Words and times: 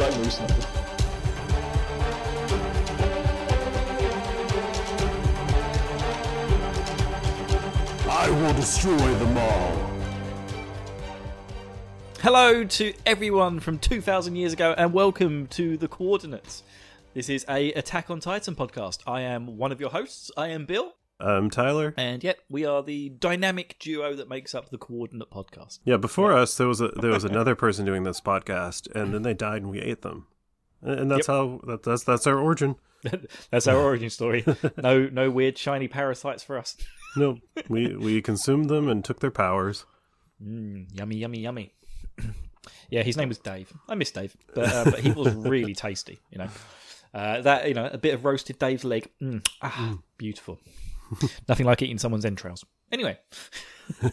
like 0.00 0.16
knuckles. 0.16 0.40
I 8.08 8.30
will 8.30 8.54
destroy 8.54 8.96
them 8.96 9.36
all. 9.36 9.90
Hello 12.20 12.64
to 12.64 12.94
everyone 13.04 13.60
from 13.60 13.78
2,000 13.78 14.36
years 14.36 14.54
ago, 14.54 14.74
and 14.78 14.94
welcome 14.94 15.46
to 15.48 15.76
the 15.76 15.88
Coordinates. 15.88 16.62
This 17.12 17.28
is 17.28 17.44
a 17.48 17.72
Attack 17.72 18.08
on 18.08 18.20
Titan 18.20 18.54
podcast. 18.54 19.00
I 19.06 19.20
am 19.20 19.58
one 19.58 19.70
of 19.70 19.80
your 19.80 19.90
hosts. 19.90 20.30
I 20.34 20.48
am 20.48 20.64
Bill, 20.64 20.94
I'm 21.20 21.50
Tyler. 21.50 21.94
and 21.96 22.24
yet 22.24 22.38
we 22.48 22.64
are 22.64 22.82
the 22.82 23.10
dynamic 23.10 23.76
duo 23.78 24.14
that 24.14 24.28
makes 24.28 24.54
up 24.54 24.70
the 24.70 24.78
Coordinate 24.78 25.30
podcast. 25.30 25.78
Yeah, 25.84 25.96
before 25.98 26.32
us 26.32 26.56
there 26.56 26.68
was 26.68 26.80
a 26.80 26.88
there 26.88 27.10
was 27.10 27.24
another 27.24 27.54
person 27.54 27.84
doing 27.84 28.04
this 28.04 28.20
podcast, 28.20 28.90
and 28.94 29.12
then 29.12 29.22
they 29.22 29.34
died, 29.34 29.62
and 29.62 29.70
we 29.70 29.80
ate 29.80 30.02
them, 30.02 30.26
and 30.82 31.10
that's 31.10 31.26
how 31.26 31.60
that, 31.66 31.82
that's 31.82 32.04
that's 32.04 32.26
our 32.26 32.38
origin. 32.38 32.76
That's 33.50 33.66
our 33.66 33.78
origin 33.78 34.10
story. 34.10 34.44
No, 34.76 35.08
no 35.10 35.30
weird 35.30 35.56
shiny 35.56 35.88
parasites 35.88 36.42
for 36.42 36.58
us. 36.58 36.76
No, 37.16 37.38
we 37.70 37.96
we 37.96 38.20
consumed 38.20 38.68
them 38.68 38.88
and 38.88 39.02
took 39.02 39.20
their 39.20 39.30
powers. 39.30 39.86
Mm, 40.44 40.86
yummy, 40.92 41.16
yummy, 41.16 41.40
yummy. 41.40 41.72
yeah, 42.90 43.02
his 43.02 43.16
name 43.16 43.28
was 43.30 43.38
Dave. 43.38 43.72
I 43.88 43.94
miss 43.94 44.10
Dave, 44.10 44.36
but 44.54 44.70
uh, 44.70 44.84
but 44.84 44.98
he 45.00 45.12
was 45.12 45.34
really 45.34 45.74
tasty. 45.74 46.18
You 46.30 46.38
know, 46.38 46.48
uh, 47.14 47.40
that 47.40 47.68
you 47.68 47.74
know 47.74 47.88
a 47.90 47.96
bit 47.96 48.12
of 48.12 48.26
roasted 48.26 48.58
Dave's 48.58 48.84
leg. 48.84 49.08
Mm, 49.22 49.46
ah, 49.62 49.96
beautiful. 50.18 50.58
Nothing 51.48 51.66
like 51.66 51.82
eating 51.82 51.98
someone's 51.98 52.24
entrails. 52.24 52.64
Anyway, 52.92 53.18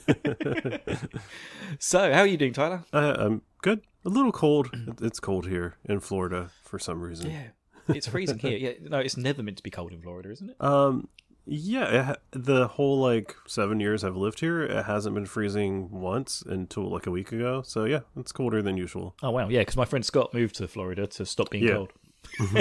so 1.79 2.11
how 2.13 2.20
are 2.21 2.27
you 2.27 2.37
doing, 2.37 2.53
Tyler? 2.53 2.84
Uh, 2.93 3.15
I'm 3.17 3.41
good. 3.62 3.81
A 4.05 4.09
little 4.09 4.31
cold. 4.31 4.70
It's 5.01 5.20
cold 5.20 5.48
here 5.48 5.76
in 5.85 5.99
Florida 5.99 6.51
for 6.63 6.79
some 6.79 7.01
reason. 7.01 7.31
Yeah, 7.31 7.48
it's 7.95 8.07
freezing 8.07 8.39
here. 8.39 8.57
Yeah, 8.57 8.71
no, 8.89 8.99
it's 8.99 9.17
never 9.17 9.43
meant 9.43 9.57
to 9.57 9.63
be 9.63 9.70
cold 9.71 9.91
in 9.91 10.01
Florida, 10.01 10.31
isn't 10.31 10.49
it? 10.51 10.55
Um, 10.62 11.07
yeah. 11.45 12.15
The 12.31 12.67
whole 12.67 12.99
like 12.99 13.35
seven 13.48 13.79
years 13.79 14.04
I've 14.04 14.15
lived 14.17 14.39
here, 14.39 14.61
it 14.63 14.85
hasn't 14.85 15.15
been 15.15 15.26
freezing 15.26 15.89
once 15.91 16.43
until 16.45 16.89
like 16.91 17.05
a 17.07 17.11
week 17.11 17.32
ago. 17.32 17.63
So 17.65 17.85
yeah, 17.85 18.01
it's 18.15 18.32
colder 18.32 18.61
than 18.61 18.77
usual. 18.77 19.15
Oh 19.21 19.32
wow, 19.32 19.49
yeah, 19.49 19.59
because 19.59 19.77
my 19.77 19.85
friend 19.85 20.05
Scott 20.05 20.34
moved 20.34 20.55
to 20.55 20.67
Florida 20.67 21.07
to 21.07 21.26
stop 21.26 21.49
being 21.49 21.63
Yeah. 21.65 21.73
cold. 21.76 21.93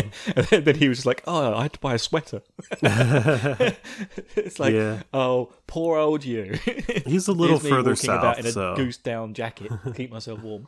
and 0.53 0.65
then 0.65 0.75
he 0.77 0.89
was 0.89 0.99
just 0.99 1.07
like, 1.07 1.23
"Oh, 1.27 1.55
I 1.55 1.63
had 1.63 1.73
to 1.75 1.81
buy 1.81 1.95
a 1.95 1.99
sweater." 1.99 2.43
it's 2.83 4.59
like, 4.59 4.75
Yeah. 4.75 5.03
"Oh, 5.13 5.53
poor 5.67 5.99
old 5.99 6.25
you." 6.25 6.59
He's 7.07 7.29
a 7.29 7.33
little 7.33 7.59
further 7.59 7.91
walking 7.91 8.11
about 8.11 8.39
in 8.39 8.47
a 8.47 8.53
south, 8.53 8.77
so- 8.79 8.85
goose 8.85 8.97
down 8.97 9.35
jacket, 9.35 9.71
to 9.85 9.93
keep 9.93 10.11
myself 10.11 10.41
warm. 10.43 10.67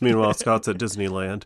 Meanwhile, 0.00 0.34
Scott's 0.34 0.68
at 0.68 0.76
Disneyland. 0.78 1.44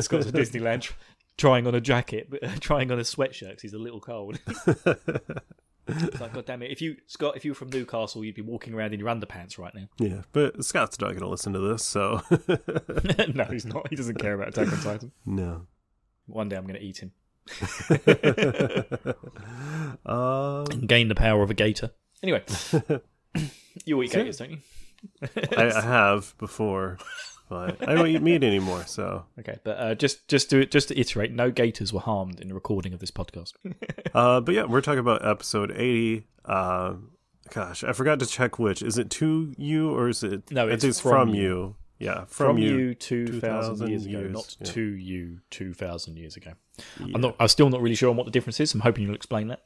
Scott's 0.00 0.26
at 0.26 0.34
Disneyland, 0.34 0.92
trying 1.36 1.66
on 1.66 1.74
a 1.74 1.80
jacket, 1.80 2.28
but 2.30 2.42
uh, 2.42 2.50
trying 2.60 2.90
on 2.90 2.98
a 2.98 3.02
sweatshirt 3.02 3.50
because 3.50 3.62
he's 3.62 3.74
a 3.74 3.78
little 3.78 4.00
cold. 4.00 4.38
It's 6.02 6.20
like, 6.20 6.32
God 6.32 6.46
damn 6.46 6.62
it! 6.62 6.70
If 6.70 6.80
you 6.80 6.96
Scott, 7.06 7.36
if 7.36 7.44
you 7.44 7.52
were 7.52 7.56
from 7.56 7.70
Newcastle, 7.70 8.24
you'd 8.24 8.34
be 8.34 8.42
walking 8.42 8.74
around 8.74 8.92
in 8.94 9.00
your 9.00 9.08
underpants 9.08 9.58
right 9.58 9.74
now. 9.74 9.88
Yeah, 9.98 10.22
but 10.32 10.64
Scott's 10.64 11.00
not 11.00 11.08
going 11.08 11.20
to 11.20 11.28
listen 11.28 11.52
to 11.52 11.60
this, 11.60 11.84
so 11.84 12.22
no, 13.34 13.44
he's 13.44 13.66
not. 13.66 13.88
He 13.88 13.96
doesn't 13.96 14.16
care 14.18 14.34
about 14.34 14.48
Attack 14.48 14.72
on 14.72 14.80
Titan. 14.80 15.12
no. 15.24 15.66
One 16.28 16.48
day 16.48 16.56
I'm 16.56 16.66
going 16.66 16.74
to 16.74 16.84
eat 16.84 16.98
him 16.98 17.12
Um, 20.04 20.64
and 20.70 20.88
gain 20.88 21.08
the 21.08 21.14
power 21.14 21.42
of 21.42 21.50
a 21.50 21.54
gator. 21.54 21.90
Anyway, 22.22 22.42
you 23.84 24.02
eat 24.02 24.10
gators, 24.12 24.38
don't 24.38 24.50
you? 24.50 24.58
I, 25.56 25.70
I 25.70 25.80
have 25.82 26.34
before, 26.38 26.98
but 27.48 27.88
I 27.88 27.94
don't 27.94 28.06
eat 28.08 28.22
meat 28.22 28.42
anymore. 28.42 28.84
So, 28.86 29.24
Okay, 29.38 29.58
but 29.64 29.78
uh, 29.78 29.94
just 29.94 30.26
just 30.28 30.50
to 30.50 30.66
just 30.66 30.88
to 30.88 30.98
iterate, 30.98 31.32
no 31.32 31.50
gators 31.50 31.92
were 31.92 32.00
harmed 32.00 32.40
in 32.40 32.48
the 32.48 32.54
recording 32.54 32.92
of 32.92 33.00
this 33.00 33.10
podcast. 33.10 33.52
uh, 34.14 34.40
but 34.40 34.54
yeah, 34.54 34.64
we're 34.64 34.80
talking 34.80 34.98
about 34.98 35.26
episode 35.26 35.70
eighty. 35.72 36.26
Uh, 36.44 36.94
gosh, 37.50 37.84
I 37.84 37.92
forgot 37.92 38.18
to 38.20 38.26
check 38.26 38.58
which. 38.58 38.82
Is 38.82 38.98
it 38.98 39.10
to 39.10 39.54
you 39.56 39.90
or 39.90 40.08
is 40.08 40.22
it? 40.22 40.50
No, 40.50 40.68
it's 40.68 40.84
it's 40.84 41.00
from 41.00 41.28
from, 41.28 41.34
you. 41.34 41.42
you. 41.42 41.76
Yeah, 41.98 42.26
From, 42.26 42.56
from, 42.56 42.58
you, 42.58 42.94
two 42.94 43.26
2,000 43.26 43.40
thousand 43.40 43.88
years 43.88 44.04
ago, 44.04 44.18
years, 44.18 44.32
not 44.34 44.56
yeah. 44.60 44.66
to 44.72 44.82
you 44.82 45.38
two 45.48 45.72
thousand 45.72 46.18
years 46.18 46.36
ago. 46.36 46.52
Yeah. 47.00 47.12
I'm 47.14 47.22
not. 47.22 47.36
I'm 47.40 47.48
still 47.48 47.70
not 47.70 47.80
really 47.80 47.94
sure 47.94 48.10
on 48.10 48.16
what 48.16 48.26
the 48.26 48.30
difference 48.32 48.60
is. 48.60 48.74
I'm 48.74 48.80
hoping 48.80 49.04
you'll 49.04 49.14
explain 49.14 49.48
that. 49.48 49.62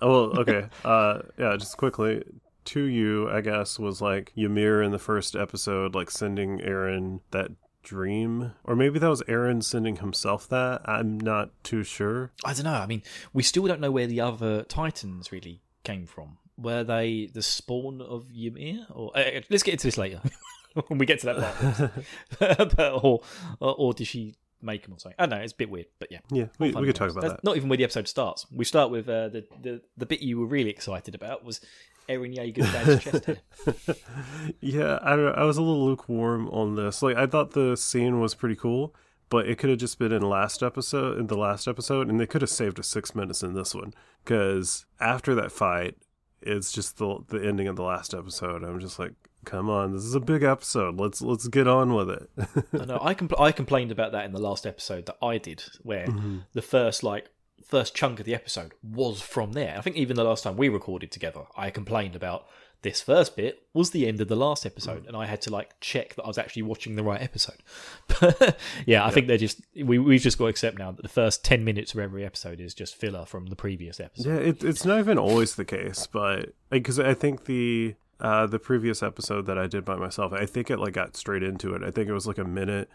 Oh, 0.00 0.10
well, 0.30 0.40
okay. 0.40 0.66
Uh, 0.84 1.20
yeah, 1.38 1.56
just 1.56 1.76
quickly. 1.76 2.22
To 2.66 2.82
you, 2.82 3.30
I 3.30 3.40
guess, 3.40 3.78
was 3.78 4.00
like 4.00 4.32
Ymir 4.36 4.82
in 4.82 4.90
the 4.90 4.98
first 4.98 5.36
episode, 5.36 5.94
like 5.94 6.10
sending 6.10 6.60
Eren 6.60 7.20
that 7.30 7.50
dream. 7.82 8.52
Or 8.64 8.74
maybe 8.74 8.98
that 8.98 9.08
was 9.08 9.22
Eren 9.22 9.62
sending 9.62 9.96
himself 9.96 10.48
that. 10.48 10.80
I'm 10.84 11.18
not 11.20 11.50
too 11.62 11.84
sure. 11.84 12.32
I 12.44 12.54
don't 12.54 12.64
know. 12.64 12.72
I 12.72 12.86
mean, 12.86 13.02
we 13.32 13.42
still 13.42 13.66
don't 13.66 13.80
know 13.80 13.92
where 13.92 14.06
the 14.06 14.20
other 14.20 14.62
Titans 14.64 15.30
really 15.30 15.60
came 15.84 16.06
from. 16.06 16.38
Were 16.56 16.82
they 16.82 17.30
the 17.32 17.42
spawn 17.42 18.00
of 18.00 18.26
Ymir? 18.34 18.86
Or 18.90 19.16
uh, 19.16 19.40
let's 19.50 19.62
get 19.62 19.72
into 19.72 19.86
this 19.86 19.98
later 19.98 20.20
when 20.88 20.98
we 20.98 21.06
get 21.06 21.20
to 21.20 21.26
that 21.26 21.92
part. 22.38 22.80
or, 23.04 23.20
or 23.60 23.74
or 23.74 23.92
did 23.92 24.06
she 24.06 24.34
make 24.62 24.84
them 24.84 24.94
or 24.94 24.98
something? 24.98 25.16
I 25.18 25.26
don't 25.26 25.38
know. 25.38 25.44
It's 25.44 25.52
a 25.52 25.56
bit 25.56 25.70
weird, 25.70 25.86
but 25.98 26.10
yeah. 26.10 26.20
Yeah, 26.30 26.46
we, 26.58 26.70
we 26.72 26.86
could 26.86 26.96
talk 26.96 27.10
about 27.10 27.22
That's 27.22 27.34
that. 27.34 27.44
Not 27.44 27.56
even 27.56 27.68
where 27.68 27.76
the 27.76 27.84
episode 27.84 28.08
starts. 28.08 28.46
We 28.50 28.64
start 28.64 28.90
with 28.90 29.08
uh, 29.08 29.28
the, 29.28 29.44
the 29.60 29.82
the 29.96 30.06
bit 30.06 30.20
you 30.20 30.38
were 30.38 30.46
really 30.46 30.70
excited 30.70 31.14
about 31.14 31.44
was 31.44 31.60
Eren 32.08 32.36
Yeager's 32.36 32.70
dad's 32.72 33.02
chest 33.04 33.24
hair. 33.24 33.36
yeah, 34.60 34.98
I 35.02 35.10
don't 35.16 35.24
know. 35.26 35.34
I 35.36 35.44
was 35.44 35.56
a 35.56 35.62
little 35.62 35.84
lukewarm 35.84 36.48
on 36.50 36.76
this. 36.76 37.02
Like, 37.02 37.16
I 37.16 37.26
thought 37.26 37.52
the 37.52 37.76
scene 37.76 38.20
was 38.20 38.34
pretty 38.34 38.56
cool, 38.56 38.94
but 39.30 39.48
it 39.48 39.58
could 39.58 39.70
have 39.70 39.78
just 39.78 39.98
been 39.98 40.12
in 40.12 40.22
last 40.22 40.62
episode, 40.62 41.18
in 41.18 41.26
the 41.28 41.36
last 41.36 41.66
episode, 41.66 42.08
and 42.08 42.20
they 42.20 42.26
could 42.26 42.42
have 42.42 42.50
saved 42.50 42.78
us 42.78 42.86
six 42.88 43.14
minutes 43.14 43.42
in 43.42 43.54
this 43.54 43.74
one. 43.74 43.92
Because 44.24 44.86
after 45.00 45.34
that 45.34 45.52
fight, 45.52 45.96
it's 46.42 46.72
just 46.72 46.98
the 46.98 47.18
the 47.28 47.38
ending 47.46 47.68
of 47.68 47.76
the 47.76 47.82
last 47.82 48.12
episode. 48.14 48.62
I'm 48.64 48.80
just 48.80 48.98
like, 48.98 49.12
come 49.46 49.70
on, 49.70 49.92
this 49.92 50.04
is 50.04 50.14
a 50.14 50.20
big 50.20 50.42
episode. 50.42 50.98
Let's 51.00 51.22
let's 51.22 51.48
get 51.48 51.66
on 51.66 51.94
with 51.94 52.10
it. 52.10 52.28
I 52.78 52.84
know. 52.84 52.98
I 53.00 53.14
compl- 53.14 53.40
I 53.40 53.50
complained 53.52 53.90
about 53.92 54.12
that 54.12 54.24
in 54.26 54.32
the 54.32 54.40
last 54.40 54.66
episode 54.66 55.06
that 55.06 55.16
I 55.22 55.38
did, 55.38 55.62
where 55.82 56.06
Mm-hmm. 56.14 56.38
the 56.52 56.62
first 56.62 57.02
like 57.02 57.30
first 57.64 57.94
chunk 57.94 58.20
of 58.20 58.26
the 58.26 58.34
episode 58.34 58.72
was 58.82 59.20
from 59.20 59.52
there. 59.52 59.76
I 59.76 59.80
think 59.80 59.96
even 59.96 60.16
the 60.16 60.24
last 60.24 60.44
time 60.44 60.56
we 60.56 60.68
recorded 60.68 61.10
together, 61.10 61.42
I 61.56 61.70
complained 61.70 62.14
about 62.14 62.46
this 62.84 63.00
first 63.00 63.34
bit 63.34 63.62
was 63.72 63.90
the 63.90 64.06
end 64.06 64.20
of 64.20 64.28
the 64.28 64.36
last 64.36 64.64
episode, 64.66 65.06
and 65.06 65.16
I 65.16 65.24
had 65.26 65.40
to 65.42 65.50
like 65.50 65.80
check 65.80 66.14
that 66.14 66.22
I 66.22 66.28
was 66.28 66.38
actually 66.38 66.62
watching 66.62 66.96
the 66.96 67.02
right 67.02 67.20
episode. 67.20 67.62
But 68.20 68.58
yeah, 68.86 69.04
I 69.04 69.10
think 69.10 69.26
they're 69.26 69.38
just 69.38 69.62
we 69.74 69.98
we've 69.98 70.20
just 70.20 70.38
got 70.38 70.44
to 70.44 70.50
accept 70.50 70.78
now 70.78 70.92
that 70.92 71.02
the 71.02 71.08
first 71.08 71.44
ten 71.44 71.64
minutes 71.64 71.94
of 71.94 72.00
every 72.00 72.24
episode 72.24 72.60
is 72.60 72.74
just 72.74 72.94
filler 72.94 73.24
from 73.24 73.46
the 73.46 73.56
previous 73.56 73.98
episode. 73.98 74.28
Yeah, 74.28 74.50
it, 74.50 74.62
it's 74.62 74.84
not 74.84 74.98
even 74.98 75.18
always 75.18 75.56
the 75.56 75.64
case, 75.64 76.06
but 76.06 76.50
because 76.70 77.00
I 77.00 77.14
think 77.14 77.46
the 77.46 77.94
uh, 78.20 78.46
the 78.46 78.58
previous 78.58 79.02
episode 79.02 79.46
that 79.46 79.58
I 79.58 79.66
did 79.66 79.84
by 79.84 79.96
myself, 79.96 80.32
I 80.32 80.46
think 80.46 80.70
it 80.70 80.78
like 80.78 80.92
got 80.92 81.16
straight 81.16 81.42
into 81.42 81.74
it. 81.74 81.82
I 81.82 81.90
think 81.90 82.08
it 82.08 82.12
was 82.12 82.26
like 82.26 82.38
a 82.38 82.44
minute 82.44 82.90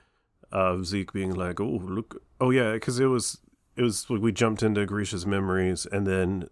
of 0.52 0.86
Zeke 0.86 1.12
being 1.12 1.34
like, 1.34 1.60
"Oh, 1.60 1.82
look, 1.84 2.22
oh 2.40 2.52
yeah," 2.52 2.74
because 2.74 3.00
it 3.00 3.08
was 3.08 3.40
it 3.80 3.84
was 3.84 4.10
like 4.10 4.22
we 4.22 4.34
jumped 4.34 4.62
into 4.62 4.86
Grisha's 4.86 5.26
memories, 5.26 5.88
and 5.90 6.06
then 6.06 6.50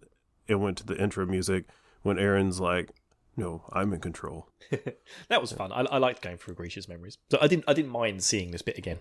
it 0.47 0.55
went 0.55 0.77
to 0.77 0.85
the 0.85 0.97
intro 0.97 1.25
music 1.25 1.65
when 2.01 2.15
Eren's 2.15 2.61
like, 2.61 2.91
"No, 3.35 3.65
I'm 3.73 3.91
in 3.91 3.99
control." 3.99 4.47
that 5.27 5.41
was 5.41 5.51
fun. 5.51 5.73
I, 5.73 5.81
I 5.81 5.97
liked 5.97 6.21
going 6.21 6.37
through 6.37 6.53
Grisha's 6.53 6.87
memories, 6.87 7.17
so 7.29 7.37
I 7.41 7.47
didn't 7.47 7.65
I 7.67 7.73
didn't 7.73 7.91
mind 7.91 8.23
seeing 8.23 8.51
this 8.51 8.61
bit 8.61 8.77
again. 8.77 8.99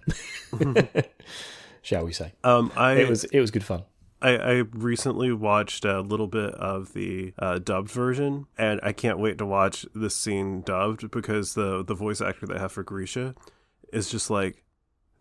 Shall 1.82 2.04
we 2.04 2.12
say? 2.12 2.32
Um, 2.42 2.72
I 2.76 2.94
It 2.94 3.09
was 3.09 3.22
it 3.25 3.38
was 3.38 3.53
good 3.53 3.62
fun. 3.62 3.84
I, 4.20 4.36
I 4.36 4.53
recently 4.72 5.31
watched 5.32 5.84
a 5.84 6.00
little 6.00 6.26
bit 6.26 6.53
of 6.54 6.94
the 6.94 7.32
uh, 7.38 7.60
dubbed 7.60 7.91
version, 7.91 8.47
and 8.59 8.80
I 8.83 8.92
can't 8.92 9.21
wait 9.21 9.39
to 9.39 9.47
watch 9.47 9.86
this 9.95 10.16
scene 10.16 10.62
dubbed 10.62 11.12
because 11.12 11.54
the 11.54 11.84
the 11.84 11.95
voice 11.95 12.21
actor 12.21 12.47
they 12.47 12.59
have 12.59 12.72
for 12.72 12.83
Grisha 12.83 13.36
is 13.92 14.10
just 14.10 14.30
like 14.30 14.65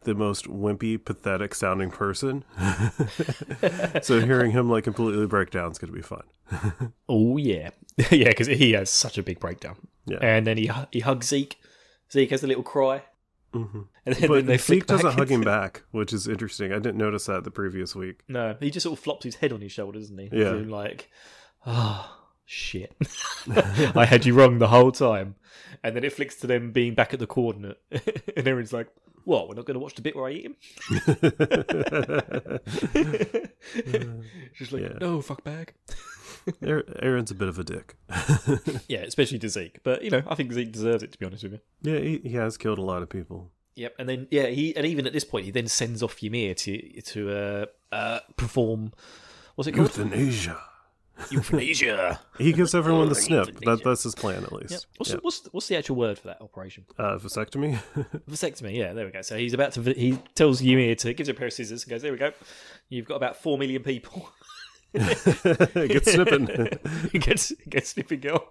the 0.06 0.16
most 0.16 0.46
wimpy, 0.46 1.04
pathetic 1.04 1.54
sounding 1.54 1.92
person. 1.92 2.44
so 4.02 4.22
hearing 4.22 4.52
him 4.52 4.70
like 4.70 4.84
completely 4.84 5.26
break 5.28 5.52
down 5.52 5.72
is 5.72 5.78
going 5.78 5.92
to 5.92 5.96
be 5.96 6.02
fun. 6.02 6.24
Oh 7.10 7.38
yeah, 7.38 7.72
yeah, 8.12 8.30
because 8.30 8.48
he 8.48 8.72
has 8.74 8.90
such 8.90 9.18
a 9.18 9.24
big 9.24 9.40
breakdown. 9.40 9.76
Yeah. 10.06 10.20
and 10.22 10.46
then 10.48 10.58
he 10.58 10.72
he 10.92 11.00
hugs 11.02 11.28
Zeke. 11.28 11.58
Zeke 12.12 12.30
has 12.30 12.44
a 12.44 12.48
little 12.48 12.64
cry, 12.64 13.04
hmm 13.54 13.82
and 14.06 14.16
then, 14.16 14.32
then 14.32 14.46
they 14.46 14.58
Zeke 14.58 14.86
doesn't 14.86 15.14
hug 15.14 15.30
him 15.30 15.42
back, 15.56 15.84
which 15.92 16.14
is 16.14 16.28
interesting. 16.28 16.72
I 16.72 16.76
didn't 16.76 16.98
notice 16.98 17.26
that 17.26 17.44
the 17.44 17.52
previous 17.52 17.96
week. 17.96 18.22
No, 18.28 18.56
he 18.60 18.70
just 18.70 18.84
sort 18.84 18.98
of 18.98 19.04
flops 19.04 19.26
his 19.26 19.36
head 19.36 19.52
on 19.52 19.62
his 19.62 19.72
shoulder, 19.72 20.00
doesn't 20.00 20.18
he? 20.18 20.30
Yeah. 20.32 20.52
Like, 20.52 21.10
ah, 21.66 22.20
shit. 22.46 22.96
I 23.96 24.06
had 24.06 24.26
you 24.26 24.34
wrong 24.34 24.58
the 24.60 24.68
whole 24.70 24.92
time. 24.92 25.36
And 25.84 25.96
then 25.96 26.04
it 26.04 26.14
flicks 26.14 26.36
to 26.38 26.48
them 26.48 26.72
being 26.72 26.94
back 26.96 27.14
at 27.14 27.20
the 27.20 27.28
coordinate, 27.28 27.80
and 27.92 28.48
everyone's 28.48 28.74
like, 28.74 28.88
"What? 29.24 29.48
We're 29.50 29.56
not 29.56 29.66
going 29.66 29.76
to 29.76 29.80
watch 29.80 29.94
the 29.96 30.02
bit 30.02 30.16
where 30.16 30.26
I 30.26 30.32
eat 30.32 30.46
him?" 30.46 30.56
Just 34.58 34.72
like, 34.72 34.82
Yeah. 34.84 34.98
no, 35.00 35.22
fuck 35.22 35.44
bag. 35.44 35.74
Eren's 36.62 37.32
a 37.32 37.36
bit 37.36 37.48
of 37.48 37.58
a 37.60 37.64
dick. 37.64 37.96
Yeah, 38.88 39.00
especially 39.02 39.40
to 39.40 39.50
Zeke. 39.50 39.80
But 39.84 40.04
you 40.04 40.12
know, 40.12 40.22
I 40.28 40.36
think 40.36 40.52
Zeke 40.54 40.72
deserves 40.72 41.02
it. 41.04 41.12
To 41.14 41.18
be 41.20 41.26
honest 41.26 41.44
with 41.44 41.54
you. 41.54 41.60
yeah, 41.82 42.00
he, 42.00 42.18
he 42.20 42.32
has 42.36 42.58
killed 42.58 42.78
a 42.78 42.82
lot 42.84 43.02
of 43.02 43.10
people. 43.10 43.52
Yep, 43.76 43.96
and 44.00 44.08
then 44.08 44.28
yeah, 44.32 44.46
he 44.48 44.76
and 44.76 44.86
even 44.86 45.06
at 45.08 45.14
this 45.14 45.24
point, 45.26 45.46
he 45.46 45.52
then 45.52 45.68
sends 45.68 46.02
off 46.04 46.22
Ymir 46.24 46.54
to 46.56 47.02
to 47.02 47.32
uh, 47.32 47.66
uh, 47.92 48.20
perform. 48.38 48.94
What's 49.56 49.68
it 49.68 49.72
called? 49.74 49.88
Euthanasia. 49.90 50.62
Euthanasia. 51.32 52.20
He 52.38 52.52
gives 52.52 52.76
everyone 52.76 53.08
the 53.10 53.16
snip. 53.26 53.60
That, 53.62 53.82
that's 53.84 54.04
his 54.04 54.14
plan, 54.16 54.44
at 54.44 54.52
least. 54.52 54.72
Yep. 54.72 54.82
What's, 54.98 55.10
Yeah. 55.10 55.16
the, 55.16 55.22
what's 55.22 55.46
what's 55.52 55.68
the 55.68 55.78
actual 55.78 55.96
word 55.96 56.20
for 56.20 56.28
that 56.28 56.42
operation? 56.42 56.86
Uh, 56.98 57.18
vasectomy. 57.18 57.80
Vasectomy. 58.30 58.76
Yeah, 58.76 58.94
there 58.94 59.06
we 59.06 59.12
go. 59.12 59.22
So 59.22 59.38
he's 59.38 59.54
about 59.54 59.72
to. 59.74 59.82
He 59.94 60.20
tells 60.36 60.62
Ymir 60.62 60.96
to 60.96 61.14
gives 61.14 61.30
her 61.30 61.34
a 61.34 61.36
pair 61.38 61.48
of 61.48 61.54
scissors 61.54 61.84
and 61.84 61.90
goes, 61.90 62.02
"There 62.02 62.12
we 62.12 62.18
go. 62.18 62.32
You've 62.90 63.06
got 63.06 63.16
about 63.16 63.38
four 63.38 63.58
million 63.58 63.84
people." 63.84 64.30
Get 64.94 66.06
snipping. 66.08 66.46
get 66.46 67.12
gets 67.22 67.52
gets 67.68 67.90
snipping 67.90 68.22
girl. 68.22 68.48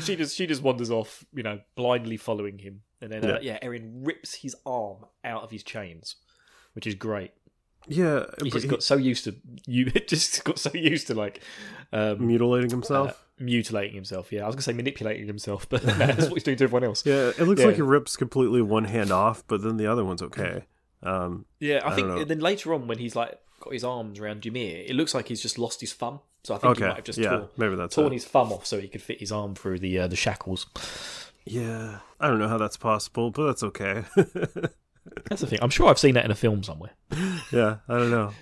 she 0.00 0.16
just 0.16 0.36
she 0.36 0.46
just 0.46 0.62
wanders 0.62 0.90
off, 0.90 1.24
you 1.34 1.42
know, 1.42 1.60
blindly 1.74 2.16
following 2.18 2.58
him. 2.58 2.82
And 3.00 3.10
then 3.10 3.24
uh, 3.24 3.38
yeah, 3.42 3.58
Eren 3.60 4.06
rips 4.06 4.34
his 4.34 4.54
arm 4.66 5.04
out 5.24 5.42
of 5.42 5.50
his 5.50 5.62
chains, 5.62 6.16
which 6.74 6.86
is 6.86 6.94
great. 6.94 7.32
Yeah, 7.88 8.24
He 8.42 8.50
just 8.50 8.64
he- 8.64 8.70
got 8.70 8.82
so 8.82 8.96
used 8.96 9.24
to 9.24 9.34
you 9.66 9.84
just 10.08 10.44
got 10.44 10.58
so 10.58 10.70
used 10.74 11.06
to 11.08 11.14
like 11.14 11.40
um, 11.92 12.26
mutilating 12.26 12.70
himself. 12.70 13.10
uh, 13.10 13.14
mutilating 13.44 13.94
himself. 13.94 14.32
Yeah, 14.32 14.42
I 14.44 14.46
was 14.46 14.54
gonna 14.54 14.62
say 14.62 14.72
manipulating 14.72 15.26
himself, 15.26 15.68
but 15.68 15.84
no, 15.84 15.92
that's 15.98 16.24
what 16.26 16.34
he's 16.34 16.42
doing 16.42 16.56
to 16.58 16.64
everyone 16.64 16.84
else. 16.84 17.04
yeah, 17.06 17.28
it 17.38 17.40
looks 17.40 17.60
yeah. 17.60 17.68
like 17.68 17.76
he 17.76 17.82
rips 17.82 18.16
completely 18.16 18.62
one 18.62 18.84
hand 18.84 19.10
off, 19.10 19.44
but 19.46 19.62
then 19.62 19.76
the 19.76 19.86
other 19.86 20.04
one's 20.04 20.22
okay. 20.22 20.64
Um, 21.02 21.44
Yeah, 21.60 21.80
I, 21.84 21.92
I 21.92 21.94
think 21.94 22.28
then 22.28 22.40
later 22.40 22.72
on 22.72 22.86
when 22.86 22.98
he's 22.98 23.14
like 23.14 23.38
got 23.60 23.72
his 23.72 23.84
arms 23.84 24.18
around 24.18 24.44
Ymir, 24.46 24.84
it 24.86 24.94
looks 24.94 25.14
like 25.14 25.28
he's 25.28 25.40
just 25.42 25.58
lost 25.58 25.80
his 25.80 25.92
thumb. 25.92 26.20
So 26.42 26.54
I 26.54 26.58
think 26.58 26.76
he 26.76 26.82
might 26.84 26.96
have 26.96 27.04
just 27.04 27.18
yeah, 27.18 27.30
torn, 27.30 27.48
maybe 27.56 27.74
that's 27.76 27.94
torn 27.94 28.08
it. 28.08 28.14
his 28.14 28.24
thumb 28.26 28.52
off 28.52 28.66
so 28.66 28.78
he 28.78 28.88
could 28.88 29.00
fit 29.00 29.20
his 29.20 29.32
arm 29.32 29.54
through 29.54 29.78
the 29.78 29.98
uh, 30.00 30.08
the 30.08 30.16
shackles. 30.16 30.66
Yeah, 31.46 32.00
I 32.20 32.28
don't 32.28 32.38
know 32.38 32.48
how 32.48 32.58
that's 32.58 32.76
possible, 32.76 33.30
but 33.30 33.46
that's 33.46 33.62
okay. 33.62 34.04
That's 35.28 35.40
the 35.40 35.46
thing. 35.46 35.58
I'm 35.62 35.70
sure 35.70 35.88
I've 35.88 35.98
seen 35.98 36.14
that 36.14 36.24
in 36.24 36.30
a 36.30 36.34
film 36.34 36.62
somewhere. 36.62 36.92
yeah, 37.52 37.76
I 37.88 37.98
don't 37.98 38.10
know. 38.10 38.32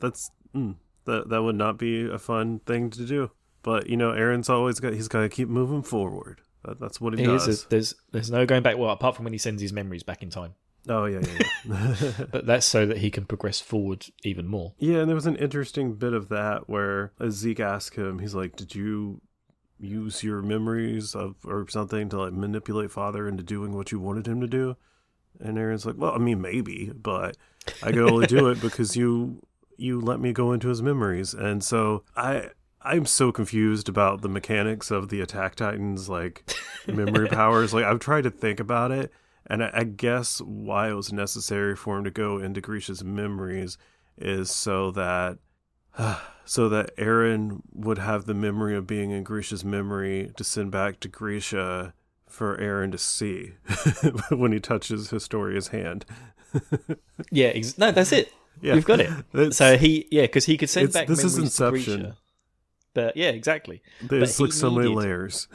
That's 0.00 0.30
mm, 0.54 0.76
that 1.04 1.28
that 1.28 1.42
would 1.42 1.56
not 1.56 1.78
be 1.78 2.08
a 2.10 2.18
fun 2.18 2.60
thing 2.60 2.90
to 2.90 3.04
do. 3.06 3.30
But 3.62 3.88
you 3.88 3.96
know, 3.96 4.10
Eren's 4.12 4.48
always 4.48 4.80
got 4.80 4.92
he's 4.94 5.08
got 5.08 5.20
to 5.20 5.28
keep 5.28 5.48
moving 5.48 5.82
forward. 5.82 6.40
That, 6.64 6.80
that's 6.80 7.00
what 7.00 7.14
he 7.16 7.22
It 7.24 7.28
is 7.30 7.46
does. 7.46 7.64
a- 7.64 7.68
there's 7.68 7.94
there's 8.10 8.30
no 8.30 8.46
going 8.46 8.62
back. 8.62 8.76
Well, 8.78 8.90
apart 8.90 9.14
from 9.16 9.24
when 9.24 9.32
he 9.32 9.38
sends 9.38 9.62
his 9.62 9.72
memories 9.72 10.02
back 10.02 10.22
in 10.22 10.30
time, 10.30 10.54
oh 10.88 11.04
yeah, 11.04 11.20
yeah, 11.22 11.46
yeah. 11.66 12.12
but 12.32 12.46
that's 12.46 12.66
so 12.66 12.86
that 12.86 12.98
he 12.98 13.10
can 13.10 13.24
progress 13.24 13.60
forward 13.60 14.06
even 14.24 14.48
more. 14.48 14.74
yeah, 14.78 14.98
and 14.98 15.08
there 15.08 15.14
was 15.14 15.26
an 15.26 15.36
interesting 15.36 15.94
bit 15.94 16.12
of 16.12 16.28
that 16.30 16.68
where 16.68 17.12
Zeke 17.30 17.60
asked 17.60 17.94
him, 17.96 18.18
he's 18.18 18.34
like, 18.34 18.56
"Did 18.56 18.74
you 18.74 19.20
use 19.78 20.22
your 20.22 20.42
memories 20.42 21.14
of 21.14 21.36
or 21.44 21.66
something 21.68 22.08
to 22.08 22.18
like 22.18 22.32
manipulate 22.32 22.90
father 22.90 23.26
into 23.28 23.42
doing 23.44 23.72
what 23.72 23.92
you 23.92 24.00
wanted 24.00 24.26
him 24.26 24.40
to 24.40 24.46
do?" 24.48 24.76
And 25.42 25.58
Eren's 25.58 25.84
like, 25.84 25.96
"Well, 25.98 26.12
I 26.12 26.18
mean, 26.18 26.40
maybe, 26.40 26.92
but 26.94 27.36
I 27.82 27.92
could 27.92 28.10
only 28.10 28.26
do 28.26 28.48
it 28.48 28.60
because 28.62 28.96
you 28.96 29.42
you 29.76 30.00
let 30.00 30.20
me 30.20 30.32
go 30.32 30.52
into 30.52 30.68
his 30.68 30.82
memories." 30.82 31.34
And 31.34 31.62
so 31.62 32.04
I 32.16 32.50
I'm 32.80 33.06
so 33.06 33.32
confused 33.32 33.88
about 33.88 34.22
the 34.22 34.28
mechanics 34.28 34.90
of 34.90 35.08
the 35.08 35.20
Attack 35.20 35.56
Titans 35.56 36.08
like 36.08 36.50
memory 36.86 37.28
powers. 37.30 37.74
Like 37.74 37.84
I've 37.84 38.00
tried 38.00 38.24
to 38.24 38.30
think 38.30 38.60
about 38.60 38.90
it, 38.90 39.12
and 39.46 39.62
I, 39.62 39.70
I 39.72 39.84
guess 39.84 40.40
why 40.40 40.90
it 40.90 40.94
was 40.94 41.12
necessary 41.12 41.76
for 41.76 41.98
him 41.98 42.04
to 42.04 42.10
go 42.10 42.38
into 42.38 42.60
Grisha's 42.60 43.04
memories 43.04 43.78
is 44.18 44.50
so 44.50 44.90
that 44.92 45.38
so 46.44 46.68
that 46.68 46.96
Eren 46.96 47.60
would 47.72 47.98
have 47.98 48.24
the 48.24 48.34
memory 48.34 48.76
of 48.76 48.86
being 48.86 49.10
in 49.10 49.22
Grisha's 49.22 49.64
memory 49.64 50.32
to 50.36 50.44
send 50.44 50.70
back 50.70 51.00
to 51.00 51.08
Grisha 51.08 51.94
for 52.32 52.56
Eren 52.58 52.90
to 52.92 52.98
see 52.98 53.52
when 54.34 54.52
he 54.52 54.60
touches 54.60 55.10
Historia's 55.10 55.68
hand. 55.68 56.04
Yeah, 57.30 57.48
ex- 57.48 57.78
no, 57.78 57.90
that's 57.92 58.12
it. 58.12 58.32
Yeah. 58.60 58.74
You've 58.74 58.84
got 58.84 59.00
it. 59.00 59.10
It's- 59.32 59.56
so 59.56 59.76
he, 59.76 60.06
yeah, 60.12 60.22
because 60.22 60.44
he 60.44 60.56
could 60.56 60.68
send 60.70 60.92
back 60.92 61.08
this 61.08 61.24
is 61.24 61.36
Inception. 61.38 62.14
But 62.94 63.16
yeah, 63.16 63.30
exactly. 63.30 63.82
There's 64.02 64.36
he 64.36 64.44
like 64.44 64.52
so 64.52 64.70
many 64.70 64.88
layers. 64.88 65.48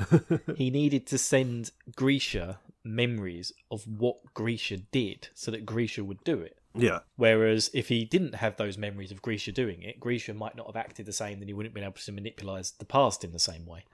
He 0.58 0.70
needed 0.72 1.06
to 1.08 1.18
send 1.18 1.72
Grisha 1.96 2.60
memories 2.84 3.54
of 3.72 3.86
what 3.88 4.18
Grisha 4.34 4.78
did, 4.78 5.30
so 5.36 5.52
that 5.52 5.66
Grisha 5.66 6.04
would 6.04 6.22
do 6.26 6.42
it. 6.42 6.58
yeah. 6.74 7.00
Whereas 7.16 7.70
if 7.74 7.88
he 7.88 8.04
didn't 8.04 8.36
have 8.36 8.58
those 8.58 8.78
memories 8.78 9.12
of 9.12 9.22
Grisha 9.22 9.52
doing 9.54 9.84
it, 9.84 10.00
Grisha 10.02 10.34
might 10.34 10.56
not 10.58 10.66
have 10.66 10.76
acted 10.76 11.06
the 11.06 11.14
same, 11.14 11.40
then 11.40 11.48
he 11.48 11.54
wouldn't 11.54 11.70
have 11.72 11.76
been 11.76 11.84
able 11.86 11.94
to 11.94 12.12
manipulate 12.12 12.72
the 12.80 12.86
past 12.86 13.24
in 13.24 13.32
the 13.32 13.40
same 13.40 13.66
way. 13.66 13.86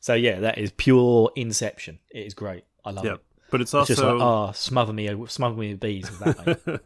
So 0.00 0.14
yeah, 0.14 0.40
that 0.40 0.58
is 0.58 0.70
pure 0.76 1.30
inception. 1.36 1.98
It 2.10 2.26
is 2.26 2.34
great. 2.34 2.64
I 2.84 2.90
love 2.90 3.04
Yeah. 3.04 3.14
it. 3.14 3.20
But 3.50 3.60
it's 3.60 3.72
It's 3.72 3.88
just 3.88 4.02
like, 4.02 4.20
ah, 4.20 4.50
smother 4.52 4.92
me, 4.92 5.08
smother 5.28 5.56
me 5.56 5.70
with 5.70 5.80
bees 5.80 6.10
with 6.10 6.18
that, 6.36 6.80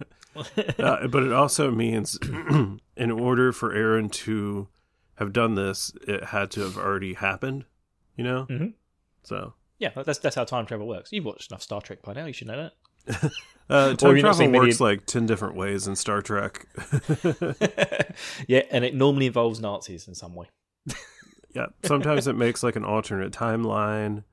uh, 0.78 1.06
but 1.08 1.22
it 1.22 1.32
also 1.32 1.70
means 1.70 2.18
in 2.96 3.10
order 3.10 3.50
for 3.52 3.74
Eren 3.74 4.12
to 4.12 4.68
have 5.16 5.32
done 5.32 5.54
this, 5.54 5.90
it 6.06 6.24
had 6.24 6.50
to 6.52 6.60
have 6.60 6.76
already 6.76 7.14
happened, 7.14 7.64
you 8.14 8.24
know? 8.24 8.46
Mhm. 8.50 8.74
So, 9.22 9.54
yeah, 9.78 9.90
that's 9.96 10.18
that's 10.18 10.36
how 10.36 10.44
time 10.44 10.66
travel 10.66 10.86
works. 10.86 11.10
You've 11.12 11.24
watched 11.24 11.50
enough 11.50 11.62
Star 11.62 11.80
Trek 11.80 12.02
by 12.02 12.12
now. 12.12 12.26
You 12.26 12.32
should 12.34 12.48
know 12.48 12.70
uh, 13.70 13.94
time 13.94 14.18
travel 14.18 14.50
works 14.52 14.80
like 14.80 15.06
10 15.06 15.24
different 15.24 15.56
ways 15.56 15.86
in 15.86 15.96
Star 15.96 16.20
Trek. 16.20 16.66
yeah, 18.46 18.62
and 18.70 18.84
it 18.84 18.94
normally 18.94 19.26
involves 19.26 19.60
Nazis 19.60 20.06
in 20.08 20.14
some 20.14 20.34
way. 20.34 20.46
Yeah. 21.54 21.66
Sometimes 21.84 22.26
it 22.26 22.36
makes 22.36 22.62
like 22.62 22.76
an 22.76 22.84
alternate 22.84 23.32
timeline. 23.32 24.24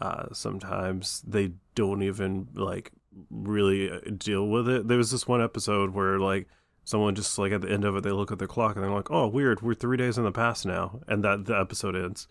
Uh, 0.00 0.26
sometimes 0.32 1.22
they 1.26 1.52
don't 1.74 2.02
even 2.02 2.48
like 2.54 2.92
really 3.30 3.90
uh, 3.90 3.98
deal 4.16 4.46
with 4.48 4.68
it. 4.68 4.88
There 4.88 4.98
was 4.98 5.10
this 5.10 5.26
one 5.28 5.42
episode 5.42 5.94
where 5.94 6.18
like 6.18 6.48
someone 6.84 7.14
just 7.14 7.38
like 7.38 7.52
at 7.52 7.60
the 7.60 7.70
end 7.70 7.84
of 7.84 7.96
it, 7.96 8.02
they 8.02 8.10
look 8.10 8.32
at 8.32 8.38
their 8.38 8.48
clock 8.48 8.74
and 8.76 8.84
they're 8.84 8.92
like, 8.92 9.10
"Oh, 9.10 9.28
weird, 9.28 9.62
we're 9.62 9.74
three 9.74 9.96
days 9.96 10.18
in 10.18 10.24
the 10.24 10.32
past 10.32 10.66
now," 10.66 11.00
and 11.06 11.22
that 11.24 11.44
the 11.44 11.58
episode 11.58 11.96
ends. 11.96 12.26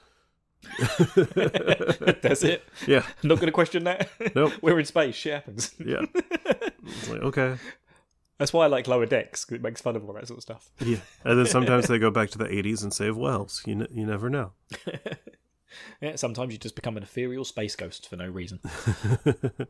That's 2.22 2.44
it. 2.44 2.64
Yeah, 2.86 3.04
I'm 3.24 3.30
not 3.30 3.36
going 3.36 3.48
to 3.48 3.52
question 3.52 3.84
that. 3.86 4.10
Nope. 4.36 4.54
We're 4.62 4.80
in 4.80 4.86
space. 4.86 5.16
Shit 5.16 5.34
happens. 5.34 5.74
yeah. 5.84 6.06
It's 6.84 7.10
like 7.10 7.22
okay, 7.22 7.58
That's 8.42 8.52
why 8.54 8.66
I 8.66 8.68
like 8.68 8.88
Lower 8.88 9.06
Decks 9.06 9.46
'cause 9.46 9.56
it 9.56 9.62
makes 9.62 9.82
fun 9.82 9.96
of 9.96 10.04
all 10.04 10.14
that 10.16 10.28
sort 10.28 10.40
of 10.40 10.44
stuff. 10.44 10.70
yeah. 10.80 10.98
And 11.24 11.38
then 11.40 11.46
sometimes 11.46 11.88
they 11.88 12.00
go 12.06 12.12
back 12.12 12.30
to 12.32 12.38
the 12.38 12.46
'80s 12.46 12.82
and 12.84 12.92
save 12.94 13.16
Wells. 13.16 13.62
You 13.66 13.74
n- 13.76 13.88
you 13.94 14.06
never 14.06 14.30
know. 14.30 14.52
Yeah, 16.01 16.18
sometimes 16.18 16.51
you 16.51 16.60
just 16.60 16.75
become 16.75 16.98
an 16.98 17.04
ethereal 17.04 17.46
space 17.46 17.77
ghost 17.77 18.10
for 18.10 18.18
no 18.18 18.27
reason. 18.27 18.60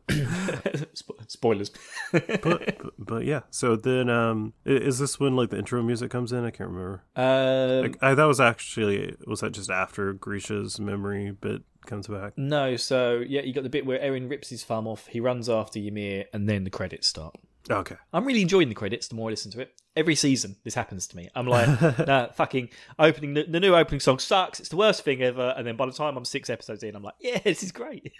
Spo- 0.08 1.30
Spoilers. 1.30 1.70
But, 2.10 2.42
but 2.42 2.76
but 2.98 3.24
yeah. 3.24 3.42
So 3.50 3.76
then, 3.76 4.08
um, 4.10 4.52
is 4.64 4.98
this 4.98 5.20
when 5.20 5.36
like 5.36 5.50
the 5.50 5.58
intro 5.58 5.82
music 5.82 6.10
comes 6.10 6.32
in? 6.32 6.44
I 6.44 6.50
can't 6.50 6.70
remember. 6.70 7.04
Um, 7.16 7.82
Like, 7.82 7.98
I 8.02 8.14
that 8.14 8.24
was 8.24 8.40
actually 8.40 9.14
was 9.26 9.40
that 9.40 9.52
just 9.52 9.70
after 9.70 10.12
Grisha's 10.12 10.80
memory 10.80 11.30
bit 11.32 11.62
comes 11.86 12.06
back? 12.08 12.36
no, 12.36 12.76
so 12.76 13.22
yeah, 13.26 13.42
you 13.42 13.52
got 13.52 13.62
the 13.62 13.70
bit 13.70 13.86
where 13.86 13.98
Eren 13.98 14.28
rips 14.30 14.48
his 14.50 14.64
thumb 14.64 14.86
off, 14.86 15.06
he 15.08 15.20
runs 15.20 15.48
after 15.48 15.78
Ymir, 15.78 16.24
and 16.32 16.48
then 16.48 16.64
the 16.64 16.70
credits 16.70 17.06
start. 17.06 17.36
Okay. 17.70 17.96
I'm 18.12 18.24
really 18.24 18.42
enjoying 18.42 18.68
the 18.68 18.74
credits 18.74 19.08
the 19.08 19.14
more 19.14 19.28
I 19.28 19.32
listen 19.32 19.50
to 19.52 19.60
it. 19.60 19.74
Every 19.94 20.14
season, 20.14 20.56
this 20.64 20.74
happens 20.74 21.06
to 21.08 21.16
me. 21.16 21.28
I'm 21.34 21.46
like, 21.46 21.98
nah, 22.06 22.28
fucking 22.28 22.70
opening 22.98 23.34
the, 23.34 23.44
the 23.44 23.60
new 23.60 23.74
opening 23.74 24.00
song 24.00 24.18
sucks. 24.18 24.58
It's 24.58 24.70
the 24.70 24.76
worst 24.76 25.04
thing 25.04 25.22
ever. 25.22 25.54
And 25.56 25.66
then 25.66 25.76
by 25.76 25.86
the 25.86 25.92
time 25.92 26.16
I'm 26.16 26.24
six 26.24 26.48
episodes 26.48 26.82
in, 26.82 26.96
I'm 26.96 27.02
like, 27.02 27.14
yeah, 27.20 27.38
this 27.44 27.62
is 27.62 27.72
great. 27.72 28.12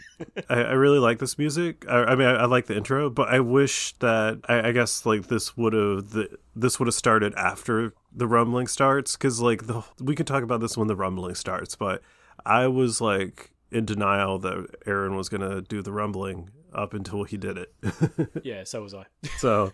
I, 0.49 0.63
I 0.63 0.73
really 0.73 0.99
like 0.99 1.19
this 1.19 1.39
music. 1.39 1.85
I, 1.89 2.05
I 2.05 2.15
mean, 2.15 2.29
I, 2.29 2.35
I 2.35 2.45
like 2.45 2.67
the 2.67 2.77
intro, 2.77 3.09
but 3.11 3.29
I 3.29 3.41
wish 3.41 3.95
that 3.99 4.41
I, 4.49 4.69
I 4.69 4.73
guess 4.73 5.07
like 5.07 5.29
this 5.29 5.57
would 5.57 5.73
have 5.73 6.11
the 6.11 6.39
this 6.55 6.79
would 6.79 6.87
have 6.87 6.95
started 6.95 7.35
after 7.35 7.95
the 8.15 8.27
rumbling 8.27 8.67
starts 8.67 9.17
because 9.17 9.41
like 9.41 9.67
the 9.67 9.83
we 9.99 10.15
could 10.15 10.27
talk 10.27 10.43
about 10.43 10.61
this 10.61 10.77
when 10.77 10.89
the 10.89 10.97
rumbling 10.97 11.35
starts, 11.35 11.75
but 11.75 12.03
I 12.45 12.67
was 12.67 13.01
like 13.01 13.51
in 13.71 13.87
denial 13.87 14.39
that 14.41 14.85
Eren 14.85 15.17
was 15.17 15.29
gonna 15.29 15.63
do 15.63 15.81
the 15.83 15.93
rumbling 15.93 16.51
up 16.75 16.95
until 16.95 17.25
he 17.25 17.37
did 17.37 17.59
it. 17.59 17.73
yeah, 18.45 18.65
so 18.65 18.83
was 18.83 18.95
I. 18.95 19.05
so 19.39 19.73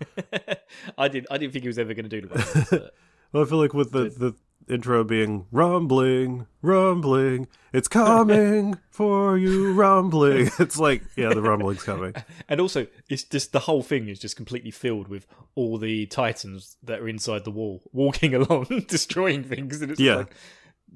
I 0.98 1.08
did. 1.08 1.26
I 1.30 1.38
didn't 1.38 1.52
think 1.52 1.62
he 1.64 1.68
was 1.68 1.78
ever 1.78 1.94
going 1.94 2.08
to 2.08 2.20
do. 2.20 2.26
But 2.28 2.92
well, 3.32 3.42
I 3.42 3.46
feel 3.46 3.58
like 3.58 3.74
with 3.74 3.92
the 3.92 4.04
the 4.10 4.34
intro 4.72 5.02
being 5.02 5.46
rumbling, 5.50 6.46
rumbling, 6.60 7.48
it's 7.72 7.88
coming 7.88 8.78
for 8.90 9.38
you, 9.38 9.72
rumbling. 9.72 10.50
It's 10.58 10.78
like 10.78 11.02
yeah, 11.16 11.30
the 11.30 11.40
rumbling's 11.42 11.82
coming. 11.82 12.14
and 12.48 12.60
also, 12.60 12.86
it's 13.08 13.24
just 13.24 13.52
the 13.52 13.60
whole 13.60 13.82
thing 13.82 14.08
is 14.08 14.18
just 14.18 14.36
completely 14.36 14.70
filled 14.70 15.08
with 15.08 15.26
all 15.54 15.78
the 15.78 16.06
titans 16.06 16.76
that 16.82 17.00
are 17.00 17.08
inside 17.08 17.44
the 17.44 17.50
wall, 17.50 17.82
walking 17.92 18.34
along, 18.34 18.84
destroying 18.88 19.42
things, 19.42 19.80
and 19.82 19.90
it's 19.90 20.00
Yeah. 20.00 20.16
like, 20.16 20.34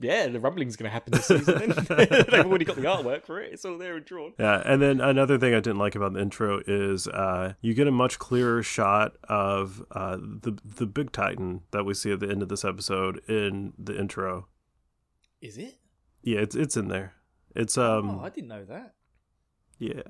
yeah, 0.00 0.26
the 0.28 0.40
rumbling's 0.40 0.76
going 0.76 0.88
to 0.88 0.92
happen 0.92 1.12
this 1.12 1.26
season. 1.26 1.58
They've 1.88 2.46
already 2.46 2.64
got 2.64 2.76
the 2.76 2.82
artwork 2.82 3.24
for 3.24 3.40
it; 3.40 3.52
it's 3.52 3.64
all 3.64 3.78
there 3.78 3.96
and 3.96 4.04
drawn. 4.04 4.32
Yeah, 4.38 4.62
and 4.64 4.80
then 4.80 5.00
another 5.00 5.38
thing 5.38 5.54
I 5.54 5.60
didn't 5.60 5.78
like 5.78 5.94
about 5.94 6.14
the 6.14 6.20
intro 6.20 6.62
is 6.66 7.08
uh, 7.08 7.54
you 7.60 7.74
get 7.74 7.86
a 7.86 7.92
much 7.92 8.18
clearer 8.18 8.62
shot 8.62 9.16
of 9.24 9.84
uh, 9.90 10.16
the 10.16 10.58
the 10.64 10.86
big 10.86 11.12
titan 11.12 11.62
that 11.70 11.84
we 11.84 11.94
see 11.94 12.12
at 12.12 12.20
the 12.20 12.28
end 12.30 12.42
of 12.42 12.48
this 12.48 12.64
episode 12.64 13.20
in 13.28 13.72
the 13.78 13.98
intro. 13.98 14.46
Is 15.40 15.58
it? 15.58 15.78
Yeah, 16.22 16.38
it's 16.38 16.54
it's 16.54 16.76
in 16.76 16.88
there. 16.88 17.14
It's 17.54 17.76
um 17.76 18.20
oh, 18.20 18.24
I 18.24 18.30
didn't 18.30 18.48
know 18.48 18.64
that. 18.64 18.94
yeah 19.78 20.02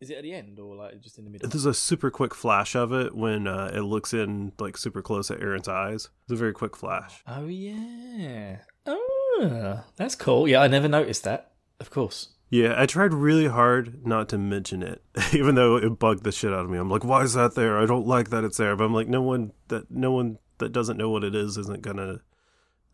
Is 0.00 0.08
it 0.08 0.16
at 0.16 0.22
the 0.22 0.32
end 0.32 0.58
or 0.58 0.74
like 0.74 1.00
just 1.00 1.18
in 1.18 1.24
the 1.24 1.30
middle? 1.30 1.48
There's 1.48 1.66
a 1.66 1.74
super 1.74 2.10
quick 2.10 2.34
flash 2.34 2.74
of 2.74 2.92
it 2.92 3.14
when 3.14 3.46
uh, 3.46 3.70
it 3.74 3.82
looks 3.82 4.14
in 4.14 4.52
like 4.58 4.76
super 4.78 5.02
close 5.02 5.30
at 5.30 5.40
Eren's 5.40 5.68
eyes. 5.68 6.08
It's 6.24 6.32
a 6.32 6.36
very 6.36 6.52
quick 6.54 6.76
flash. 6.76 7.22
Oh 7.26 7.46
yeah. 7.46 8.58
Oh, 8.86 9.84
that's 9.96 10.14
cool. 10.14 10.48
Yeah, 10.48 10.60
I 10.60 10.68
never 10.68 10.88
noticed 10.88 11.24
that. 11.24 11.52
Of 11.80 11.90
course. 11.90 12.28
Yeah, 12.50 12.74
I 12.76 12.84
tried 12.84 13.14
really 13.14 13.48
hard 13.48 14.06
not 14.06 14.28
to 14.28 14.38
mention 14.38 14.82
it, 14.82 15.02
even 15.32 15.54
though 15.54 15.76
it 15.76 15.98
bugged 15.98 16.22
the 16.24 16.32
shit 16.32 16.52
out 16.52 16.64
of 16.64 16.70
me. 16.70 16.78
I'm 16.78 16.90
like, 16.90 17.04
why 17.04 17.22
is 17.22 17.32
that 17.34 17.54
there? 17.54 17.78
I 17.78 17.86
don't 17.86 18.06
like 18.06 18.30
that 18.30 18.44
it's 18.44 18.58
there. 18.58 18.76
But 18.76 18.84
I'm 18.84 18.94
like, 18.94 19.08
no 19.08 19.22
one 19.22 19.52
that 19.68 19.90
no 19.90 20.12
one 20.12 20.38
that 20.58 20.70
doesn't 20.70 20.98
know 20.98 21.08
what 21.08 21.24
it 21.24 21.34
is 21.34 21.56
isn't 21.56 21.82
gonna 21.82 22.20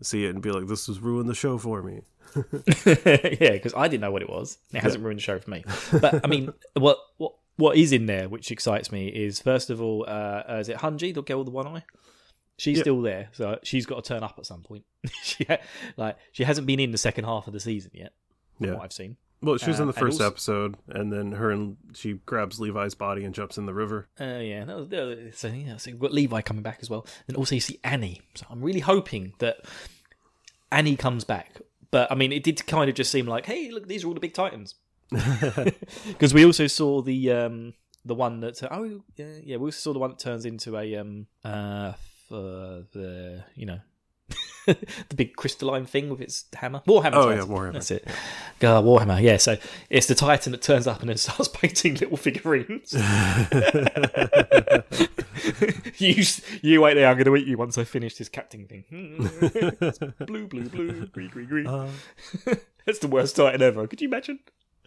see 0.00 0.24
it 0.24 0.30
and 0.30 0.42
be 0.42 0.52
like, 0.52 0.68
this 0.68 0.86
has 0.86 1.00
ruined 1.00 1.28
the 1.28 1.34
show 1.34 1.58
for 1.58 1.82
me. 1.82 2.02
yeah, 2.86 3.52
because 3.52 3.74
I 3.74 3.88
didn't 3.88 4.02
know 4.02 4.12
what 4.12 4.22
it 4.22 4.30
was. 4.30 4.58
It 4.72 4.80
hasn't 4.80 5.02
ruined 5.02 5.18
the 5.18 5.22
show 5.22 5.38
for 5.38 5.50
me. 5.50 5.64
But 6.00 6.24
I 6.24 6.28
mean, 6.28 6.52
what 6.74 6.98
what 7.16 7.34
what 7.56 7.76
is 7.76 7.92
in 7.92 8.06
there 8.06 8.28
which 8.28 8.52
excites 8.52 8.92
me 8.92 9.08
is 9.08 9.40
first 9.40 9.70
of 9.70 9.82
all, 9.82 10.04
uh, 10.06 10.44
uh, 10.48 10.56
is 10.60 10.68
it 10.68 10.76
Hunji, 10.78 11.12
the 11.12 11.22
girl 11.22 11.38
with 11.38 11.46
the 11.46 11.52
one 11.52 11.66
eye? 11.66 11.84
She's 12.58 12.76
Yeah. 12.78 12.82
still 12.82 13.00
there, 13.02 13.28
so 13.32 13.58
she's 13.62 13.86
got 13.86 14.04
to 14.04 14.08
turn 14.08 14.22
up 14.22 14.34
at 14.38 14.44
some 14.44 14.62
point. 14.62 14.84
she 15.22 15.44
ha- 15.44 15.58
like 15.96 16.16
she 16.32 16.44
hasn't 16.44 16.66
been 16.66 16.80
in 16.80 16.90
the 16.92 16.98
second 16.98 17.24
half 17.24 17.46
of 17.46 17.52
the 17.54 17.60
season 17.60 17.92
yet. 17.94 18.12
From 18.56 18.66
Yeah. 18.66 18.72
what 18.74 18.82
I've 18.82 18.92
seen. 18.92 19.16
Well, 19.40 19.56
she 19.56 19.70
was 19.70 19.78
Uh, 19.78 19.84
in 19.84 19.86
the 19.86 19.92
first 19.92 20.14
also- 20.20 20.26
episode, 20.26 20.76
and 20.88 21.12
then 21.12 21.32
her 21.32 21.52
and 21.52 21.76
she 21.94 22.14
grabs 22.26 22.58
Levi's 22.58 22.96
body 22.96 23.24
and 23.24 23.32
jumps 23.32 23.56
in 23.56 23.66
the 23.66 23.72
river. 23.74 24.08
Uh, 24.20 24.40
yeah, 24.42 24.64
that 24.64 24.76
was, 24.76 24.92
uh, 24.92 25.30
so 25.32 25.46
yeah, 25.48 25.76
so 25.76 25.92
we've 25.92 26.00
got 26.00 26.12
Levi 26.12 26.40
coming 26.40 26.64
back 26.64 26.78
as 26.82 26.90
well, 26.90 27.06
and 27.28 27.36
also 27.36 27.54
you 27.54 27.60
see 27.60 27.78
Annie. 27.84 28.20
So 28.34 28.44
I'm 28.50 28.60
really 28.62 28.80
hoping 28.80 29.34
that 29.38 29.58
Annie 30.72 30.96
comes 30.96 31.22
back. 31.22 31.60
But 31.92 32.10
I 32.10 32.16
mean, 32.16 32.32
it 32.32 32.42
did 32.42 32.66
kind 32.66 32.90
of 32.90 32.96
just 32.96 33.12
seem 33.12 33.26
like, 33.26 33.46
hey, 33.46 33.70
look, 33.70 33.86
these 33.86 34.02
are 34.04 34.08
all 34.08 34.14
the 34.14 34.20
big 34.20 34.34
titans. 34.34 34.74
Because 36.08 36.34
we 36.34 36.44
also 36.44 36.66
saw 36.66 37.00
the 37.00 37.30
um 37.30 37.74
the 38.04 38.14
one 38.14 38.40
that 38.40 38.60
oh 38.70 39.02
yeah 39.16 39.34
yeah 39.44 39.56
we 39.56 39.66
also 39.68 39.78
saw 39.78 39.92
the 39.92 39.98
one 39.98 40.10
that 40.10 40.18
turns 40.18 40.44
into 40.46 40.76
a 40.76 40.96
um 40.96 41.26
uh 41.44 41.92
for 42.28 42.84
the 42.92 43.44
you 43.54 43.66
know 43.66 43.78
the 44.66 45.14
big 45.16 45.34
crystalline 45.36 45.86
thing 45.86 46.10
with 46.10 46.20
its 46.20 46.44
hammer 46.54 46.82
Warhammer. 46.86 47.12
Oh, 47.14 47.30
Titan. 47.30 47.38
yeah, 47.38 47.44
Warhammer. 47.54 47.72
That's 47.72 47.90
it. 47.90 48.06
God, 48.58 48.84
Warhammer. 48.84 49.22
Yeah, 49.22 49.38
so 49.38 49.56
it's 49.88 50.06
the 50.06 50.14
Titan 50.14 50.52
that 50.52 50.60
turns 50.60 50.86
up 50.86 51.00
and 51.00 51.08
then 51.08 51.16
starts 51.26 51.48
painting 51.48 51.94
little 51.94 52.18
figurines. 52.18 52.92
you 55.96 56.22
you 56.62 56.80
wait 56.82 56.94
there. 56.94 57.08
I'm 57.08 57.16
going 57.16 57.24
to 57.24 57.36
eat 57.36 57.46
you 57.46 57.56
once 57.56 57.78
I 57.78 57.84
finish 57.84 58.16
this 58.16 58.28
captain 58.28 58.66
thing. 58.66 58.84
blue, 60.26 60.46
blue, 60.46 60.68
blue, 60.68 61.06
green, 61.06 61.30
green, 61.30 61.46
green. 61.46 61.66
Uh, 61.66 61.90
That's 62.84 62.98
the 62.98 63.08
worst 63.08 63.36
Titan 63.36 63.62
ever. 63.62 63.86
Could 63.86 64.02
you 64.02 64.08
imagine? 64.08 64.40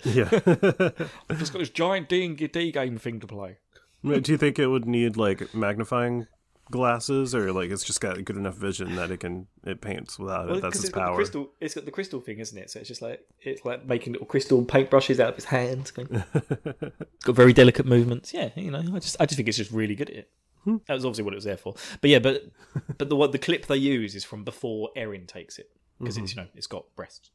yeah. 0.04 0.30
I've 0.32 1.40
just 1.40 1.54
got 1.54 1.60
this 1.60 1.70
giant 1.70 2.10
D 2.10 2.26
and 2.26 2.38
D 2.38 2.72
game 2.72 2.98
thing 2.98 3.20
to 3.20 3.28
play. 3.28 3.58
Do 4.04 4.32
you 4.32 4.38
think 4.38 4.60
it 4.60 4.68
would 4.68 4.86
need 4.86 5.18
like 5.18 5.54
magnifying 5.56 6.28
glasses, 6.72 7.36
or 7.36 7.52
like 7.54 7.70
it's 7.70 7.84
just 7.84 8.02
got 8.02 8.24
good 8.26 8.38
enough 8.38 8.56
vision 8.56 8.96
that 8.96 9.12
it 9.12 9.20
can 9.20 9.48
it 9.66 9.82
paints 9.82 10.18
without 10.18 10.50
it? 10.50 10.62
That's 10.62 10.78
its 10.78 10.86
it's 10.86 10.94
power. 10.94 11.16
crystal. 11.16 11.52
It's 11.60 11.76
got 11.76 11.86
the 11.86 11.92
crystal 11.92 12.20
thing, 12.22 12.40
isn't 12.40 12.58
it? 12.58 12.72
So 12.72 12.80
it's 12.80 12.88
just 12.88 13.02
like 13.02 13.24
it's 13.42 13.64
like 13.66 13.86
making 13.86 14.14
little 14.14 14.28
crystal 14.28 14.64
paintbrushes 14.66 15.20
out 15.20 15.30
of 15.30 15.36
his 15.36 15.46
hands. 15.46 15.94
it's 15.96 16.92
got 17.24 17.36
very 17.36 17.54
delicate 17.54 17.86
movements. 17.86 18.34
Yeah, 18.34 18.50
you 18.56 18.72
know, 18.72 18.80
I 18.80 19.00
just 19.00 19.18
I 19.20 19.26
just 19.26 19.36
think 19.38 19.48
it's 19.50 19.58
just 19.58 19.72
really 19.72 19.96
good 19.96 20.10
at 20.10 20.16
it. 20.16 20.30
Hmm. 20.64 20.78
That 20.88 20.94
was 20.94 21.06
obviously 21.06 21.24
what 21.26 21.34
it 21.34 21.38
was 21.38 21.44
there 21.46 21.58
for. 21.58 21.76
But 22.02 22.10
yeah, 22.10 22.20
but 22.20 22.44
but 22.98 23.10
the 23.10 23.16
what 23.16 23.32
the 23.32 23.40
clip 23.40 23.68
they 23.68 23.78
use 23.78 24.16
is 24.16 24.24
from 24.24 24.44
before 24.44 24.90
Eren 24.98 25.28
takes 25.28 25.60
it 25.60 25.70
because 26.00 26.16
Mm-hmm. 26.16 26.24
it's 26.24 26.36
you 26.36 26.42
know 26.42 26.48
it's 26.56 26.68
got 26.68 26.86
breasts. 26.96 27.30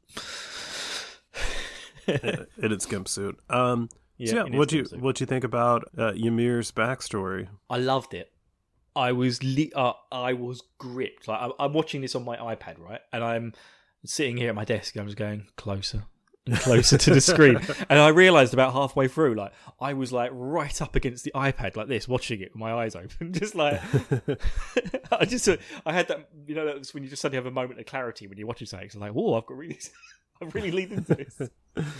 in 2.07 2.73
its 2.73 2.87
gimp 2.87 3.09
suit. 3.09 3.39
Um, 3.51 3.89
Yeah, 4.19 4.31
so 4.31 4.47
yeah, 4.47 4.57
what 4.57 4.69
do 4.69 4.77
you 4.79 4.85
what 4.99 5.17
do 5.17 5.23
you 5.23 5.27
think 5.27 5.45
about 5.45 5.85
uh, 5.99 6.13
Ymir's 6.15 6.73
backstory? 6.73 7.49
I 7.69 7.79
loved 7.79 8.15
it. 8.15 8.31
I 8.97 9.13
was 9.13 9.39
uh, 9.75 9.93
I 10.11 10.33
was 10.33 10.63
gripped. 10.79 11.29
Like 11.29 11.41
I'm, 11.41 11.53
I'm 11.59 11.73
watching 11.73 12.01
this 12.01 12.15
on 12.15 12.25
my 12.25 12.37
iPad, 12.37 12.79
right, 12.79 13.01
and 13.13 13.23
I'm 13.23 13.53
sitting 14.05 14.37
here 14.37 14.49
at 14.49 14.55
my 14.55 14.65
desk, 14.65 14.95
and 14.95 15.03
I'm 15.03 15.07
just 15.07 15.19
going 15.19 15.47
closer 15.57 16.05
and 16.47 16.57
closer 16.57 16.97
to 16.97 17.11
the 17.15 17.21
screen. 17.21 17.61
And 17.89 17.99
I 17.99 18.09
realised 18.09 18.55
about 18.55 18.73
halfway 18.73 19.09
through, 19.09 19.35
like 19.35 19.53
I 19.81 19.93
was 19.93 20.13
like 20.13 20.31
right 20.33 20.81
up 20.81 20.97
against 20.97 21.25
the 21.25 21.33
iPad, 21.35 21.77
like 21.77 21.89
this, 21.89 22.09
watching 22.09 22.41
it 22.41 22.53
with 22.53 22.61
my 22.61 22.73
eyes 22.73 22.97
open, 22.97 23.33
just 23.33 23.55
like 23.55 23.81
I 25.13 25.25
just 25.27 25.49
I 25.85 25.93
had 25.93 26.09
that, 26.09 26.29
you 26.47 26.55
know, 26.55 26.67
that's 26.67 26.95
when 26.95 27.03
you 27.03 27.11
just 27.11 27.23
suddenly 27.23 27.37
have 27.37 27.47
a 27.47 27.51
moment 27.51 27.79
of 27.79 27.87
clarity 27.87 28.27
when 28.27 28.39
you're 28.39 28.47
watching 28.47 28.67
something. 28.67 28.91
So 28.91 28.99
like, 28.99 29.13
oh, 29.15 29.35
I've 29.35 29.47
got 29.47 29.57
really, 29.59 29.79
I've 30.43 30.55
really 30.55 30.85
this. 30.85 31.41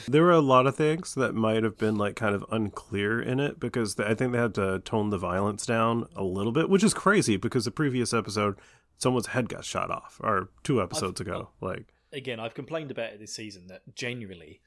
There 0.09 0.23
were 0.23 0.31
a 0.31 0.41
lot 0.41 0.67
of 0.67 0.75
things 0.75 1.15
that 1.17 1.35
might 1.35 1.63
have 1.63 1.77
been 1.77 1.97
like 1.97 2.17
kind 2.17 2.35
of 2.35 2.47
unclear 2.51 3.21
in 3.21 3.41
it 3.41 3.61
because 3.61 4.01
I 4.01 4.15
think 4.15 4.33
they 4.33 4.39
had 4.39 4.55
to 4.55 4.79
tone 4.79 5.11
the 5.11 5.19
violence 5.19 5.67
down 5.67 6.09
a 6.17 6.25
little 6.25 6.53
bit, 6.53 6.71
which 6.71 6.83
is 6.83 6.95
crazy 6.95 7.37
because 7.37 7.67
the 7.67 7.71
previous 7.71 8.15
episode 8.15 8.57
someone's 8.99 9.29
head 9.29 9.49
got 9.49 9.65
shot 9.65 9.91
off, 9.91 10.19
or 10.23 10.49
two 10.63 10.83
episodes 10.83 11.21
ago. 11.21 11.51
Oh, 11.51 11.67
like, 11.67 11.93
again, 12.13 12.41
I've 12.41 12.55
complained 12.55 12.91
about 12.91 13.13
it 13.13 13.21
this 13.21 13.35
season 13.35 13.67
that 13.69 13.83
genuinely 13.95 14.61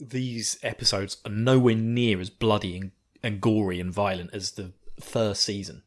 these 0.00 0.58
episodes 0.62 1.18
are 1.24 1.30
nowhere 1.30 1.76
near 1.76 2.20
as 2.20 2.30
bloody 2.30 2.76
and, 2.76 2.92
and 3.22 3.40
gory 3.40 3.80
and 3.80 3.92
violent 3.92 4.30
as 4.32 4.52
the 4.52 4.72
first 5.00 5.42
season. 5.42 5.82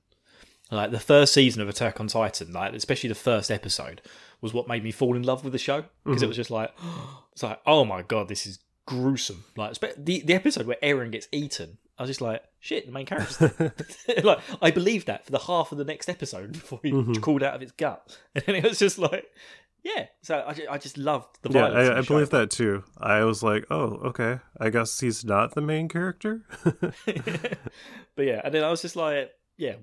Like 0.71 0.91
the 0.91 0.99
first 0.99 1.33
season 1.33 1.61
of 1.61 1.69
Attack 1.69 1.99
on 1.99 2.07
Titan, 2.07 2.51
like 2.51 2.73
especially 2.73 3.07
the 3.07 3.15
first 3.15 3.49
episode, 3.49 4.01
was 4.41 4.53
what 4.53 4.67
made 4.67 4.83
me 4.83 4.91
fall 4.91 5.15
in 5.15 5.23
love 5.23 5.43
with 5.43 5.53
the 5.53 5.59
show 5.59 5.85
because 6.03 6.21
it 6.21 6.25
mm-hmm. 6.25 6.29
was 6.29 6.37
just 6.37 6.51
like, 6.51 6.71
it's 7.31 7.43
like, 7.43 7.59
oh 7.65 7.85
my 7.85 8.01
god, 8.01 8.27
this 8.27 8.45
is 8.45 8.59
gruesome. 8.85 9.43
Like 9.55 9.77
the 9.97 10.21
the 10.21 10.33
episode 10.33 10.65
where 10.65 10.77
Eren 10.81 11.11
gets 11.11 11.27
eaten, 11.31 11.77
I 11.97 12.03
was 12.03 12.09
just 12.09 12.21
like, 12.21 12.43
shit, 12.59 12.87
the 12.87 12.91
main 12.91 13.05
character. 13.05 13.51
like 14.23 14.39
I 14.61 14.71
believed 14.71 15.07
that 15.07 15.25
for 15.25 15.31
the 15.31 15.39
half 15.39 15.71
of 15.71 15.77
the 15.77 15.85
next 15.85 16.09
episode 16.09 16.53
before 16.53 16.79
he 16.81 16.91
mm-hmm. 16.91 17.13
crawled 17.13 17.43
out 17.43 17.55
of 17.55 17.61
its 17.61 17.71
gut, 17.73 18.17
and 18.35 18.43
then 18.45 18.55
it 18.55 18.63
was 18.63 18.79
just 18.79 18.97
like, 18.97 19.25
yeah. 19.83 20.07
So 20.21 20.43
I 20.45 20.53
just, 20.53 20.69
I 20.69 20.77
just 20.77 20.97
loved 20.97 21.37
the 21.43 21.49
yeah, 21.49 21.61
violence. 21.61 21.89
in 21.89 21.95
I, 21.95 21.99
I 21.99 22.01
believe 22.01 22.29
that 22.31 22.49
too. 22.49 22.83
I 22.97 23.23
was 23.23 23.43
like, 23.43 23.65
oh, 23.69 23.99
okay. 24.05 24.39
I 24.59 24.69
guess 24.69 24.99
he's 24.99 25.23
not 25.23 25.53
the 25.53 25.61
main 25.61 25.87
character. 25.87 26.43
but 27.05 28.25
yeah, 28.25 28.41
and 28.43 28.53
then 28.53 28.63
I 28.63 28.69
was 28.69 28.81
just 28.81 28.95
like, 28.95 29.31
yeah, 29.57 29.75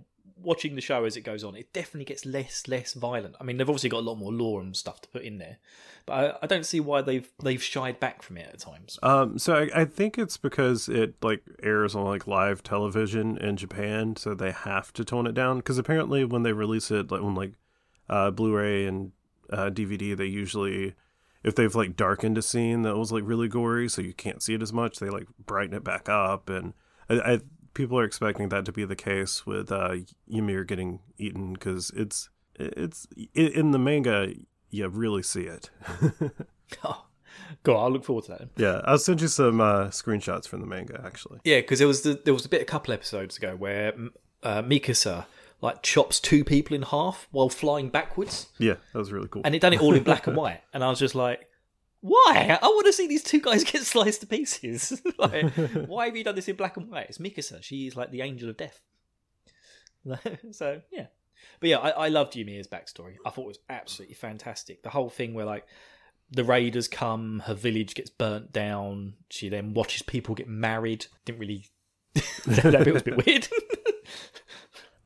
watching 0.42 0.74
the 0.74 0.80
show 0.80 1.04
as 1.04 1.16
it 1.16 1.22
goes 1.22 1.44
on, 1.44 1.54
it 1.54 1.72
definitely 1.72 2.04
gets 2.04 2.26
less 2.26 2.66
less 2.68 2.94
violent. 2.94 3.36
I 3.40 3.44
mean, 3.44 3.56
they've 3.56 3.68
obviously 3.68 3.90
got 3.90 4.00
a 4.00 4.08
lot 4.08 4.16
more 4.16 4.32
lore 4.32 4.60
and 4.60 4.76
stuff 4.76 5.00
to 5.02 5.08
put 5.08 5.22
in 5.22 5.38
there, 5.38 5.58
but 6.06 6.12
I, 6.12 6.44
I 6.44 6.46
don't 6.46 6.66
see 6.66 6.80
why 6.80 7.02
they've 7.02 7.28
they've 7.42 7.62
shied 7.62 8.00
back 8.00 8.22
from 8.22 8.36
it 8.36 8.48
at 8.52 8.58
times. 8.58 8.98
Um, 9.02 9.38
so 9.38 9.54
I, 9.54 9.82
I 9.82 9.84
think 9.84 10.18
it's 10.18 10.36
because 10.36 10.88
it 10.88 11.14
like 11.22 11.42
airs 11.62 11.94
on 11.94 12.04
like 12.04 12.26
live 12.26 12.62
television 12.62 13.36
in 13.38 13.56
Japan, 13.56 14.16
so 14.16 14.34
they 14.34 14.52
have 14.52 14.92
to 14.94 15.04
tone 15.04 15.26
it 15.26 15.34
down. 15.34 15.58
Because 15.58 15.78
apparently, 15.78 16.24
when 16.24 16.42
they 16.42 16.52
release 16.52 16.90
it, 16.90 17.10
like 17.10 17.22
when 17.22 17.34
like 17.34 17.52
uh, 18.08 18.30
Blu-ray 18.30 18.86
and 18.86 19.12
uh, 19.50 19.70
DVD, 19.70 20.16
they 20.16 20.26
usually 20.26 20.94
if 21.44 21.54
they've 21.54 21.74
like 21.74 21.94
darkened 21.94 22.38
a 22.38 22.42
scene 22.42 22.82
that 22.82 22.96
was 22.96 23.12
like 23.12 23.22
really 23.24 23.48
gory, 23.48 23.88
so 23.88 24.00
you 24.02 24.14
can't 24.14 24.42
see 24.42 24.54
it 24.54 24.62
as 24.62 24.72
much, 24.72 24.98
they 24.98 25.10
like 25.10 25.28
brighten 25.38 25.76
it 25.76 25.84
back 25.84 26.08
up. 26.08 26.48
And 26.48 26.72
I, 27.08 27.34
I 27.34 27.40
people 27.74 27.98
are 27.98 28.04
expecting 28.04 28.48
that 28.50 28.64
to 28.64 28.72
be 28.72 28.84
the 28.84 28.96
case 28.96 29.44
with 29.46 29.70
uh, 29.70 29.96
Ymir 30.28 30.64
getting 30.64 31.00
eaten 31.18 31.52
because 31.52 31.90
it's 31.94 32.30
it's 32.56 33.06
in 33.34 33.72
the 33.72 33.78
manga. 33.78 34.32
You 34.70 34.88
really 34.88 35.22
see 35.22 35.42
it. 35.42 35.70
Oh, 36.82 37.04
God, 37.62 37.76
I'll 37.84 37.90
look 37.90 38.04
forward 38.04 38.24
to 38.24 38.30
that. 38.32 38.48
Yeah, 38.56 38.80
I'll 38.84 38.98
send 38.98 39.20
you 39.20 39.28
some 39.28 39.60
uh, 39.60 39.88
screenshots 39.88 40.48
from 40.48 40.60
the 40.60 40.66
manga 40.66 41.00
actually. 41.04 41.40
Yeah, 41.44 41.60
because 41.60 41.78
there 41.78 41.86
was 41.88 42.02
the, 42.02 42.20
there 42.24 42.34
was 42.34 42.44
a 42.44 42.48
bit 42.48 42.62
a 42.62 42.64
couple 42.64 42.92
episodes 42.94 43.36
ago 43.36 43.54
where 43.54 43.92
uh, 44.42 44.62
Mikasa 44.62 45.26
like 45.60 45.82
chops 45.82 46.20
two 46.20 46.42
people 46.44 46.74
in 46.74 46.82
half 46.82 47.28
while 47.30 47.48
flying 47.48 47.88
backwards, 47.90 48.48
Yeah, 48.58 48.74
that 48.92 48.98
was 48.98 49.12
really 49.12 49.28
cool. 49.28 49.42
and 49.44 49.54
it 49.54 49.60
done 49.60 49.72
it 49.72 49.80
all 49.80 49.94
in 49.94 50.02
black 50.02 50.26
and 50.26 50.36
white, 50.42 50.60
and 50.72 50.82
I 50.82 50.88
was 50.90 50.98
just 50.98 51.14
like. 51.14 51.48
Why? 52.04 52.58
I 52.60 52.66
want 52.66 52.84
to 52.84 52.92
see 52.92 53.06
these 53.06 53.22
two 53.22 53.40
guys 53.40 53.64
get 53.72 53.82
sliced 53.82 54.20
to 54.20 54.26
pieces. 54.26 55.00
like, 55.18 55.50
why 55.86 56.04
have 56.04 56.16
you 56.16 56.22
done 56.22 56.34
this 56.34 56.48
in 56.48 56.56
black 56.56 56.76
and 56.76 56.90
white? 56.90 57.06
It's 57.08 57.16
Mikasa. 57.16 57.62
She's 57.62 57.96
like 57.96 58.10
the 58.10 58.20
angel 58.20 58.50
of 58.50 58.58
death. 58.58 58.82
so 60.52 60.82
yeah, 60.92 61.06
but 61.60 61.70
yeah, 61.70 61.78
I, 61.78 61.90
I 61.92 62.08
loved 62.08 62.36
Ymir's 62.36 62.68
backstory. 62.68 63.14
I 63.24 63.30
thought 63.30 63.44
it 63.44 63.48
was 63.48 63.58
absolutely 63.70 64.16
fantastic. 64.16 64.82
The 64.82 64.90
whole 64.90 65.08
thing 65.08 65.32
where 65.32 65.46
like 65.46 65.66
the 66.30 66.44
raiders 66.44 66.88
come, 66.88 67.42
her 67.46 67.54
village 67.54 67.94
gets 67.94 68.10
burnt 68.10 68.52
down. 68.52 69.14
She 69.30 69.48
then 69.48 69.72
watches 69.72 70.02
people 70.02 70.34
get 70.34 70.46
married. 70.46 71.06
Didn't 71.24 71.40
really. 71.40 71.68
that 72.44 72.84
bit 72.84 72.92
was 72.92 73.00
a 73.00 73.04
bit 73.06 73.26
weird. 73.26 73.48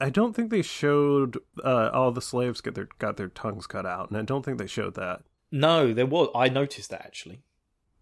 I 0.01 0.11
don't 0.11 0.35
think 0.35 0.51
they 0.51 0.63
showed 0.63 1.39
uh, 1.63 1.91
all 1.93 2.11
the 2.11 2.21
slaves 2.21 2.61
get 2.61 2.75
their 2.75 2.89
got 2.99 3.17
their 3.19 3.29
tongues 3.29 3.69
cut 3.69 3.87
out, 3.87 4.11
and 4.11 4.19
I 4.19 4.23
don't 4.23 4.45
think 4.45 4.59
they 4.59 4.67
showed 4.67 4.97
that. 4.97 5.23
No, 5.51 5.93
there 5.93 6.07
was. 6.07 6.29
I 6.35 6.49
noticed 6.49 6.91
that 6.91 7.03
actually. 7.05 7.41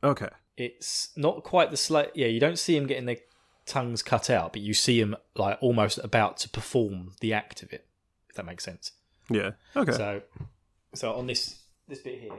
Okay. 0.03 0.29
It's 0.57 1.11
not 1.17 1.43
quite 1.43 1.71
the 1.71 1.77
slave. 1.77 2.09
Yeah, 2.15 2.29
you 2.29 2.41
don't 2.41 2.59
see 2.59 2.77
him 2.77 2.87
getting 2.87 3.07
their 3.07 3.19
tongues 3.67 4.03
cut 4.03 4.31
out, 4.31 4.53
but 4.53 4.63
you 4.63 4.73
see 4.75 5.01
him 5.01 5.17
like 5.35 5.59
almost 5.61 5.99
about 6.03 6.37
to 6.39 6.49
perform 6.49 7.13
the 7.21 7.33
act 7.35 7.63
of 7.63 7.73
it. 7.73 7.87
If 8.29 8.37
that 8.37 8.47
makes 8.47 8.65
sense. 8.65 8.93
Yeah. 9.29 9.53
Okay. 9.75 9.93
So, 9.93 10.23
so 10.95 11.13
on 11.15 11.27
this 11.27 11.61
this 11.89 11.99
bit 12.01 12.21
here, 12.21 12.33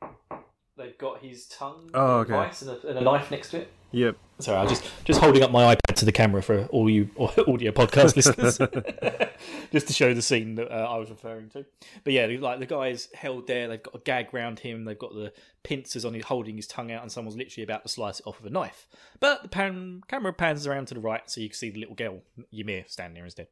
they 0.00 0.36
they've 0.76 0.98
got 0.98 1.22
his 1.22 1.46
tongue, 1.46 1.90
Oh, 1.94 2.18
okay. 2.18 2.34
and 2.34 2.70
a, 2.70 2.86
and 2.88 2.98
a 2.98 3.00
knife 3.02 3.30
next 3.30 3.50
to 3.50 3.58
it. 3.62 3.72
Yep. 3.94 4.16
Sorry, 4.40 4.58
I'm 4.58 4.68
just 4.68 4.84
just 5.04 5.20
holding 5.20 5.44
up 5.44 5.52
my 5.52 5.74
iPad 5.76 5.94
to 5.94 6.04
the 6.04 6.10
camera 6.10 6.42
for 6.42 6.64
all 6.66 6.90
you 6.90 7.08
audio 7.18 7.70
podcast 7.70 8.16
listeners, 8.16 8.58
just 9.72 9.86
to 9.86 9.92
show 9.92 10.12
the 10.12 10.20
scene 10.20 10.56
that 10.56 10.68
uh, 10.72 10.88
I 10.90 10.96
was 10.96 11.08
referring 11.10 11.48
to. 11.50 11.64
But 12.02 12.12
yeah, 12.12 12.26
like 12.40 12.58
the 12.58 12.66
guy's 12.66 13.08
held 13.14 13.46
there. 13.46 13.68
They've 13.68 13.82
got 13.82 13.94
a 13.94 13.98
gag 14.00 14.34
round 14.34 14.58
him. 14.58 14.84
They've 14.84 14.98
got 14.98 15.14
the 15.14 15.32
pincers 15.62 16.04
on 16.04 16.14
his 16.14 16.24
holding 16.24 16.56
his 16.56 16.66
tongue 16.66 16.90
out, 16.90 17.02
and 17.02 17.12
someone's 17.12 17.36
literally 17.36 17.62
about 17.62 17.84
to 17.84 17.88
slice 17.88 18.18
it 18.18 18.26
off 18.26 18.42
with 18.42 18.50
a 18.50 18.52
knife. 18.52 18.88
But 19.20 19.44
the 19.44 19.48
pan, 19.48 20.02
camera 20.08 20.32
pans 20.32 20.66
around 20.66 20.88
to 20.88 20.94
the 20.94 21.00
right, 21.00 21.30
so 21.30 21.40
you 21.40 21.48
can 21.48 21.56
see 21.56 21.70
the 21.70 21.78
little 21.78 21.94
girl 21.94 22.22
Ymir 22.52 22.84
standing 22.88 23.14
there 23.14 23.24
instead. 23.24 23.46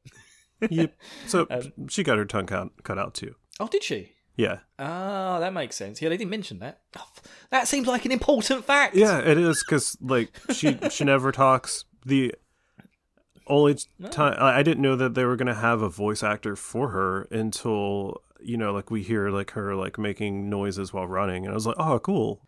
Yep. 0.68 0.94
So 1.28 1.46
Um, 1.50 1.72
she 1.88 2.02
got 2.02 2.18
her 2.18 2.24
tongue 2.24 2.46
cut, 2.46 2.82
cut 2.82 2.98
out 2.98 3.14
too. 3.14 3.36
Oh, 3.60 3.68
did 3.68 3.84
she? 3.84 4.14
Yeah. 4.36 4.58
Ah, 4.78 5.38
that 5.40 5.52
makes 5.52 5.76
sense. 5.76 6.00
Yeah, 6.00 6.08
they 6.08 6.16
didn't 6.16 6.30
mention 6.30 6.58
that. 6.60 6.80
Oh, 6.98 7.06
that 7.50 7.68
seems 7.68 7.86
like 7.86 8.04
an 8.04 8.12
important 8.12 8.64
fact. 8.64 8.94
Yeah, 8.96 9.18
it 9.18 9.36
is 9.38 9.62
because 9.62 9.96
like 10.00 10.30
she 10.52 10.78
she 10.90 11.04
never 11.04 11.32
talks. 11.32 11.84
The 12.06 12.34
only 13.46 13.76
time 14.10 14.36
I 14.38 14.62
didn't 14.62 14.82
know 14.82 14.96
that 14.96 15.14
they 15.14 15.24
were 15.24 15.36
gonna 15.36 15.54
have 15.54 15.82
a 15.82 15.88
voice 15.88 16.22
actor 16.22 16.56
for 16.56 16.88
her 16.90 17.28
until 17.30 18.22
you 18.40 18.56
know 18.56 18.72
like 18.72 18.90
we 18.90 19.02
hear 19.02 19.30
like 19.30 19.50
her 19.52 19.74
like 19.76 19.98
making 19.98 20.48
noises 20.48 20.92
while 20.92 21.06
running, 21.06 21.44
and 21.44 21.52
I 21.52 21.54
was 21.54 21.66
like, 21.66 21.76
oh, 21.78 21.98
cool. 21.98 22.40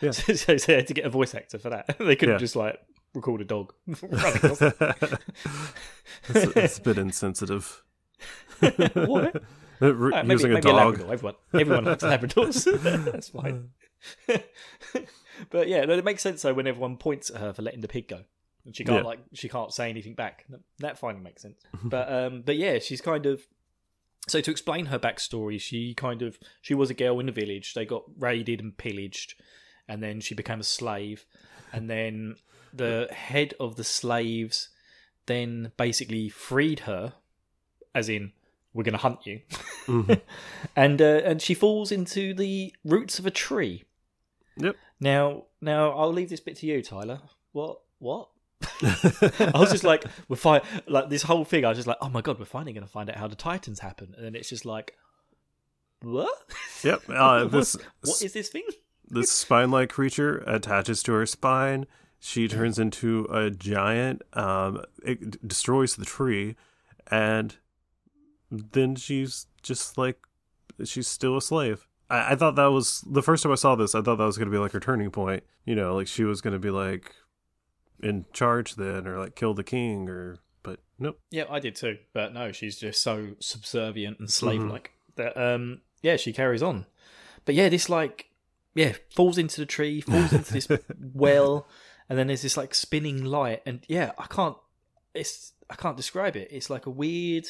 so, 0.00 0.12
so 0.12 0.54
they 0.54 0.74
had 0.76 0.86
to 0.86 0.94
get 0.94 1.04
a 1.04 1.10
voice 1.10 1.34
actor 1.34 1.58
for 1.58 1.70
that. 1.70 1.96
They 1.98 2.14
couldn't 2.16 2.34
Yeah. 2.36 2.38
just 2.38 2.56
like 2.56 2.78
record 3.14 3.40
a 3.40 3.44
dog 3.44 3.72
running. 3.86 4.56
it's, 6.28 6.56
it's 6.56 6.78
a 6.78 6.82
bit 6.82 6.98
insensitive. 6.98 7.82
what? 8.94 9.42
Uh, 9.82 9.92
maybe 10.22 10.32
Using 10.32 10.50
a 10.50 10.54
maybe 10.54 10.68
a, 10.68 10.72
dog. 10.72 10.98
Labrador. 11.00 11.12
Everyone, 11.12 11.34
everyone 11.54 11.84
likes 11.84 12.02
Labradors. 12.04 13.04
That's 13.12 13.28
fine. 13.30 13.70
but 15.50 15.68
yeah, 15.68 15.84
no, 15.84 15.94
it 15.94 16.04
makes 16.04 16.22
sense 16.22 16.42
though 16.42 16.54
when 16.54 16.66
everyone 16.66 16.96
points 16.96 17.30
at 17.30 17.36
her 17.40 17.52
for 17.52 17.62
letting 17.62 17.80
the 17.80 17.88
pig 17.88 18.08
go. 18.08 18.20
And 18.64 18.76
she 18.76 18.84
can't 18.84 18.98
Yeah. 19.02 19.08
like 19.08 19.20
she 19.32 19.48
can't 19.48 19.72
say 19.72 19.90
anything 19.90 20.14
back. 20.14 20.44
That 20.78 20.98
finally 20.98 21.24
makes 21.24 21.42
sense. 21.42 21.60
but 21.82 22.12
um, 22.12 22.42
but 22.42 22.56
yeah, 22.56 22.78
she's 22.78 23.00
kind 23.00 23.26
of 23.26 23.42
so 24.28 24.40
to 24.40 24.50
explain 24.52 24.86
her 24.86 24.98
backstory, 24.98 25.60
she 25.60 25.94
kind 25.94 26.22
of 26.22 26.38
she 26.60 26.74
was 26.74 26.90
a 26.90 26.94
girl 26.94 27.18
in 27.18 27.26
the 27.26 27.32
village. 27.32 27.74
They 27.74 27.84
got 27.84 28.04
raided 28.18 28.60
and 28.60 28.76
pillaged, 28.76 29.34
and 29.88 30.02
then 30.02 30.20
she 30.20 30.34
became 30.34 30.60
a 30.60 30.64
slave, 30.64 31.26
and 31.72 31.90
then 31.90 32.36
the 32.72 33.08
head 33.10 33.54
of 33.58 33.76
the 33.76 33.84
slaves 33.84 34.68
then 35.26 35.72
basically 35.76 36.28
freed 36.28 36.80
her, 36.80 37.14
as 37.94 38.08
in 38.08 38.32
we're 38.74 38.84
going 38.84 38.92
to 38.92 38.98
hunt 38.98 39.26
you, 39.26 39.40
Mhm. 39.86 40.20
and 40.76 41.00
uh, 41.02 41.20
and 41.24 41.42
she 41.42 41.54
falls 41.54 41.92
into 41.92 42.34
the 42.34 42.74
roots 42.84 43.18
of 43.18 43.26
a 43.26 43.30
tree. 43.30 43.84
Yep. 44.56 44.76
Now, 45.00 45.44
now 45.60 45.90
I'll 45.92 46.12
leave 46.12 46.28
this 46.28 46.40
bit 46.40 46.56
to 46.56 46.66
you, 46.66 46.82
Tyler. 46.82 47.20
What? 47.52 47.80
What? 47.98 48.28
I 48.82 49.50
was 49.54 49.72
just 49.72 49.82
like, 49.84 50.04
we're 50.28 50.36
fine. 50.36 50.60
Like 50.86 51.08
this 51.08 51.22
whole 51.22 51.44
thing, 51.44 51.64
I 51.64 51.68
was 51.70 51.78
just 51.78 51.88
like, 51.88 51.96
oh 52.00 52.08
my 52.08 52.20
god, 52.20 52.38
we're 52.38 52.44
finally 52.44 52.72
going 52.72 52.86
to 52.86 52.90
find 52.92 53.10
out 53.10 53.16
how 53.16 53.26
the 53.28 53.34
Titans 53.36 53.80
happen, 53.80 54.14
and 54.16 54.24
then 54.24 54.34
it's 54.34 54.48
just 54.48 54.64
like, 54.64 54.94
what? 56.00 56.32
Yep. 56.82 57.02
Uh, 57.08 57.44
this 57.44 57.76
what 58.02 58.22
is 58.22 58.32
this 58.32 58.48
thing? 58.48 58.64
this 59.08 59.30
spine-like 59.30 59.90
creature 59.90 60.38
attaches 60.46 61.02
to 61.04 61.12
her 61.12 61.26
spine. 61.26 61.86
She 62.18 62.46
turns 62.48 62.78
into 62.78 63.26
a 63.30 63.50
giant. 63.50 64.22
Um, 64.32 64.82
it 65.04 65.46
destroys 65.46 65.96
the 65.96 66.04
tree, 66.04 66.56
and 67.10 67.56
then 68.52 68.94
she's 68.94 69.46
just 69.62 69.96
like 69.96 70.18
she's 70.84 71.08
still 71.08 71.36
a 71.36 71.42
slave. 71.42 71.86
I, 72.10 72.32
I 72.32 72.36
thought 72.36 72.56
that 72.56 72.66
was 72.66 73.02
the 73.08 73.22
first 73.22 73.42
time 73.42 73.52
I 73.52 73.56
saw 73.56 73.74
this. 73.74 73.94
I 73.94 74.02
thought 74.02 74.16
that 74.16 74.24
was 74.24 74.36
going 74.36 74.50
to 74.50 74.54
be 74.54 74.60
like 74.60 74.72
her 74.72 74.80
turning 74.80 75.10
point. 75.10 75.42
You 75.64 75.74
know, 75.74 75.94
like 75.94 76.06
she 76.06 76.24
was 76.24 76.40
going 76.40 76.52
to 76.52 76.58
be 76.58 76.70
like 76.70 77.14
in 78.02 78.26
charge 78.32 78.76
then, 78.76 79.06
or 79.06 79.18
like 79.18 79.34
kill 79.34 79.54
the 79.54 79.64
king, 79.64 80.08
or 80.08 80.38
but 80.62 80.80
nope. 80.98 81.18
Yeah, 81.30 81.44
I 81.48 81.58
did 81.58 81.74
too. 81.74 81.98
But 82.12 82.34
no, 82.34 82.52
she's 82.52 82.78
just 82.78 83.02
so 83.02 83.30
subservient 83.40 84.18
and 84.18 84.30
slave 84.30 84.62
like 84.62 84.92
that. 85.16 85.36
Um, 85.36 85.80
yeah, 86.02 86.16
she 86.16 86.32
carries 86.32 86.62
on. 86.62 86.86
But 87.44 87.54
yeah, 87.54 87.68
this 87.68 87.88
like, 87.88 88.26
yeah, 88.74 88.92
falls 89.10 89.38
into 89.38 89.60
the 89.60 89.66
tree, 89.66 90.00
falls 90.00 90.32
into 90.32 90.52
this 90.52 90.68
well, 91.14 91.66
and 92.08 92.18
then 92.18 92.26
there's 92.26 92.42
this 92.42 92.56
like 92.56 92.74
spinning 92.74 93.24
light, 93.24 93.62
and 93.64 93.80
yeah, 93.88 94.12
I 94.18 94.26
can't, 94.26 94.56
it's 95.14 95.52
I 95.70 95.74
can't 95.76 95.96
describe 95.96 96.36
it. 96.36 96.48
It's 96.50 96.70
like 96.70 96.86
a 96.86 96.90
weird, 96.90 97.46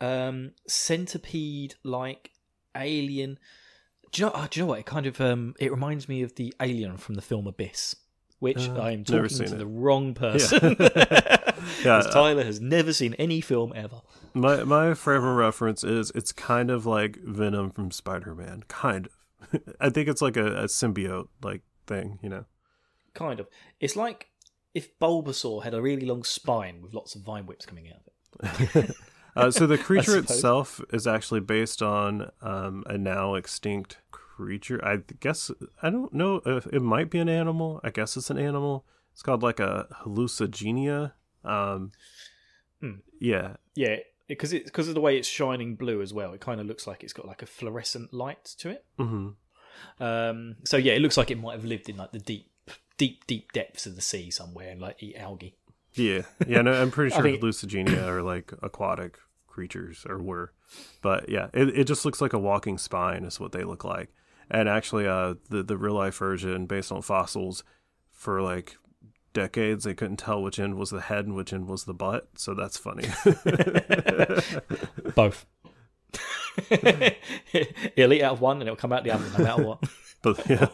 um, 0.00 0.52
centipede 0.66 1.74
like 1.84 2.30
alien. 2.76 3.38
Do 4.12 4.22
you 4.22 4.26
know? 4.28 4.32
uh, 4.32 4.46
do 4.50 4.60
you 4.60 4.64
know 4.64 4.70
what? 4.70 4.78
It 4.80 4.86
kind 4.86 5.06
of 5.06 5.20
um, 5.20 5.54
it 5.58 5.70
reminds 5.70 6.08
me 6.08 6.22
of 6.22 6.34
the 6.36 6.52
alien 6.60 6.96
from 6.96 7.14
the 7.14 7.22
film 7.22 7.46
Abyss. 7.46 7.94
Which 8.40 8.68
Uh, 8.68 8.74
I 8.80 8.92
am 8.92 9.02
talking 9.04 9.28
to 9.28 9.44
it. 9.44 9.58
the 9.58 9.66
wrong 9.66 10.14
person. 10.14 10.76
Yeah, 11.84 11.98
As 11.98 12.06
Tyler 12.06 12.44
has 12.44 12.60
never 12.60 12.92
seen 12.92 13.14
any 13.14 13.40
film 13.40 13.72
ever. 13.74 14.00
My 14.32 14.62
my 14.62 14.94
forever 14.94 15.34
reference 15.34 15.82
is 15.84 16.10
it's 16.14 16.30
kind 16.32 16.70
of 16.70 16.86
like 16.86 17.18
Venom 17.18 17.70
from 17.72 17.90
Spider 17.90 18.34
Man. 18.34 18.62
Kind 18.68 19.08
of. 19.52 19.60
I 19.80 19.90
think 19.90 20.08
it's 20.08 20.22
like 20.22 20.36
a, 20.36 20.46
a 20.46 20.64
symbiote 20.64 21.28
like 21.42 21.62
thing, 21.86 22.20
you 22.22 22.28
know. 22.28 22.44
Kind 23.12 23.40
of. 23.40 23.48
It's 23.80 23.96
like 23.96 24.28
if 24.72 24.96
Bulbasaur 25.00 25.64
had 25.64 25.74
a 25.74 25.82
really 25.82 26.06
long 26.06 26.22
spine 26.22 26.80
with 26.80 26.94
lots 26.94 27.14
of 27.16 27.22
vine 27.22 27.44
whips 27.44 27.66
coming 27.66 27.90
out 27.92 28.02
of 28.48 28.76
it. 28.76 28.96
Uh, 29.38 29.50
so 29.50 29.66
the 29.66 29.78
creature 29.88 30.18
itself 30.18 30.80
is 30.92 31.06
actually 31.06 31.40
based 31.40 31.82
on 31.82 32.30
um, 32.42 32.82
a 32.86 32.98
now 32.98 33.34
extinct 33.34 33.98
creature. 34.10 34.84
I 34.84 34.98
guess 35.20 35.50
I 35.82 35.90
don't 35.90 36.12
know 36.12 36.40
if 36.44 36.66
it 36.66 36.80
might 36.80 37.10
be 37.10 37.18
an 37.18 37.28
animal. 37.28 37.80
I 37.84 37.90
guess 37.90 38.16
it's 38.16 38.30
an 38.30 38.38
animal. 38.38 38.84
It's 39.12 39.22
called 39.22 39.42
like 39.42 39.60
a 39.60 39.86
hallucigenia. 40.04 41.12
Um, 41.44 41.92
Hmm. 42.80 43.00
Yeah, 43.18 43.56
Yeah, 43.74 43.96
because 44.28 44.52
it's 44.52 44.66
because 44.66 44.86
of 44.86 44.94
the 44.94 45.00
way 45.00 45.16
it's 45.18 45.26
shining 45.26 45.74
blue 45.74 46.00
as 46.00 46.14
well. 46.14 46.32
It 46.32 46.40
kind 46.40 46.60
of 46.60 46.66
looks 46.66 46.86
like 46.86 47.02
it's 47.02 47.12
got 47.12 47.26
like 47.26 47.42
a 47.42 47.46
fluorescent 47.46 48.12
light 48.14 48.44
to 48.58 48.70
it. 48.70 48.84
hmm 48.96 49.30
Um, 49.98 50.56
so 50.64 50.76
yeah, 50.76 50.92
it 50.92 51.00
looks 51.00 51.16
like 51.16 51.30
it 51.32 51.38
might 51.40 51.54
have 51.54 51.64
lived 51.64 51.88
in 51.88 51.96
like 51.96 52.12
the 52.12 52.20
deep, 52.20 52.50
deep, 52.96 53.26
deep 53.26 53.50
depths 53.52 53.86
of 53.86 53.96
the 53.96 54.00
sea 54.02 54.30
somewhere 54.30 54.70
and 54.70 54.80
like 54.80 55.02
eat 55.02 55.16
algae. 55.16 55.56
yeah, 55.94 56.22
yeah. 56.46 56.62
No, 56.62 56.72
I'm 56.72 56.92
pretty 56.92 57.10
sure 57.14 57.22
hallucigenia 57.24 58.06
are 58.06 58.22
like 58.22 58.52
aquatic 58.62 59.18
creatures 59.58 60.06
or 60.08 60.22
were, 60.22 60.52
but 61.02 61.28
yeah, 61.28 61.48
it 61.52 61.68
it 61.80 61.84
just 61.84 62.04
looks 62.04 62.20
like 62.20 62.32
a 62.32 62.38
walking 62.38 62.78
spine 62.78 63.24
is 63.24 63.40
what 63.40 63.50
they 63.50 63.64
look 63.64 63.82
like. 63.82 64.10
And 64.48 64.68
actually, 64.68 65.06
uh, 65.08 65.34
the 65.50 65.64
the 65.64 65.76
real 65.76 65.94
life 65.94 66.16
version 66.18 66.66
based 66.66 66.92
on 66.92 67.02
fossils 67.02 67.64
for 68.12 68.40
like 68.40 68.76
decades 69.32 69.82
they 69.84 69.94
couldn't 69.94 70.16
tell 70.16 70.42
which 70.42 70.58
end 70.58 70.76
was 70.76 70.90
the 70.90 71.00
head 71.00 71.24
and 71.26 71.34
which 71.36 71.52
end 71.52 71.68
was 71.68 71.84
the 71.84 71.94
butt 71.94 72.26
so 72.34 72.54
that's 72.54 72.76
funny 72.76 73.06
Both. 75.14 75.46
it'll 76.70 78.12
eat 78.12 78.22
out 78.22 78.32
of 78.32 78.40
one 78.40 78.56
and 78.56 78.62
it'll 78.62 78.74
come 78.74 78.92
out 78.92 79.04
the 79.04 79.12
other, 79.12 79.24
no 79.38 79.44
matter 79.44 79.62
what. 79.62 79.84
but 80.22 80.48
yeah 80.48 80.66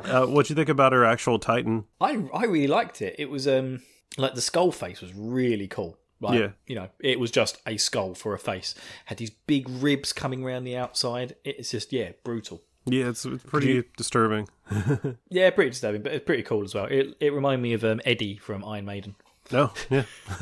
uh, 0.00 0.26
what 0.26 0.46
do 0.46 0.52
you 0.52 0.56
think 0.56 0.68
about 0.70 0.92
her 0.92 1.04
actual 1.04 1.38
titan 1.38 1.84
I 2.00 2.24
I 2.34 2.44
really 2.44 2.66
liked 2.66 3.00
it. 3.02 3.14
It 3.18 3.30
was 3.30 3.46
um 3.46 3.82
like 4.16 4.34
the 4.34 4.40
skull 4.40 4.72
face 4.72 5.00
was 5.00 5.12
really 5.14 5.68
cool. 5.68 5.98
Like, 6.20 6.38
Yeah. 6.40 6.48
you 6.66 6.74
know, 6.76 6.88
it 7.00 7.20
was 7.20 7.30
just 7.30 7.60
a 7.66 7.76
skull 7.76 8.14
for 8.14 8.32
a 8.32 8.38
face. 8.38 8.74
Had 9.06 9.18
these 9.18 9.30
big 9.30 9.68
ribs 9.68 10.12
coming 10.14 10.42
around 10.44 10.64
the 10.64 10.76
outside. 10.76 11.36
It's 11.44 11.70
just 11.70 11.92
yeah, 11.92 12.12
brutal. 12.24 12.62
yeah 12.86 13.08
it's, 13.08 13.26
it's 13.26 13.44
pretty 13.44 13.66
you- 13.68 13.84
disturbing 13.96 14.48
Yeah, 15.28 15.50
pretty 15.50 15.70
disturbing, 15.70 16.02
but 16.02 16.12
it's 16.12 16.24
pretty 16.24 16.42
cool 16.42 16.64
as 16.64 16.74
well. 16.74 16.86
It 16.86 17.16
it 17.20 17.32
reminded 17.34 17.62
me 17.62 17.72
of 17.74 17.84
um, 17.84 18.00
Eddie 18.04 18.36
from 18.38 18.64
Iron 18.64 18.84
Maiden. 18.86 19.14
no 19.52 19.70
yeah 19.90 20.02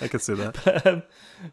i 0.00 0.08
can 0.08 0.18
see 0.18 0.32
that 0.32 0.82
um, 0.86 1.02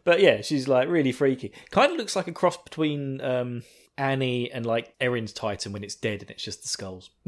but 0.05 0.21
yeah, 0.21 0.41
she's 0.41 0.67
like 0.67 0.88
really 0.88 1.12
freaky. 1.12 1.51
Kind 1.71 1.91
of 1.91 1.97
looks 1.97 2.15
like 2.15 2.27
a 2.27 2.31
cross 2.31 2.57
between 2.57 3.19
um, 3.21 3.63
Annie 3.97 4.51
and 4.51 4.65
like 4.65 4.93
Eren's 4.99 5.33
Titan 5.33 5.73
when 5.73 5.83
it's 5.83 5.95
dead 5.95 6.21
and 6.21 6.29
it's 6.29 6.43
just 6.43 6.62
the 6.62 6.67
skulls. 6.67 7.09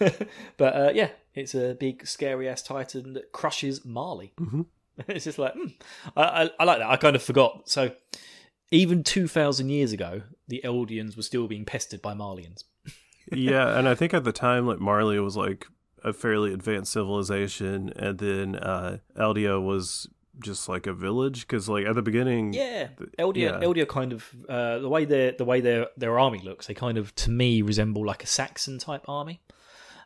but 0.56 0.74
uh, 0.74 0.90
yeah, 0.94 1.10
it's 1.34 1.54
a 1.54 1.74
big 1.74 2.06
scary 2.06 2.48
ass 2.48 2.62
Titan 2.62 3.12
that 3.14 3.32
crushes 3.32 3.84
Marley. 3.84 4.32
Mhm. 4.40 4.66
it's 5.08 5.24
just 5.24 5.38
like 5.38 5.54
hmm. 5.54 5.66
I, 6.16 6.22
I, 6.22 6.50
I 6.60 6.64
like 6.64 6.78
that. 6.78 6.90
I 6.90 6.96
kind 6.96 7.16
of 7.16 7.22
forgot. 7.22 7.68
So 7.68 7.92
even 8.70 9.02
two 9.04 9.28
thousand 9.28 9.70
years 9.70 9.92
ago, 9.92 10.22
the 10.48 10.60
Eldians 10.64 11.16
were 11.16 11.22
still 11.22 11.46
being 11.46 11.64
pestered 11.64 12.02
by 12.02 12.14
Marleyans. 12.14 12.64
yeah 13.32 13.78
and 13.78 13.88
i 13.88 13.94
think 13.94 14.12
at 14.12 14.24
the 14.24 14.32
time 14.32 14.66
like 14.66 14.80
marley 14.80 15.20
was 15.20 15.36
like 15.36 15.66
a 16.02 16.12
fairly 16.12 16.52
advanced 16.52 16.92
civilization 16.92 17.92
and 17.94 18.18
then 18.18 18.56
uh 18.56 18.98
eldia 19.16 19.62
was 19.62 20.08
just 20.40 20.68
like 20.68 20.86
a 20.86 20.92
village 20.92 21.42
because 21.42 21.68
like 21.68 21.86
at 21.86 21.94
the 21.94 22.02
beginning 22.02 22.52
Yeah, 22.52 22.88
Eldia, 23.18 23.36
yeah. 23.36 23.60
Eldia 23.60 23.86
kind 23.86 24.12
of 24.12 24.34
uh, 24.48 24.78
the 24.78 24.88
way 24.88 25.04
their 25.04 25.32
the 25.32 25.44
way 25.44 25.60
their 25.60 25.88
their 25.96 26.18
army 26.18 26.40
looks, 26.42 26.66
they 26.66 26.74
kind 26.74 26.96
of 26.98 27.14
to 27.16 27.30
me 27.30 27.62
resemble 27.62 28.04
like 28.06 28.24
a 28.24 28.26
Saxon 28.26 28.78
type 28.78 29.04
army. 29.06 29.40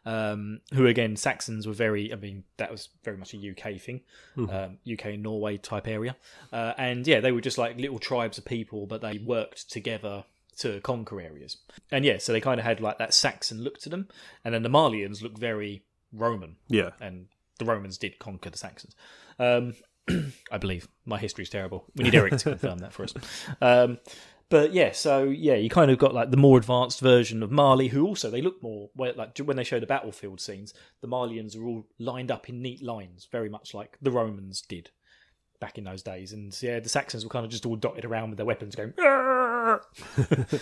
Um, 0.06 0.60
who 0.74 0.86
again, 0.86 1.16
Saxons 1.16 1.66
were 1.66 1.72
very. 1.72 2.12
I 2.12 2.16
mean, 2.16 2.44
that 2.58 2.70
was 2.70 2.88
very 3.04 3.16
much 3.16 3.34
a 3.34 3.38
UK 3.38 3.80
thing, 3.80 4.02
um, 4.36 4.78
UK 4.90 5.06
and 5.06 5.22
Norway 5.22 5.56
type 5.56 5.88
area. 5.88 6.16
Uh, 6.52 6.74
and 6.76 7.06
yeah, 7.06 7.20
they 7.20 7.32
were 7.32 7.40
just 7.40 7.56
like 7.58 7.78
little 7.78 7.98
tribes 7.98 8.36
of 8.38 8.44
people, 8.44 8.86
but 8.86 9.00
they 9.00 9.18
worked 9.18 9.70
together 9.70 10.24
to 10.58 10.80
conquer 10.82 11.20
areas. 11.20 11.56
And 11.90 12.04
yeah, 12.04 12.18
so 12.18 12.32
they 12.32 12.40
kind 12.40 12.60
of 12.60 12.66
had 12.66 12.80
like 12.80 12.98
that 12.98 13.14
Saxon 13.14 13.62
look 13.62 13.78
to 13.78 13.88
them, 13.88 14.08
and 14.44 14.52
then 14.54 14.62
the 14.62 14.68
Marleyans 14.68 15.22
look 15.22 15.38
very 15.38 15.84
Roman, 16.12 16.56
Yeah. 16.68 16.90
and 17.00 17.26
the 17.58 17.64
Romans 17.64 17.98
did 17.98 18.18
conquer 18.18 18.50
the 18.50 18.58
Saxons. 18.58 18.94
Um, 19.38 19.74
I 20.52 20.58
believe 20.58 20.86
my 21.06 21.18
history's 21.18 21.48
terrible. 21.50 21.86
We 21.96 22.04
need 22.04 22.14
Eric 22.14 22.36
to 22.38 22.50
confirm 22.50 22.78
that 22.80 22.92
for 22.92 23.04
us. 23.04 23.14
Um, 23.60 23.98
but 24.48 24.72
yeah, 24.72 24.92
so 24.92 25.24
yeah, 25.24 25.54
you 25.54 25.68
kind 25.68 25.90
of 25.90 25.98
got 25.98 26.14
like 26.14 26.30
the 26.30 26.36
more 26.36 26.58
advanced 26.58 27.00
version 27.00 27.42
of 27.42 27.50
Marley, 27.50 27.88
who 27.88 28.06
also 28.06 28.30
they 28.30 28.42
look 28.42 28.62
more 28.62 28.90
like 28.96 29.36
when 29.38 29.56
they 29.56 29.64
show 29.64 29.80
the 29.80 29.86
battlefield 29.86 30.40
scenes, 30.40 30.74
the 31.00 31.08
Marleyans 31.08 31.56
are 31.56 31.64
all 31.64 31.86
lined 31.98 32.30
up 32.30 32.48
in 32.48 32.62
neat 32.62 32.82
lines, 32.82 33.28
very 33.30 33.48
much 33.48 33.74
like 33.74 33.96
the 34.00 34.10
Romans 34.10 34.60
did 34.62 34.90
back 35.60 35.78
in 35.78 35.84
those 35.84 36.02
days. 36.02 36.32
And 36.32 36.56
yeah, 36.62 36.80
the 36.80 36.88
Saxons 36.88 37.24
were 37.24 37.30
kind 37.30 37.44
of 37.44 37.50
just 37.50 37.64
all 37.64 37.76
dotted 37.76 38.04
around 38.04 38.30
with 38.30 38.36
their 38.36 38.46
weapons, 38.46 38.74
going. 38.74 38.92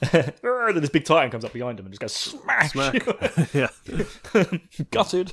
Then 0.00 0.80
this 0.80 0.90
big 0.90 1.04
titan 1.04 1.30
comes 1.30 1.44
up 1.44 1.52
behind 1.52 1.78
him 1.78 1.86
and 1.86 1.92
just 1.92 2.00
goes 2.00 2.12
smash, 2.12 2.72
Smack. 2.72 3.54
yeah. 3.54 3.68
gutted. 4.90 5.32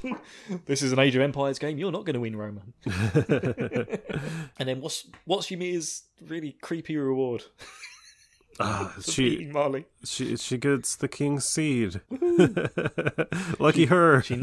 This 0.66 0.82
is 0.82 0.92
an 0.92 1.00
Age 1.00 1.16
of 1.16 1.22
Empires 1.22 1.60
game. 1.60 1.78
You're 1.78 1.92
not 1.92 2.06
going 2.06 2.16
to 2.16 2.20
win, 2.20 2.36
Roma. 2.36 2.62
and 4.58 4.68
then 4.68 4.82
what's 4.82 5.08
what's 5.26 5.52
Ymir's 5.52 6.04
really 6.28 6.58
creepy 6.62 6.98
reward? 6.98 7.44
Ah, 8.60 8.96
she 9.02 9.30
beating 9.30 9.52
Marley. 9.52 9.86
she 10.04 10.36
she 10.36 10.58
gets 10.58 10.96
the 10.96 11.08
king's 11.08 11.46
seed. 11.46 12.02
Lucky 13.60 13.86
her. 13.86 14.22
She, 14.24 14.42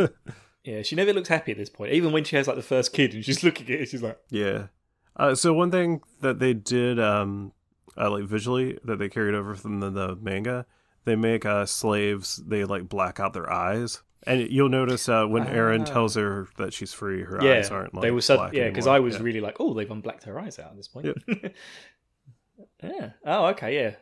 yeah, 0.62 0.82
she 0.82 0.94
never 0.94 1.12
looks 1.12 1.28
happy 1.28 1.52
at 1.52 1.58
this 1.58 1.70
point. 1.70 1.92
Even 1.92 2.12
when 2.12 2.24
she 2.24 2.36
has 2.36 2.46
like 2.46 2.56
the 2.56 2.62
first 2.62 2.92
kid 2.92 3.14
and 3.14 3.24
she's 3.24 3.42
looking 3.42 3.66
at 3.66 3.80
it, 3.82 3.88
she's 3.88 4.02
like, 4.02 4.18
Yeah. 4.30 4.68
Uh, 5.16 5.34
so 5.34 5.52
one 5.52 5.70
thing 5.70 6.00
that 6.20 6.38
they 6.38 6.54
did, 6.54 6.98
um, 6.98 7.52
uh, 7.96 8.10
like 8.10 8.24
visually, 8.24 8.78
that 8.84 8.98
they 8.98 9.08
carried 9.08 9.34
over 9.34 9.54
from 9.54 9.80
the, 9.80 9.90
the 9.90 10.16
manga, 10.16 10.66
they 11.04 11.16
make 11.16 11.44
uh, 11.46 11.66
slaves. 11.66 12.36
They 12.36 12.64
like 12.64 12.88
black 12.88 13.20
out 13.20 13.32
their 13.32 13.50
eyes, 13.52 14.02
and 14.26 14.40
you'll 14.50 14.68
notice 14.68 15.08
uh, 15.08 15.26
when 15.26 15.44
Eren 15.46 15.82
Ah. 15.82 15.84
tells 15.84 16.14
her 16.14 16.48
that 16.56 16.72
she's 16.72 16.92
free, 16.92 17.22
her 17.22 17.38
yeah, 17.44 17.54
eyes 17.58 17.70
aren't 17.70 17.94
like 17.94 18.02
they 18.02 18.10
were 18.10 18.20
so 18.20 18.36
black 18.36 18.52
yeah. 18.54 18.68
Because. 18.68 18.86
I 18.86 19.00
was 19.00 19.16
Yeah. 19.16 19.22
really 19.22 19.40
like, 19.40 19.56
oh, 19.60 19.74
they've 19.74 19.90
unblacked 19.90 20.24
her 20.24 20.38
eyes 20.40 20.58
out 20.58 20.70
at 20.70 20.76
this 20.76 20.88
point. 20.88 21.06
yeah. 22.82 23.10
Oh, 23.24 23.46
okay. 23.46 23.74
Yeah, 23.74 23.94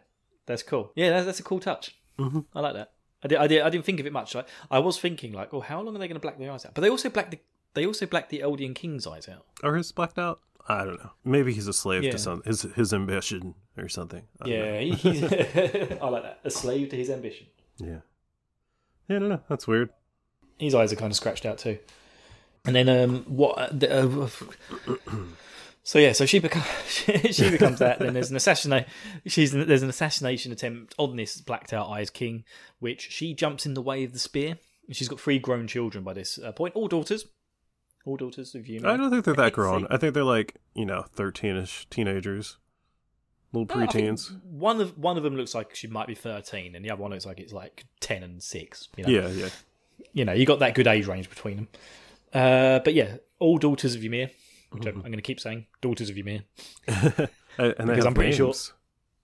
that's 0.47 0.63
cool. 0.63 0.93
Yeah, 0.95 1.11
that's, 1.11 1.27
that's 1.27 1.41
a 1.41 1.45
cool 1.45 1.61
touch. 1.61 1.97
Mhm. 2.19 2.45
I 2.55 2.61
like 2.61 2.75
that. 2.75 2.93
I 3.25 3.29
did, 3.29 3.39
I 3.39 3.47
did. 3.47 3.63
I 3.63 3.71
didn't 3.71 3.85
think 3.85 4.01
of 4.01 4.07
it 4.07 4.13
much. 4.13 4.35
Like, 4.35 4.49
I 4.71 4.81
was 4.81 4.99
thinking 4.99 5.33
like, 5.33 5.55
oh, 5.55 5.61
how 5.61 5.81
long 5.81 5.95
are 5.95 5.99
they 5.99 6.09
going 6.09 6.17
to 6.17 6.21
black 6.21 6.39
their 6.39 6.51
eyes 6.51 6.67
out? 6.67 6.75
But 6.75 6.81
they 6.83 6.91
also 6.91 7.09
black 7.09 7.31
the 7.31 7.39
they 7.75 7.87
also 7.87 8.05
black 8.05 8.29
the 8.29 8.41
Eldian 8.41 8.75
King's 8.75 9.07
eyes 9.07 9.29
out. 9.29 9.47
Or 9.63 9.77
his 9.77 9.93
blacked 9.93 10.19
out. 10.19 10.41
I 10.69 10.85
don't 10.85 10.99
know. 11.03 11.11
Maybe 11.25 11.53
he's 11.53 11.67
a 11.69 11.73
slave 11.73 12.05
Yeah. 12.05 12.13
to 12.13 12.19
some 12.19 12.43
his 12.45 12.63
his 12.63 12.93
ambition 12.95 13.55
or 13.77 13.89
something. 13.89 14.23
I. 14.41 14.49
Yeah, 14.49 14.79
he- 14.81 14.91
he's, 14.93 15.23
I 15.33 16.09
like 16.09 16.23
that. 16.23 16.41
A 16.45 16.51
slave 16.51 16.89
to 16.91 16.97
his 16.97 17.11
ambition. 17.11 17.47
Yeah. 17.79 17.99
Yeah, 19.09 19.17
I 19.17 19.19
don't 19.19 19.29
know. 19.29 19.41
That's 19.49 19.67
weird. 19.67 19.91
His 20.59 20.75
eyes 20.75 20.93
are 20.93 20.97
kind 20.97 21.11
of 21.11 21.17
scratched 21.17 21.45
out 21.47 21.59
too. 21.59 21.79
And 22.65 22.77
then 22.77 22.89
um, 22.89 23.25
what? 23.27 23.59
uh, 23.59 23.69
The, 23.73 24.03
uh, 24.03 24.29
so 25.83 25.99
yeah, 25.99 26.13
so 26.13 26.27
she 26.27 26.39
becomes 26.39 26.67
she 26.89 27.51
becomes 27.51 27.81
that. 27.81 27.99
Then 27.99 28.15
there's 28.15 28.31
an 28.31 28.37
assassination. 28.37 28.89
She's 29.27 29.51
there's 29.53 29.83
an 29.83 29.89
assassination 29.91 30.53
attempt 30.53 30.95
on 30.99 31.17
this 31.17 31.41
blacked 31.41 31.73
out 31.73 31.89
eyes 31.91 32.11
king, 32.11 32.45
which 32.79 33.11
she 33.11 33.35
jumps 33.35 33.67
in 33.67 33.75
the 33.75 33.83
way 33.83 34.05
of 34.05 34.13
the 34.13 34.19
spear. 34.21 34.59
She's 34.91 35.09
got 35.09 35.21
three 35.21 35.39
grown 35.39 35.67
children 35.67 36.05
by 36.05 36.13
this 36.13 36.39
uh, 36.39 36.53
point, 36.53 36.75
all 36.77 36.87
daughters, 36.89 37.27
all 38.05 38.17
daughters 38.17 38.55
of 38.55 38.67
you. 38.67 38.81
I 38.87 38.97
don't 38.97 39.11
think 39.11 39.25
they're 39.25 39.35
that 39.35 39.53
grown. 39.53 39.87
I 39.91 39.97
think 39.97 40.15
they're 40.15 40.25
like 40.25 40.57
you 40.75 40.85
know 40.87 41.05
thirteen-ish 41.13 41.87
teenagers, 41.91 42.57
little 43.53 43.77
I 43.79 43.87
preteens. 43.87 44.41
One 44.45 44.81
of 44.81 44.99
one 44.99 45.17
of 45.17 45.23
them 45.23 45.37
looks 45.37 45.55
like 45.55 45.75
she 45.75 45.87
might 45.87 46.07
be 46.07 46.15
thirteen, 46.15 46.75
and 46.75 46.85
the 46.85 46.91
other 46.91 47.03
one 47.03 47.11
looks 47.13 47.27
like 47.27 47.41
it's 47.41 47.53
like 47.53 47.85
ten 48.01 48.23
and 48.23 48.43
six. 48.43 48.89
You 48.97 49.05
know? 49.05 49.11
Yeah, 49.11 49.29
yeah. 49.29 49.49
you 50.13 50.25
know, 50.25 50.33
you 50.33 50.47
got 50.47 50.59
that 50.61 50.75
good 50.75 50.87
age 50.87 51.07
range 51.07 51.29
between 51.29 51.57
them. 51.57 51.69
Uh, 52.33 52.79
but 52.81 52.95
yeah, 52.95 53.17
all 53.39 53.59
daughters 53.59 53.95
of 53.95 54.05
Ymir, 54.05 54.31
which 54.71 54.87
I'm, 54.87 54.97
I'm 54.97 55.03
going 55.03 55.13
to 55.17 55.23
keep 55.23 55.39
saying, 55.39 55.67
daughters 55.81 56.09
of 56.11 56.17
Ymir. 56.17 56.43
And, 57.59 57.75
Because 57.87 58.07
I'm 58.07 58.15
pretty 58.15 58.33
sure- 58.33 58.55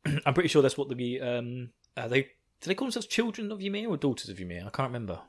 I'm 0.27 0.35
pretty 0.35 0.51
sure 0.51 0.61
that's 0.61 0.77
what 0.77 0.95
the 0.95 1.21
um, 1.23 1.71
uh, 1.97 2.09
they 2.09 2.21
do 2.23 2.29
they 2.67 2.75
call 2.75 2.87
themselves 2.87 3.07
children 3.07 3.51
of 3.51 3.63
Ymir 3.63 3.89
or 3.89 3.97
daughters 3.97 4.29
of 4.29 4.39
Ymir? 4.39 4.65
I 4.67 4.71
can't 4.71 4.89
remember. 4.89 5.21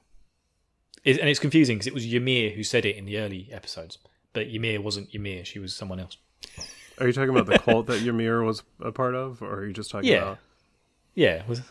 It, 1.03 1.19
and 1.19 1.29
it's 1.29 1.39
confusing 1.39 1.77
because 1.77 1.87
it 1.87 1.93
was 1.93 2.05
Ymir 2.05 2.51
who 2.51 2.63
said 2.63 2.85
it 2.85 2.95
in 2.97 3.05
the 3.05 3.17
early 3.19 3.47
episodes, 3.51 3.97
but 4.33 4.47
Ymir 4.47 4.81
wasn't 4.81 5.13
Ymir; 5.13 5.45
she 5.45 5.59
was 5.59 5.75
someone 5.75 5.99
else. 5.99 6.17
Are 6.99 7.07
you 7.07 7.13
talking 7.13 7.29
about 7.29 7.45
the 7.45 7.57
cult 7.59 7.87
that 7.87 8.01
Ymir 8.05 8.43
was 8.43 8.63
a 8.81 8.91
part 8.91 9.15
of, 9.15 9.41
or 9.41 9.53
are 9.59 9.65
you 9.65 9.73
just 9.73 9.89
talking 9.91 10.09
Yeah. 10.09 10.17
about? 10.17 10.37
Yeah, 11.15 11.43
was 11.47 11.61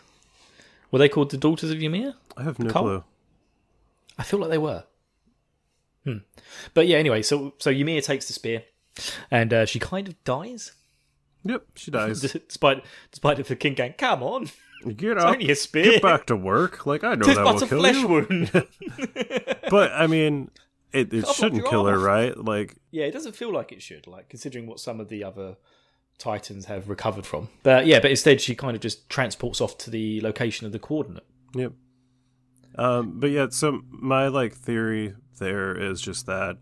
were 0.91 0.99
they 0.99 1.09
called 1.09 1.29
the 1.31 1.37
daughters 1.37 1.69
of 1.71 1.81
Ymir? 1.81 2.13
I 2.35 2.43
have 2.43 2.57
no 2.59 2.71
clue. 2.71 3.03
I 4.17 4.23
feel 4.23 4.39
like 4.39 4.49
they 4.49 4.57
were. 4.57 4.83
Hmm. 6.03 6.17
But 6.73 6.87
yeah, 6.87 6.97
anyway, 6.97 7.21
so 7.21 7.53
so 7.59 7.69
Ymir 7.69 8.01
takes 8.01 8.25
the 8.27 8.33
spear, 8.33 8.63
and 9.29 9.53
uh, 9.53 9.65
she 9.65 9.79
kind 9.79 10.07
of 10.07 10.21
dies. 10.23 10.71
Yep, 11.43 11.63
she 11.75 11.91
dies. 11.99 12.21
despite 12.21 12.83
despite 13.11 13.43
the 13.45 13.55
king 13.55 13.75
going, 13.75 13.93
come 13.93 14.23
on, 14.23 14.49
Get 14.85 15.17
it's 15.17 15.23
up, 15.23 15.33
only 15.33 15.51
a 15.51 15.55
spear. 15.55 15.83
get 15.83 16.01
back 16.01 16.25
to 16.27 16.35
work. 16.35 16.85
Like 16.85 17.03
I 17.03 17.15
know 17.15 17.25
Tis 17.25 17.35
that 17.35 17.43
but 17.43 17.55
will 17.55 17.63
a 17.63 17.67
kill 17.67 17.79
flesh 17.79 17.95
you, 17.95 18.07
wound. 18.07 18.51
but 19.69 19.91
I 19.91 20.07
mean, 20.07 20.51
it, 20.91 21.13
it 21.13 21.27
shouldn't 21.27 21.67
kill 21.67 21.85
her, 21.85 21.99
right? 21.99 22.37
Like, 22.37 22.75
yeah, 22.91 23.05
it 23.05 23.11
doesn't 23.11 23.35
feel 23.35 23.51
like 23.51 23.71
it 23.71 23.81
should, 23.81 24.07
like 24.07 24.29
considering 24.29 24.67
what 24.67 24.79
some 24.79 24.99
of 24.99 25.09
the 25.09 25.23
other 25.23 25.57
titans 26.17 26.65
have 26.65 26.89
recovered 26.89 27.25
from. 27.25 27.49
But 27.63 27.87
yeah, 27.87 27.99
but 27.99 28.11
instead 28.11 28.41
she 28.41 28.55
kind 28.55 28.75
of 28.75 28.81
just 28.81 29.09
transports 29.09 29.61
off 29.61 29.77
to 29.79 29.89
the 29.89 30.21
location 30.21 30.65
of 30.65 30.71
the 30.71 30.79
coordinate. 30.79 31.25
Yep. 31.55 31.73
Um, 32.75 33.19
but 33.19 33.31
yeah, 33.31 33.47
so 33.49 33.81
my 33.89 34.27
like 34.27 34.53
theory 34.53 35.15
there 35.39 35.75
is 35.75 36.01
just 36.01 36.25
that. 36.27 36.57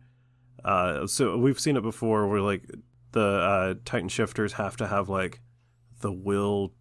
Uh, 0.64 1.08
so 1.08 1.38
we've 1.38 1.60
seen 1.60 1.78
it 1.78 1.84
before, 1.84 2.28
where 2.28 2.42
like 2.42 2.64
the 3.12 3.22
uh, 3.22 3.74
Titan 3.86 4.10
shifters 4.10 4.54
have 4.54 4.78
to 4.78 4.88
have 4.88 5.10
like 5.10 5.42
the 6.02 6.12
will 6.12 6.74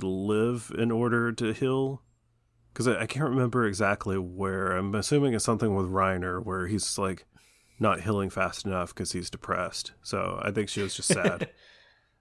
to 0.00 0.06
live 0.06 0.72
in 0.76 0.90
order 0.90 1.32
to 1.32 1.52
heal. 1.52 2.02
Because 2.72 2.88
I, 2.88 3.02
I 3.02 3.06
can't 3.06 3.30
remember 3.30 3.66
exactly 3.66 4.18
where. 4.18 4.72
I'm 4.72 4.94
assuming 4.94 5.34
it's 5.34 5.44
something 5.44 5.74
with 5.74 5.86
Reiner, 5.86 6.44
where 6.44 6.66
he's 6.66 6.98
like 6.98 7.26
not 7.78 8.02
healing 8.02 8.30
fast 8.30 8.66
enough 8.66 8.94
because 8.94 9.12
he's 9.12 9.30
depressed. 9.30 9.92
So 10.02 10.40
I 10.42 10.50
think 10.50 10.68
she 10.68 10.82
was 10.82 10.94
just 10.94 11.12
sad. 11.12 11.50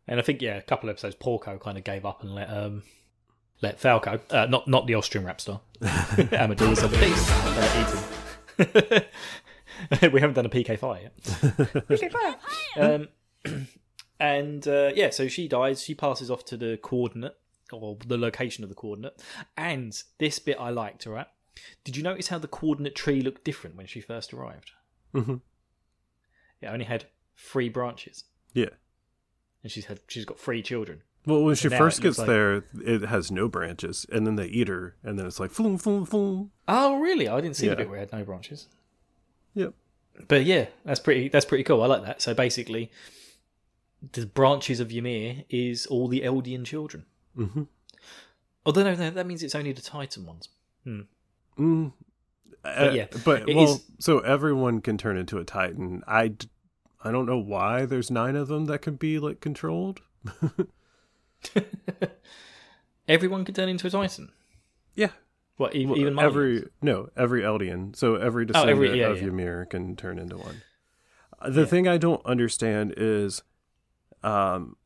And 0.08 0.20
I 0.20 0.24
think 0.24 0.42
yeah, 0.42 0.58
a 0.58 0.62
couple 0.62 0.90
of 0.90 0.94
episodes 0.94 1.16
Porco 1.16 1.58
kind 1.58 1.78
of 1.78 1.84
gave 1.84 2.06
up 2.06 2.22
and 2.22 2.36
let 2.36 2.50
um 2.50 2.84
let 3.62 3.80
Falco, 3.80 4.20
uh, 4.30 4.46
not 4.46 4.68
not 4.68 4.88
the 4.88 4.96
Austrian 4.96 5.26
rap 5.26 5.42
star, 5.42 5.62
Amadeus 6.32 6.84
of 6.84 6.92
the 6.92 6.98
Beast, 6.98 7.28
uh, 7.32 9.06
eat 10.02 10.12
we 10.14 10.22
haven't 10.22 10.36
done 10.36 10.46
a 10.46 10.50
PK 10.50 10.78
fire 10.78 11.02
yet. 11.02 11.18
PK 11.24 12.12
fire. 12.12 12.36
Um, 12.78 13.08
and 14.20 14.68
uh, 14.68 14.92
yeah, 14.94 15.10
so 15.10 15.28
she 15.28 15.48
dies. 15.48 15.82
She 15.84 15.96
passes 15.96 16.30
off 16.30 16.46
to 16.46 16.58
the 16.58 16.78
coordinate 16.82 17.36
or 17.72 17.98
the 18.06 18.18
location 18.18 18.64
of 18.64 18.70
the 18.70 18.76
coordinate. 18.76 19.22
And 19.58 20.02
this 20.20 20.40
bit 20.40 20.58
I 20.60 20.70
liked. 20.70 21.06
All 21.08 21.14
right. 21.14 21.28
Did 21.84 21.96
you 21.98 22.04
notice 22.04 22.28
how 22.28 22.38
the 22.40 22.48
coordinate 22.48 22.96
tree 22.96 23.22
looked 23.22 23.44
different 23.44 23.76
when 23.76 23.88
she 23.88 24.02
first 24.02 24.34
arrived? 24.34 24.72
Mhm. 25.14 25.42
It 26.62 26.68
only 26.68 26.86
had 26.86 27.06
three 27.38 27.70
branches, 27.70 28.26
Yeah. 28.54 28.70
and 29.64 29.72
she's 29.72 29.86
had 29.86 30.00
she's 30.08 30.26
got 30.26 30.40
three 30.40 30.62
children. 30.62 31.04
Well, 31.26 31.44
when 31.44 31.56
she 31.56 31.70
first 31.70 32.02
gets 32.02 32.18
like- 32.20 32.28
there, 32.28 32.66
it 32.84 33.02
has 33.04 33.32
no 33.32 33.48
branches, 33.48 34.06
and 34.12 34.28
then 34.28 34.36
they 34.36 34.46
eat 34.48 34.68
her, 34.68 34.96
and 35.04 35.18
then 35.18 35.26
it's 35.26 35.40
like 35.40 35.52
floom, 35.52 35.82
floom, 35.82 36.08
floom. 36.08 36.50
Oh, 36.68 37.00
really? 37.00 37.28
I 37.28 37.42
didn't 37.42 37.56
see 37.56 37.66
the 37.68 37.72
Yeah. 37.74 37.78
bit 37.78 37.90
where 37.90 37.98
it 37.98 38.12
had 38.12 38.20
no 38.20 38.26
branches. 38.26 38.68
Yep. 39.56 39.74
But 40.28 40.46
yeah, 40.46 40.68
that's 40.84 41.00
pretty. 41.00 41.28
That's 41.30 41.46
pretty 41.46 41.64
cool. 41.64 41.82
I 41.82 41.88
like 41.88 42.04
that. 42.04 42.22
So 42.22 42.34
basically, 42.34 42.92
the 44.14 44.26
branches 44.26 44.80
of 44.80 44.92
Ymir 44.92 45.46
is 45.50 45.86
all 45.88 46.08
the 46.08 46.22
Eldian 46.22 46.66
children. 46.66 47.06
Mm-hmm. 47.38 47.64
Although 48.66 48.84
no, 48.84 48.96
no, 48.96 49.10
that 49.12 49.28
means 49.28 49.44
it's 49.44 49.56
only 49.56 49.72
the 49.74 49.82
Titan 49.82 50.26
ones. 50.26 50.50
Mm. 50.88 51.92
Uh, 52.64 52.92
yeah, 52.94 53.06
but 53.24 53.46
well, 53.48 53.76
is- 53.76 53.84
so 54.00 54.20
everyone 54.20 54.82
can 54.82 54.98
turn 54.98 55.18
into 55.18 55.38
a 55.38 55.44
Titan. 55.44 56.02
I, 56.08 56.34
I 57.04 57.12
don't 57.12 57.26
know 57.28 57.38
why 57.38 57.86
there's 57.86 58.10
nine 58.10 58.36
of 58.36 58.48
them 58.48 58.66
that 58.66 58.80
can 58.80 58.96
be 58.96 59.20
like 59.20 59.40
controlled. 59.40 60.02
Everyone 63.08 63.46
could 63.46 63.56
turn 63.56 63.70
into 63.70 63.86
a 63.88 63.90
Titan. 63.90 64.32
Yeah, 64.96 65.10
What? 65.58 65.76
e- 65.76 65.86
Well, 65.86 65.98
even 66.00 66.18
every 66.18 66.64
no 66.82 67.10
every 67.16 67.42
Eldian. 67.42 67.96
So 67.96 68.16
every 68.16 68.44
Oh, 68.44 68.48
descendant 68.48 68.72
every- 68.78 69.00
yeah, 69.00 69.08
of 69.08 69.22
yeah. 69.22 69.28
Ymir 69.28 69.66
can 69.66 69.96
turn 69.96 70.18
into 70.18 70.38
one. 70.38 70.62
Uh, 71.40 71.50
The 71.52 71.62
Yeah. 71.62 71.68
thing 71.68 71.88
I 71.88 71.98
don't 71.98 72.26
understand 72.26 72.94
is, 72.98 73.44
um, 74.24 74.78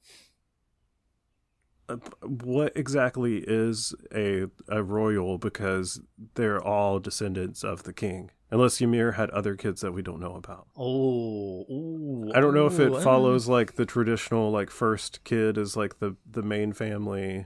what 2.22 2.76
exactly 2.76 3.44
is 3.48 3.94
a 4.14 4.46
a 4.68 4.84
royal 4.84 5.38
because 5.38 6.02
they're 6.36 6.62
all 6.62 7.00
descendants 7.00 7.64
of 7.64 7.84
the 7.84 7.94
king. 7.94 8.32
Unless 8.52 8.82
Ymir 8.82 9.12
had 9.12 9.30
other 9.30 9.56
kids 9.56 9.82
that 9.82 9.92
we 9.92 10.02
don't 10.02 10.20
know 10.20 10.34
about. 10.34 10.68
Oh, 10.76 11.66
ooh, 11.70 12.32
I 12.34 12.40
don't 12.40 12.56
know 12.56 12.66
if 12.66 12.80
it 12.80 12.92
ooh, 12.92 13.00
follows 13.02 13.48
like 13.48 13.76
the 13.76 13.86
traditional 13.86 14.50
like 14.52 14.72
first 14.72 15.24
kid 15.24 15.58
is 15.58 15.78
like 15.78 16.00
the 16.00 16.16
the 16.30 16.42
main 16.42 16.74
family. 16.74 17.46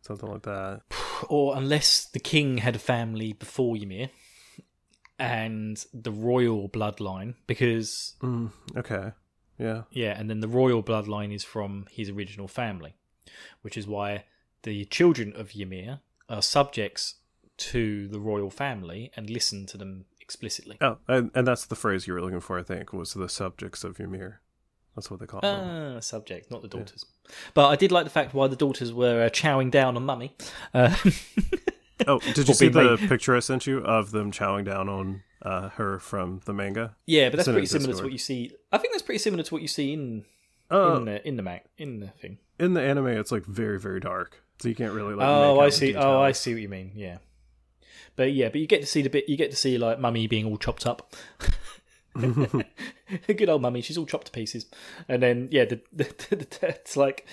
something 0.00 0.30
like 0.30 0.42
that. 0.42 0.80
or 1.28 1.56
unless 1.56 2.06
the 2.06 2.20
king 2.20 2.58
had 2.58 2.76
a 2.76 2.78
family 2.78 3.32
before 3.34 3.76
Ymir 3.76 4.08
and 5.18 5.84
the 5.92 6.10
royal 6.12 6.68
bloodline, 6.68 7.34
because 7.46 8.14
Mm, 8.22 8.52
okay, 8.76 9.12
yeah, 9.58 9.82
yeah, 9.90 10.18
and 10.18 10.28
then 10.30 10.40
the 10.40 10.48
royal 10.48 10.82
bloodline 10.82 11.34
is 11.34 11.44
from 11.44 11.86
his 11.90 12.08
original 12.10 12.48
family, 12.48 12.94
which 13.62 13.76
is 13.76 13.86
why 13.86 14.24
the 14.62 14.84
children 14.86 15.32
of 15.36 15.52
Ymir 15.54 16.00
are 16.28 16.42
subjects 16.42 17.16
to 17.58 18.08
the 18.08 18.20
royal 18.20 18.50
family 18.50 19.10
and 19.16 19.30
listen 19.30 19.66
to 19.66 19.78
them 19.78 20.04
explicitly. 20.20 20.76
oh, 20.80 20.98
and, 21.08 21.30
and 21.34 21.46
that's 21.46 21.66
the 21.66 21.76
phrase 21.76 22.06
you 22.06 22.14
were 22.14 22.20
looking 22.20 22.40
for. 22.40 22.58
I 22.58 22.62
think 22.62 22.92
was 22.92 23.14
the 23.14 23.28
subjects 23.28 23.84
of 23.84 23.98
Ymir. 24.00 24.40
That's 24.94 25.10
what 25.10 25.20
they 25.20 25.26
call 25.26 25.40
them. 25.40 25.96
Ah, 25.96 26.00
subject, 26.00 26.50
not 26.50 26.62
the 26.62 26.68
daughters. 26.68 27.04
But 27.54 27.68
I 27.68 27.76
did 27.76 27.92
like 27.92 28.04
the 28.04 28.10
fact 28.10 28.32
why 28.34 28.48
the 28.48 28.56
daughters 28.56 28.92
were 28.92 29.24
uh, 29.24 29.28
chowing 29.28 29.70
down 29.70 29.96
on 29.96 30.04
mummy. 30.04 30.34
Uh, 30.72 30.94
Oh, 32.06 32.18
did 32.18 32.48
you 32.48 32.54
see 32.54 32.68
the 32.68 32.96
picture 33.08 33.34
I 33.34 33.40
sent 33.40 33.66
you 33.66 33.78
of 33.78 34.10
them 34.10 34.30
chowing 34.30 34.64
down 34.64 34.88
on 34.88 35.22
uh, 35.42 35.70
her 35.70 35.98
from 35.98 36.40
the 36.44 36.52
manga? 36.52 36.96
yeah, 37.06 37.30
but 37.30 37.36
that's 37.36 37.46
Send 37.46 37.54
pretty 37.54 37.66
similar 37.66 37.94
to 37.94 38.02
what 38.02 38.12
you 38.12 38.18
see. 38.18 38.52
I 38.72 38.78
think 38.78 38.92
that's 38.92 39.02
pretty 39.02 39.18
similar 39.18 39.42
to 39.42 39.54
what 39.54 39.62
you 39.62 39.68
see 39.68 39.92
in 39.92 40.24
Oh, 40.70 40.96
in 40.96 41.04
the 41.04 41.26
in 41.26 41.36
the 41.36 41.42
Mac 41.42 41.66
in 41.78 42.00
the 42.00 42.08
thing. 42.08 42.38
in 42.58 42.74
the 42.74 42.82
anime, 42.82 43.08
it's 43.08 43.32
like 43.32 43.44
very, 43.44 43.78
very 43.78 44.00
dark, 44.00 44.42
so 44.60 44.68
you 44.68 44.74
can't 44.74 44.92
really 44.92 45.14
like. 45.14 45.26
Oh, 45.26 45.60
I 45.60 45.68
see. 45.68 45.94
Oh, 45.94 46.20
I 46.20 46.32
see 46.32 46.54
what 46.54 46.62
you 46.62 46.68
mean. 46.68 46.92
Yeah, 46.94 47.18
but 48.16 48.32
yeah, 48.32 48.48
but 48.48 48.60
you 48.60 48.66
get 48.66 48.80
to 48.80 48.86
see 48.86 49.02
the 49.02 49.10
bit. 49.10 49.28
You 49.28 49.36
get 49.36 49.50
to 49.50 49.56
see 49.56 49.78
like 49.78 50.00
mummy 50.00 50.26
being 50.26 50.46
all 50.46 50.58
chopped 50.58 50.86
up. 50.86 51.14
Good 53.26 53.48
old 53.48 53.62
mummy. 53.62 53.82
She's 53.82 53.98
all 53.98 54.06
chopped 54.06 54.26
to 54.26 54.32
pieces, 54.32 54.66
and 55.08 55.22
then 55.22 55.48
yeah, 55.50 55.64
the, 55.64 55.80
the, 55.92 56.04
the, 56.30 56.46
it's 56.62 56.96
like 56.96 57.26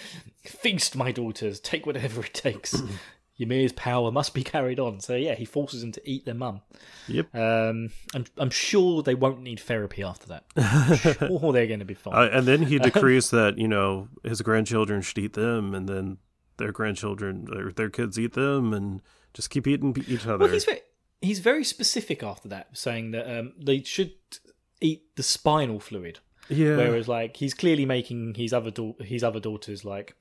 feast, 0.44 0.96
my 0.96 1.12
daughters. 1.12 1.60
Take 1.60 1.86
whatever 1.86 2.24
it 2.24 2.34
takes. 2.34 2.82
Ymir's 3.40 3.72
power 3.74 4.12
must 4.12 4.34
be 4.34 4.44
carried 4.56 4.80
on. 4.80 5.00
So 5.00 5.16
yeah, 5.16 5.36
he 5.36 5.46
forces 5.46 5.82
them 5.82 5.92
to 5.94 6.10
eat 6.10 6.26
their 6.26 6.36
mum. 6.36 6.62
Yep. 7.08 7.34
Um, 7.36 7.90
I'm 8.14 8.26
I'm 8.38 8.50
sure 8.50 9.02
they 9.02 9.16
won't 9.16 9.42
need 9.42 9.60
therapy 9.60 10.04
after 10.04 10.28
that. 10.28 10.46
I'm 10.56 10.96
sure 11.30 11.54
they're 11.54 11.68
going 11.68 11.80
to 11.80 11.86
be 11.86 11.94
fine. 11.94 12.14
Uh, 12.14 12.30
and 12.32 12.48
then 12.48 12.64
he 12.64 12.80
decrees 12.90 13.30
that 13.32 13.58
you 13.58 13.68
know 13.68 14.10
his 14.24 14.42
grandchildren 14.42 15.02
should 15.02 15.18
eat 15.18 15.34
them, 15.34 15.74
and 15.74 15.90
then 15.90 16.18
their 16.58 16.72
grandchildren 16.72 17.48
or 17.52 17.72
their 17.72 17.90
kids 17.90 18.20
eat 18.20 18.34
them, 18.34 18.74
and 18.74 19.02
just 19.34 19.50
keep 19.50 19.68
eating 19.68 19.96
each 20.08 20.28
other. 20.28 20.46
Well, 20.46 20.54
he's 20.54 20.66
very, 20.66 20.82
he's 21.22 21.40
very 21.40 21.64
specific 21.64 22.22
after 22.22 22.48
that, 22.50 22.78
saying 22.78 23.12
that 23.12 23.40
um, 23.40 23.54
they 23.60 23.82
should 23.82 24.14
eat 24.80 25.16
the 25.16 25.24
spinal 25.24 25.80
fluid. 25.80 26.20
yeah, 26.50 26.76
Whereas, 26.76 27.08
like, 27.08 27.38
he's 27.38 27.54
clearly 27.54 27.86
making 27.86 28.36
his 28.36 28.54
other 28.54 28.70
dau- 28.70 28.98
his 29.00 29.24
other 29.24 29.40
daughters 29.40 29.84
like 29.84 30.16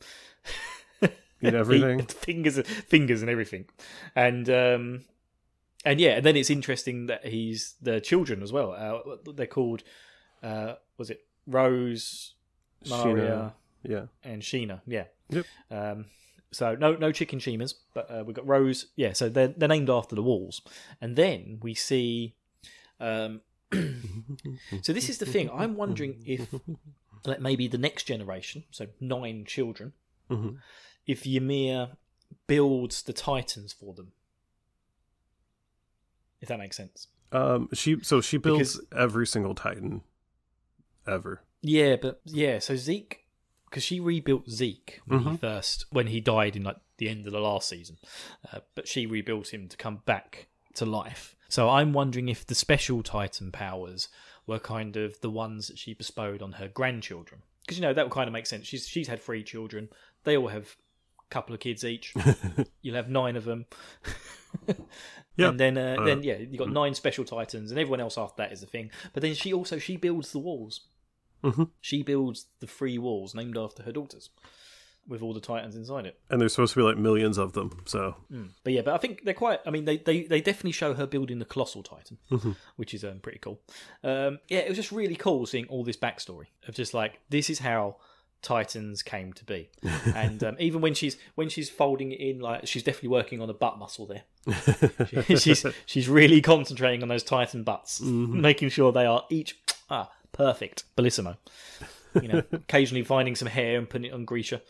eat 1.42 1.54
everything. 1.54 2.06
fingers, 2.08 2.60
fingers, 2.60 3.20
and 3.22 3.30
everything, 3.30 3.66
and 4.14 4.48
um, 4.48 5.04
and 5.84 6.00
yeah, 6.00 6.10
and 6.16 6.24
then 6.24 6.36
it's 6.36 6.50
interesting 6.50 7.06
that 7.06 7.26
he's 7.26 7.74
the 7.82 8.00
children 8.00 8.42
as 8.42 8.52
well. 8.52 8.72
Uh, 8.72 9.16
they're 9.34 9.46
called 9.46 9.82
uh, 10.42 10.74
was 10.98 11.10
it 11.10 11.24
Rose, 11.46 12.34
Maria, 12.88 13.54
yeah, 13.82 14.04
and 14.22 14.42
Sheena? 14.42 14.80
Yeah. 14.86 15.04
Yep. 15.30 15.46
Um, 15.70 16.04
so 16.50 16.74
no 16.74 16.94
no 16.96 17.12
chicken 17.12 17.38
Sheemas, 17.38 17.74
but 17.94 18.10
uh, 18.10 18.22
we've 18.26 18.36
got 18.36 18.46
Rose. 18.46 18.86
Yeah, 18.96 19.12
so 19.14 19.28
they're 19.28 19.48
they're 19.48 19.68
named 19.68 19.88
after 19.90 20.14
the 20.14 20.22
walls, 20.22 20.60
and 21.00 21.16
then 21.16 21.58
we 21.62 21.74
see. 21.74 22.34
Um, 23.00 23.40
so 24.82 24.92
this 24.92 25.08
is 25.08 25.18
the 25.18 25.26
thing. 25.26 25.50
I'm 25.50 25.76
wondering 25.76 26.22
if, 26.26 26.46
like, 27.24 27.40
maybe 27.40 27.68
the 27.68 27.78
next 27.78 28.04
generation, 28.04 28.64
so 28.70 28.86
nine 29.00 29.44
children, 29.46 29.94
Mhm. 30.30 30.58
If 31.06 31.26
Ymir 31.26 31.90
builds 32.46 33.02
the 33.02 33.12
Titans 33.12 33.72
for 33.72 33.94
them. 33.94 34.12
If 36.40 36.48
that 36.48 36.58
makes 36.58 36.76
sense. 36.76 37.08
Um, 37.30 37.68
she 37.72 37.98
so 38.02 38.20
she 38.20 38.36
builds 38.36 38.76
Because- 38.76 38.86
every 38.98 39.26
single 39.26 39.54
Titan 39.54 40.02
ever. 41.06 41.42
Yeah, 41.62 41.96
but 41.96 42.20
yeah, 42.24 42.58
so 42.58 42.74
Zeke, 42.76 43.24
because 43.70 43.84
she 43.84 44.00
rebuilt 44.00 44.50
Zeke 44.50 45.00
when 45.06 45.20
he 45.20 45.30
Mhm. 45.30 45.40
first 45.40 45.86
when 45.90 46.08
he 46.08 46.20
died 46.20 46.56
in 46.56 46.64
like 46.64 46.76
the 46.98 47.08
end 47.08 47.26
of 47.26 47.32
the 47.32 47.40
last 47.40 47.68
season, 47.68 47.98
uh, 48.52 48.60
but 48.74 48.86
she 48.88 49.06
rebuilt 49.06 49.54
him 49.54 49.68
to 49.68 49.76
come 49.76 49.98
back 50.04 50.48
to 50.74 50.84
life. 50.84 51.36
So 51.48 51.68
I'm 51.68 51.92
wondering 51.92 52.28
if 52.28 52.46
the 52.46 52.54
special 52.54 53.02
Titan 53.02 53.52
powers 53.52 54.08
were 54.46 54.58
kind 54.58 54.96
of 54.96 55.20
the 55.20 55.30
ones 55.30 55.68
that 55.68 55.78
she 55.78 55.94
bestowed 55.94 56.42
on 56.42 56.52
her 56.52 56.68
grandchildren, 56.68 57.42
because 57.60 57.78
you 57.78 57.82
know 57.82 57.94
that 57.94 58.04
would 58.04 58.12
kind 58.12 58.28
of 58.28 58.32
make 58.32 58.46
sense. 58.46 58.66
She's 58.66 58.88
she's 58.88 59.08
had 59.08 59.22
three 59.22 59.44
children; 59.44 59.88
they 60.24 60.36
all 60.36 60.48
have 60.48 60.76
couple 61.32 61.54
of 61.54 61.60
kids 61.60 61.84
each. 61.84 62.14
You'll 62.82 62.96
have 62.96 63.08
nine 63.08 63.36
of 63.36 63.44
them. 63.44 63.66
Yeah. 65.36 65.48
And 65.48 65.58
then, 65.58 65.78
uh, 65.78 65.96
Uh, 65.98 66.04
then 66.04 66.22
yeah, 66.22 66.36
you 66.36 66.58
got 66.58 66.68
nine 66.70 66.94
special 66.94 67.24
titans, 67.24 67.70
and 67.70 67.80
everyone 67.80 68.00
else 68.00 68.18
after 68.18 68.42
that 68.42 68.52
is 68.52 68.60
the 68.60 68.66
thing. 68.66 68.90
But 69.14 69.22
then 69.22 69.34
she 69.34 69.50
also 69.54 69.78
she 69.78 69.96
builds 69.96 70.30
the 70.32 70.38
walls. 70.38 70.80
Mhm. 71.42 71.70
She 71.80 72.02
builds 72.02 72.46
the 72.60 72.66
three 72.66 72.98
walls 72.98 73.34
named 73.34 73.56
after 73.56 73.82
her 73.84 73.92
daughters, 73.92 74.28
with 75.08 75.22
all 75.22 75.32
the 75.32 75.40
titans 75.40 75.74
inside 75.74 76.04
it. 76.04 76.20
And 76.28 76.38
there's 76.38 76.52
supposed 76.52 76.74
to 76.74 76.80
be 76.80 76.84
like 76.84 76.98
millions 76.98 77.38
of 77.38 77.54
them. 77.54 77.82
So 77.86 78.14
But 78.62 78.74
yeah, 78.74 78.82
but 78.82 78.92
I 78.92 78.98
think 78.98 79.24
they're 79.24 79.32
quite. 79.32 79.60
I 79.64 79.70
mean, 79.70 79.86
they 79.86 79.96
they, 79.96 80.24
they 80.24 80.42
definitely 80.42 80.72
show 80.72 80.92
her 80.92 81.06
building 81.06 81.38
the 81.38 81.46
colossal 81.46 81.82
titan, 81.82 82.18
Mhm. 82.30 82.54
which 82.76 82.92
is 82.92 83.02
um, 83.02 83.20
pretty 83.20 83.38
cool. 83.38 83.58
Um, 84.04 84.38
yeah, 84.48 84.58
it 84.58 84.68
was 84.68 84.76
just 84.76 84.92
really 84.92 85.16
cool 85.16 85.46
seeing 85.46 85.66
all 85.68 85.82
this 85.82 85.96
backstory 85.96 86.48
of 86.68 86.74
just 86.74 86.92
like 86.92 87.20
this 87.30 87.48
is 87.48 87.60
how 87.60 87.96
titans 88.42 89.02
came 89.02 89.32
to 89.34 89.44
be, 89.44 89.70
and 90.14 90.42
um, 90.44 90.56
even 90.58 90.80
when 90.80 90.94
she's 90.94 91.16
when 91.34 91.48
she's 91.48 91.70
folding 91.70 92.12
it 92.12 92.20
in, 92.20 92.40
like 92.40 92.66
she's 92.66 92.82
definitely 92.82 93.08
working 93.10 93.40
on 93.40 93.48
a 93.48 93.54
butt 93.54 93.78
muscle 93.78 94.06
there. 94.06 94.22
she's 95.38 95.64
she's 95.86 96.08
really 96.08 96.40
concentrating 96.42 97.02
on 97.02 97.08
those 97.08 97.22
titan 97.22 97.62
butts, 97.62 98.00
making 98.00 98.68
sure 98.68 98.92
they 98.92 99.06
are 99.06 99.24
each 99.30 99.58
ah 99.88 100.10
perfect, 100.32 100.84
bellissimo. 100.96 101.36
You 102.20 102.28
know, 102.28 102.42
occasionally 102.52 103.04
finding 103.04 103.34
some 103.34 103.48
hair 103.48 103.78
and 103.78 103.88
putting 103.88 104.06
it 104.10 104.12
on 104.12 104.26
Grisha. 104.26 104.60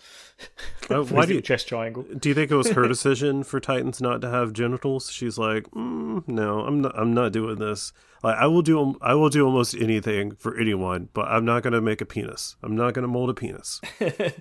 Uh, 0.89 1.03
For 1.05 1.15
why 1.15 1.27
do 1.27 1.33
you- 1.33 1.37
little 1.39 1.41
chest 1.41 1.67
triangle? 1.69 2.05
do 2.17 2.29
you 2.29 2.35
think 2.37 2.51
it 2.53 2.55
was 2.57 2.71
her 2.71 2.87
decision 2.87 3.43
for 3.43 3.59
Titans 3.59 4.01
not 4.01 4.21
to 4.21 4.31
have 4.31 4.53
genitals? 4.53 5.11
She's 5.11 5.39
like, 5.39 5.65
mm, 5.73 6.27
no, 6.29 6.61
I'm 6.61 6.83
not. 6.83 6.97
I'm 6.97 7.13
not 7.13 7.33
doing 7.33 7.57
this. 7.59 7.93
Like, 8.23 8.37
I 8.37 8.47
will 8.47 8.63
do. 8.63 8.97
I 9.01 9.15
will 9.15 9.31
do 9.31 9.45
almost 9.45 9.75
anything 9.75 10.33
for 10.37 10.57
anyone, 10.57 11.09
but 11.13 11.27
I'm 11.29 11.45
not 11.45 11.63
going 11.63 11.73
to 11.73 11.81
make 11.81 12.01
a 12.01 12.07
penis. 12.07 12.57
I'm 12.63 12.77
not 12.77 12.95
going 12.95 13.03
to 13.03 13.09
mold 13.09 13.31
a 13.31 13.35
penis. 13.35 13.81
yeah, 14.01 14.33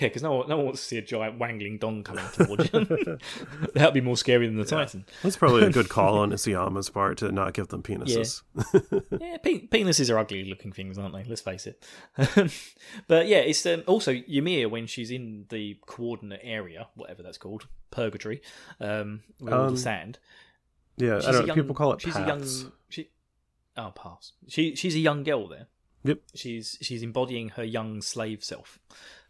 because 0.00 0.22
no 0.22 0.34
one, 0.34 0.48
no 0.48 0.56
one 0.56 0.66
wants 0.66 0.80
to 0.82 0.86
see 0.86 0.98
a 0.98 1.02
giant 1.02 1.38
wangling 1.38 1.78
dong 1.78 2.02
coming 2.04 2.24
towards 2.32 2.72
you. 2.72 2.84
that 3.74 3.84
would 3.84 3.94
be 3.94 4.00
more 4.00 4.16
scary 4.16 4.46
than 4.46 4.56
the 4.56 4.64
Titan. 4.64 5.04
That's 5.22 5.36
probably 5.36 5.64
a 5.64 5.70
good 5.70 5.88
call 5.96 6.18
on 6.18 6.30
Isayama's 6.30 6.90
part 6.90 7.18
to 7.18 7.32
not 7.32 7.52
give 7.54 7.68
them 7.68 7.82
penises. 7.82 8.42
Yeah, 9.20 9.38
pe- 9.38 9.66
penises 9.66 10.12
are 10.12 10.18
ugly 10.18 10.44
looking 10.44 10.72
things, 10.72 10.98
aren't 10.98 11.14
they? 11.14 11.24
Let's 11.24 11.40
face 11.40 11.66
it. 11.66 11.84
but 13.08 13.26
yeah, 13.26 13.38
it's 13.38 13.64
um, 13.66 13.82
also 13.86 14.12
Ymir 14.12 14.68
when 14.68 14.86
she's 14.86 15.10
in 15.10 15.46
the 15.48 15.76
coordinate 15.86 16.40
area, 16.42 16.88
whatever 16.94 17.22
that's 17.22 17.38
called, 17.38 17.66
purgatory, 17.90 18.42
um, 18.80 19.22
with 19.40 19.52
all 19.52 19.66
Um, 19.66 19.74
the 19.74 19.80
sand. 19.80 20.18
Yeah, 20.96 21.18
She's 21.20 21.26
I 21.28 21.32
don't. 21.32 21.46
young- 21.46 21.56
people 21.56 21.74
call 21.74 21.92
it 21.94 22.00
she's 22.00 22.12
paths. 22.14 22.60
a 22.60 22.62
young. 22.64 22.72
She, 22.88 23.08
oh, 23.76 23.92
pass. 23.94 24.32
She 24.48 24.74
she's 24.76 24.94
a 24.94 24.98
young 25.00 25.22
girl 25.22 25.48
there. 25.48 25.66
Yep. 26.04 26.20
She's 26.34 26.78
she's 26.80 27.02
embodying 27.02 27.50
her 27.50 27.64
young 27.64 28.02
slave 28.02 28.42
self. 28.44 28.78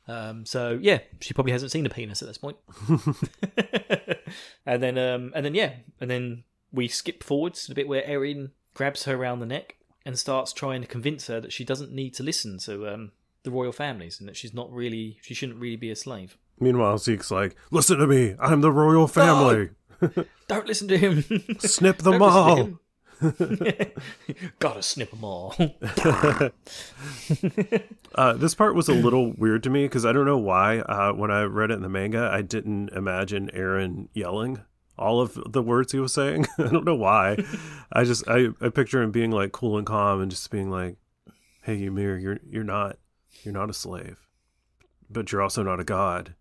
Um, 0.09 0.45
so 0.45 0.79
yeah, 0.83 0.99
she 1.21 1.33
probably 1.35 1.53
hasn't 1.53 1.71
seen 1.71 1.87
a 1.87 1.91
penis 1.91 2.23
at 2.23 2.29
this 2.29 2.39
point. 2.39 2.57
and 4.67 4.83
then 4.83 4.99
um, 4.99 5.33
and 5.35 5.45
then 5.45 5.55
yeah, 5.55 5.75
and 6.01 6.11
then 6.11 6.45
we 6.73 6.89
skip 6.89 7.23
forwards 7.23 7.63
to 7.63 7.69
the 7.69 7.75
bit 7.75 7.89
where 7.89 8.03
Eren 8.03 8.51
grabs 8.75 9.05
her 9.05 9.15
around 9.15 9.41
the 9.41 9.47
neck 9.47 9.77
and 10.05 10.19
starts 10.19 10.53
trying 10.53 10.81
to 10.81 10.87
convince 10.89 11.27
her 11.27 11.41
that 11.41 11.53
she 11.53 11.65
doesn't 11.65 11.93
need 11.93 12.15
to 12.15 12.23
listen 12.23 12.59
to 12.59 12.89
um, 12.89 13.13
the 13.45 13.51
royal 13.51 13.73
families 13.73 14.19
and 14.19 14.29
that 14.29 14.37
she's 14.37 14.55
not 14.55 14.73
really 14.73 15.19
she 15.23 15.35
shouldn't 15.35 15.59
really 15.61 15.77
be 15.77 15.91
a 15.91 15.97
slave. 15.97 16.37
Meanwhile, 16.59 16.99
Zeke's 16.99 17.31
like, 17.31 17.57
"Listen 17.71 17.99
to 17.99 18.07
me. 18.07 18.35
I'm 18.39 18.61
the 18.61 18.71
royal 18.73 19.09
family. 19.09 19.71
Don't 20.49 20.67
listen 20.67 20.89
to 20.89 20.99
him. 20.99 21.23
Snip 21.59 21.99
them 21.99 22.13
Don't 22.19 22.23
all." 22.23 22.71
Gotta 24.59 24.83
snip 24.83 25.11
them 25.11 25.23
all. 25.23 25.55
Uh, 28.15 28.33
this 28.33 28.55
part 28.55 28.75
was 28.75 28.89
a 28.89 28.95
little 28.95 29.33
weird 29.33 29.63
to 29.63 29.71
me 29.71 29.85
because 29.85 30.05
I 30.05 30.13
don't 30.13 30.27
know 30.27 30.39
why. 30.39 30.79
Uh, 30.81 31.13
when 31.13 31.31
I 31.31 31.43
read 31.45 31.71
it 31.71 31.75
in 31.75 31.83
the 31.83 31.89
manga, 31.89 32.29
I 32.33 32.43
didn't 32.43 32.89
imagine 32.91 33.49
Eren 33.55 34.09
yelling 34.13 34.63
all 34.99 35.21
of 35.21 35.39
the 35.51 35.63
words 35.63 35.93
he 35.93 35.99
was 35.99 36.13
saying. 36.13 36.47
I 36.59 36.65
don't 36.69 36.85
know 36.85 36.97
why. 36.97 37.37
I 37.93 38.05
just 38.05 38.27
I, 38.29 38.49
I 38.61 38.71
picture 38.71 39.01
him 39.01 39.13
being 39.13 39.31
like 39.31 39.53
cool 39.53 39.79
and 39.79 39.87
calm 39.87 40.21
and 40.21 40.31
just 40.31 40.51
being 40.51 40.71
like, 40.71 40.97
"Hey, 41.63 41.85
Ymir, 41.85 42.19
you're 42.19 42.41
you're 42.49 42.65
not 42.65 42.99
you're 43.45 43.55
not 43.55 43.71
a 43.71 43.75
slave, 43.75 44.19
but 45.09 45.31
you're 45.31 45.43
also 45.43 45.63
not 45.63 45.81
a 45.81 45.85
god. 45.85 46.35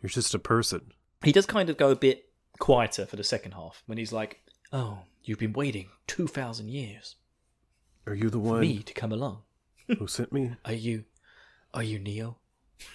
You're 0.00 0.10
just 0.10 0.34
a 0.34 0.38
person." 0.38 0.92
he 1.24 1.32
does 1.32 1.46
kind 1.46 1.70
of 1.70 1.76
go 1.76 1.90
a 1.90 1.96
bit 1.96 2.28
quieter 2.58 3.06
for 3.06 3.16
the 3.16 3.24
second 3.24 3.52
half 3.52 3.82
when 3.86 3.98
he's 3.98 4.12
like, 4.12 4.40
"Oh, 4.72 5.00
you've 5.22 5.38
been 5.38 5.52
waiting 5.52 5.88
two 6.06 6.26
thousand 6.26 6.68
years 6.70 7.16
Are 8.06 8.14
you 8.14 8.30
the 8.30 8.38
for 8.38 8.44
one 8.44 8.60
me 8.60 8.82
to 8.82 8.92
come 8.94 9.12
along. 9.12 9.42
who 9.98 10.06
sent 10.06 10.32
me? 10.32 10.52
Are 10.64 10.72
you, 10.72 11.04
are 11.72 11.82
you 11.82 11.98
Neo?" 11.98 12.38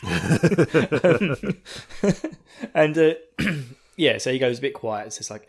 and 2.74 2.98
uh, 2.98 3.14
yeah, 3.98 4.18
so 4.18 4.32
he 4.32 4.40
goes 4.40 4.60
a 4.60 4.62
bit 4.62 4.74
quiet. 4.74 5.08
It's 5.08 5.18
just 5.18 5.32
like 5.32 5.48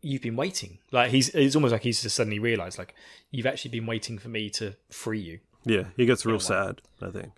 you've 0.00 0.22
been 0.22 0.36
waiting. 0.36 0.78
Like 0.90 1.10
he's 1.10 1.28
it's 1.30 1.54
almost 1.56 1.72
like 1.72 1.82
he's 1.82 2.02
just 2.02 2.16
suddenly 2.16 2.38
realised 2.38 2.78
like 2.78 2.94
you've 3.30 3.46
actually 3.46 3.70
been 3.70 3.86
waiting 3.86 4.18
for 4.18 4.28
me 4.28 4.50
to 4.50 4.74
free 4.90 5.20
you. 5.20 5.40
Yeah, 5.64 5.84
he 5.96 6.06
gets 6.06 6.26
real 6.26 6.40
sad. 6.40 6.80
I 7.00 7.10
think. 7.10 7.32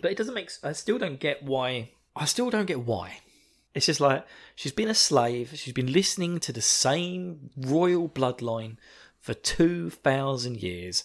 But 0.00 0.10
it 0.12 0.16
doesn't 0.18 0.34
make. 0.34 0.50
I 0.62 0.72
still 0.72 0.98
don't 0.98 1.18
get 1.20 1.42
why. 1.42 1.90
I 2.16 2.26
still 2.26 2.50
don't 2.50 2.66
get 2.66 2.80
why. 2.80 3.18
It's 3.74 3.86
just 3.86 4.00
like 4.00 4.24
she's 4.54 4.72
been 4.72 4.88
a 4.88 4.94
slave. 4.94 5.52
She's 5.54 5.72
been 5.74 5.92
listening 5.92 6.38
to 6.40 6.52
the 6.52 6.62
same 6.62 7.50
royal 7.56 8.08
bloodline 8.08 8.76
for 9.20 9.34
two 9.34 9.90
thousand 9.90 10.62
years. 10.62 11.04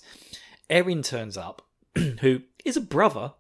Eren 0.69 1.03
turns 1.03 1.35
up, 1.37 1.63
who 2.19 2.41
is 2.63 2.77
a 2.77 2.81
brother 2.81 3.33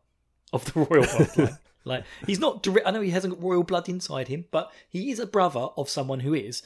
of 0.51 0.65
the 0.65 0.79
royal 0.79 1.03
bloodline. 1.05 1.57
like 1.85 2.05
he's 2.25 2.39
not. 2.39 2.63
Direct, 2.63 2.87
I 2.87 2.91
know 2.91 3.01
he 3.01 3.11
hasn't 3.11 3.35
got 3.35 3.43
royal 3.43 3.63
blood 3.63 3.87
inside 3.87 4.27
him, 4.29 4.45
but 4.49 4.71
he 4.89 5.11
is 5.11 5.19
a 5.19 5.27
brother 5.27 5.67
of 5.77 5.89
someone 5.89 6.21
who 6.21 6.33
is. 6.33 6.63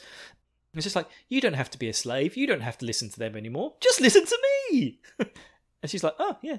It's 0.73 0.85
just 0.85 0.95
like 0.95 1.07
you 1.27 1.41
don't 1.41 1.53
have 1.53 1.69
to 1.71 1.77
be 1.77 1.89
a 1.89 1.93
slave. 1.93 2.35
You 2.37 2.47
don't 2.47 2.61
have 2.61 2.77
to 2.79 2.85
listen 2.85 3.09
to 3.09 3.19
them 3.19 3.35
anymore. 3.35 3.73
Just 3.79 3.99
listen 4.01 4.25
to 4.25 4.39
me. 4.71 4.99
and 5.19 5.91
she's 5.91 6.03
like, 6.03 6.15
oh 6.17 6.37
yeah, 6.41 6.57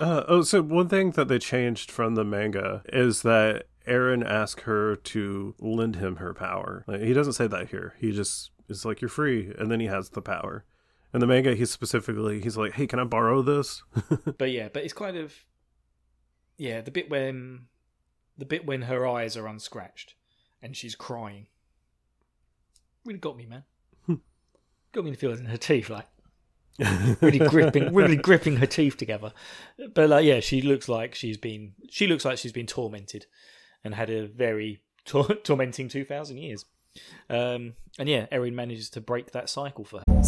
Uh, 0.00 0.24
oh, 0.26 0.42
so 0.42 0.60
one 0.62 0.88
thing 0.88 1.12
that 1.12 1.28
they 1.28 1.38
changed 1.38 1.90
from 1.90 2.14
the 2.16 2.24
manga 2.24 2.82
is 2.88 3.22
that 3.22 3.66
Eren 3.86 4.24
asked 4.26 4.62
her 4.62 4.96
to 4.96 5.54
lend 5.58 5.96
him 5.96 6.16
her 6.16 6.32
power. 6.34 6.84
Like, 6.86 7.00
he 7.00 7.12
doesn't 7.12 7.34
say 7.34 7.46
that 7.46 7.68
here. 7.68 7.94
He 7.98 8.12
just 8.12 8.50
is 8.68 8.84
like, 8.84 9.00
"You're 9.00 9.08
free," 9.08 9.52
and 9.58 9.70
then 9.70 9.80
he 9.80 9.86
has 9.86 10.10
the 10.10 10.22
power. 10.22 10.64
In 11.12 11.20
the 11.20 11.26
manga, 11.26 11.54
he's 11.54 11.70
specifically 11.70 12.40
he's 12.40 12.56
like, 12.56 12.72
"Hey, 12.72 12.86
can 12.86 12.98
I 12.98 13.04
borrow 13.04 13.42
this?" 13.42 13.82
but 14.38 14.50
yeah, 14.50 14.68
but 14.72 14.84
it's 14.84 14.92
kind 14.92 15.16
of 15.16 15.34
yeah, 16.56 16.80
the 16.80 16.90
bit 16.90 17.10
when 17.10 17.66
the 18.38 18.44
bit 18.44 18.66
when 18.66 18.82
her 18.82 19.06
eyes 19.06 19.36
are 19.36 19.46
unscratched 19.46 20.14
and 20.62 20.76
she's 20.76 20.94
crying 20.94 21.46
really 23.04 23.18
got 23.18 23.36
me, 23.36 23.46
man. 23.46 23.64
got 24.92 25.04
me 25.04 25.10
to 25.10 25.16
feel 25.16 25.32
it 25.32 25.40
in 25.40 25.46
her 25.46 25.56
teeth, 25.56 25.90
like 25.90 26.06
really 27.20 27.38
gripping, 27.38 27.94
really 27.94 28.16
gripping 28.16 28.56
her 28.56 28.66
teeth 28.66 28.96
together. 28.96 29.32
But 29.94 30.10
like, 30.10 30.24
yeah, 30.24 30.40
she 30.40 30.62
looks 30.62 30.88
like 30.88 31.14
she's 31.14 31.36
been 31.36 31.74
she 31.90 32.06
looks 32.06 32.24
like 32.24 32.38
she's 32.38 32.52
been 32.52 32.66
tormented 32.66 33.26
and 33.84 33.94
had 33.94 34.10
a 34.10 34.26
very 34.26 34.80
tor- 35.04 35.34
tormenting 35.34 35.88
two 35.88 36.04
thousand 36.04 36.38
years. 36.38 36.64
Um, 37.28 37.74
and 37.98 38.08
yeah, 38.08 38.26
Eren 38.32 38.52
manages 38.52 38.88
to 38.90 39.00
break 39.00 39.32
that 39.32 39.50
cycle 39.50 39.84
for. 39.84 40.02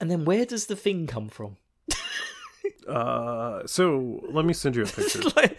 And 0.00 0.10
then 0.10 0.24
where 0.24 0.44
does 0.44 0.66
the 0.66 0.76
thing 0.76 1.06
come 1.06 1.28
from? 1.28 1.56
Uh, 2.88 3.66
so 3.66 4.20
let 4.30 4.44
me 4.44 4.52
send 4.52 4.76
you 4.76 4.82
a 4.82 4.86
picture. 4.96 5.22
like, 5.36 5.58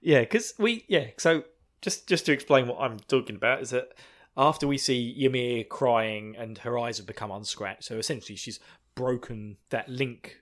yeah, 0.00 0.20
because 0.20 0.54
we 0.58 0.84
yeah. 0.88 1.06
So 1.16 1.44
just 1.80 2.08
just 2.08 2.26
to 2.26 2.32
explain 2.32 2.66
what 2.66 2.80
I'm 2.80 2.98
talking 2.98 3.36
about 3.36 3.62
is 3.62 3.70
that 3.70 3.92
after 4.36 4.66
we 4.66 4.76
see 4.78 5.14
Ymir 5.24 5.64
crying 5.64 6.34
and 6.36 6.58
her 6.58 6.78
eyes 6.78 6.96
have 6.98 7.06
become 7.06 7.30
unscratched, 7.30 7.84
so 7.84 7.96
essentially 7.96 8.36
she's 8.36 8.58
broken 8.94 9.56
that 9.70 9.88
link, 9.88 10.38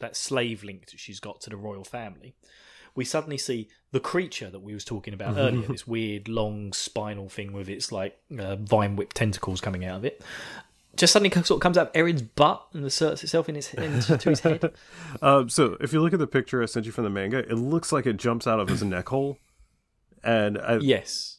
that 0.00 0.16
slave 0.16 0.64
link 0.64 0.90
that 0.90 0.98
she's 1.00 1.20
got 1.20 1.40
to 1.42 1.50
the 1.50 1.56
royal 1.56 1.84
family. 1.84 2.34
We 2.94 3.04
suddenly 3.04 3.38
see 3.38 3.68
the 3.90 4.00
creature 4.00 4.50
that 4.50 4.60
we 4.60 4.74
was 4.74 4.84
talking 4.84 5.14
about 5.14 5.36
earlier, 5.38 5.66
this 5.66 5.86
weird 5.86 6.28
long 6.28 6.72
spinal 6.72 7.28
thing 7.28 7.52
with 7.52 7.68
its 7.68 7.90
like 7.90 8.18
uh, 8.38 8.56
vine 8.56 8.96
whip 8.96 9.12
tentacles 9.12 9.60
coming 9.60 9.84
out 9.84 9.96
of 9.98 10.04
it. 10.04 10.22
Just 10.96 11.12
suddenly 11.14 11.30
sort 11.30 11.50
of 11.52 11.60
comes 11.60 11.78
out 11.78 11.88
of 11.88 11.92
Eren's 11.94 12.22
butt 12.22 12.66
and 12.74 12.84
asserts 12.84 13.24
itself 13.24 13.48
in 13.48 13.54
his 13.54 13.72
into 13.74 14.28
his 14.30 14.40
head. 14.40 14.72
Um, 15.22 15.48
so 15.48 15.76
if 15.80 15.92
you 15.92 16.00
look 16.00 16.12
at 16.12 16.18
the 16.18 16.26
picture 16.26 16.62
I 16.62 16.66
sent 16.66 16.84
you 16.86 16.92
from 16.92 17.04
the 17.04 17.10
manga, 17.10 17.38
it 17.38 17.54
looks 17.54 17.92
like 17.92 18.06
it 18.06 18.16
jumps 18.18 18.46
out 18.46 18.60
of 18.60 18.68
his 18.68 18.82
neck 18.82 19.08
hole. 19.08 19.38
And 20.24 20.58
I, 20.58 20.76
Yes, 20.78 21.38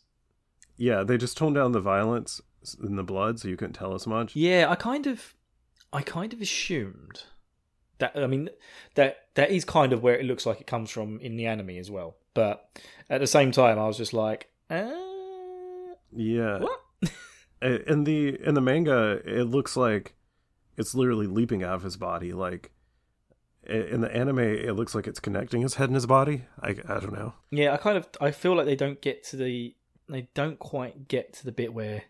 yeah, 0.78 1.04
they 1.04 1.18
just 1.18 1.38
toned 1.38 1.56
down 1.56 1.72
the 1.72 1.80
violence 1.80 2.42
in 2.82 2.96
the 2.96 3.04
blood, 3.04 3.39
so 3.39 3.48
you 3.48 3.56
couldn't 3.58 3.74
tell 3.74 3.94
as 3.94 4.08
much. 4.08 4.36
Yeah, 4.36 4.68
I 4.70 4.76
kind 4.76 5.06
of, 5.08 5.36
I 5.92 6.02
kind 6.02 6.34
of 6.34 6.42
assumed 6.42 7.24
that. 8.00 8.16
I 8.16 8.26
mean, 8.28 8.50
that 8.96 9.28
that 9.36 9.52
is 9.52 9.66
kind 9.66 9.94
of 9.94 10.02
where 10.04 10.18
it 10.18 10.26
looks 10.26 10.46
like 10.46 10.62
it 10.62 10.68
comes 10.68 10.89
from 10.89 11.20
in 11.20 11.36
the 11.38 11.46
anime 11.46 11.72
as 11.72 11.92
well. 11.92 12.16
But 12.34 12.68
at 13.10 13.22
the 13.22 13.28
same 13.28 13.52
time, 13.52 13.78
I 13.78 13.86
was 13.88 13.98
just 13.98 14.13
like, 14.13 14.50
uh, 14.70 14.92
Yeah. 16.12 16.60
what? 16.60 16.80
In 17.63 18.04
the 18.04 18.39
in 18.45 18.56
the 18.56 18.62
manga, 18.62 19.21
it 19.26 19.43
looks 19.43 19.78
like 19.78 20.15
it's 20.78 20.93
literally 20.93 21.28
leaping 21.28 21.63
out 21.63 21.76
of 21.76 21.84
his 21.84 21.97
body. 21.97 22.34
Like 22.34 22.71
in 23.65 24.02
the 24.02 24.13
anime, 24.13 24.39
it 24.39 24.76
looks 24.76 24.93
like 24.93 25.08
it's 25.08 25.19
connecting 25.19 25.62
his 25.62 25.76
head 25.76 25.89
and 25.89 25.95
his 25.95 26.06
body. 26.06 26.45
I, 26.62 26.69
I 26.69 26.99
don't 26.99 27.13
know. 27.13 27.34
Yeah, 27.49 27.73
I 27.73 27.78
kind 27.78 27.97
of, 27.97 28.08
I 28.19 28.32
feel 28.32 28.56
like 28.56 28.65
they 28.65 28.76
don't 28.76 29.02
get 29.02 29.23
to 29.26 29.38
the, 29.38 29.76
they 30.10 30.28
don't 30.34 30.60
quite 30.60 31.08
get 31.08 31.34
to 31.34 31.45
the 31.45 31.52
bit 31.52 31.73
where 31.73 32.04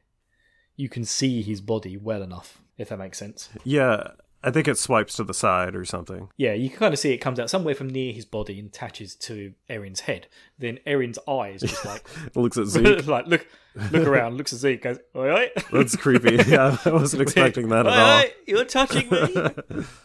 you 0.75 0.89
can 0.89 1.05
see 1.05 1.41
his 1.43 1.61
body 1.61 1.95
well 1.95 2.23
enough, 2.23 2.59
if 2.77 2.89
that 2.89 2.97
makes 2.97 3.19
sense. 3.19 3.49
Yeah, 3.63 4.11
I 4.45 4.51
think 4.51 4.67
it 4.67 4.77
swipes 4.77 5.15
to 5.15 5.23
the 5.23 5.33
side 5.33 5.73
or 5.73 5.85
something. 5.85 6.27
Yeah, 6.35 6.51
you 6.53 6.69
can 6.69 6.77
kind 6.79 6.93
of 6.93 6.99
see 6.99 7.11
it 7.13 7.19
comes 7.19 7.39
out 7.39 7.49
somewhere 7.49 7.75
from 7.75 7.89
near 7.89 8.11
his 8.11 8.25
body 8.25 8.59
and 8.59 8.67
attaches 8.67 9.15
to 9.15 9.53
Eren's 9.69 10.01
head. 10.01 10.27
Then 10.59 10.79
Eren's 10.85 11.17
eyes 11.27 11.61
just 11.61 11.85
like, 11.85 12.05
looks 12.35 12.57
at 12.57 12.65
Zeke. 12.67 13.07
like 13.07 13.27
look, 13.27 13.47
look 13.91 14.05
around, 14.05 14.35
looks 14.35 14.51
at 14.51 14.59
Zeke, 14.59 14.81
goes, 14.81 14.99
oi, 15.15 15.31
oi. 15.31 15.49
That's 15.71 15.95
creepy. 15.95 16.43
Yeah, 16.47 16.77
I 16.83 16.89
wasn't 16.89 17.21
expecting 17.21 17.69
that 17.69 17.87
at 17.87 17.93
all. 17.93 18.19
oi, 18.19 18.33
you're 18.45 18.65
touching 18.65 19.09
me, 19.09 19.33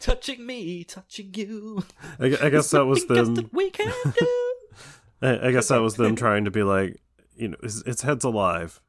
touching 0.01 0.47
me, 0.47 0.85
touching 0.85 1.35
you. 1.35 1.85
I, 2.21 2.37
I 2.41 2.51
guess 2.51 2.71
that 2.71 2.87
was 2.87 3.07
them. 3.07 3.35
that 3.35 3.53
we 3.53 3.71
can 3.71 3.93
do. 4.05 4.55
I, 5.21 5.49
I 5.49 5.51
guess 5.51 5.67
that 5.69 5.83
was 5.83 5.97
them 5.97 6.15
trying 6.15 6.45
to 6.45 6.51
be 6.53 6.63
like, 6.63 7.01
you 7.35 7.49
know, 7.49 7.57
his, 7.61 7.83
its 7.83 8.03
head's 8.03 8.25
alive. 8.25 8.81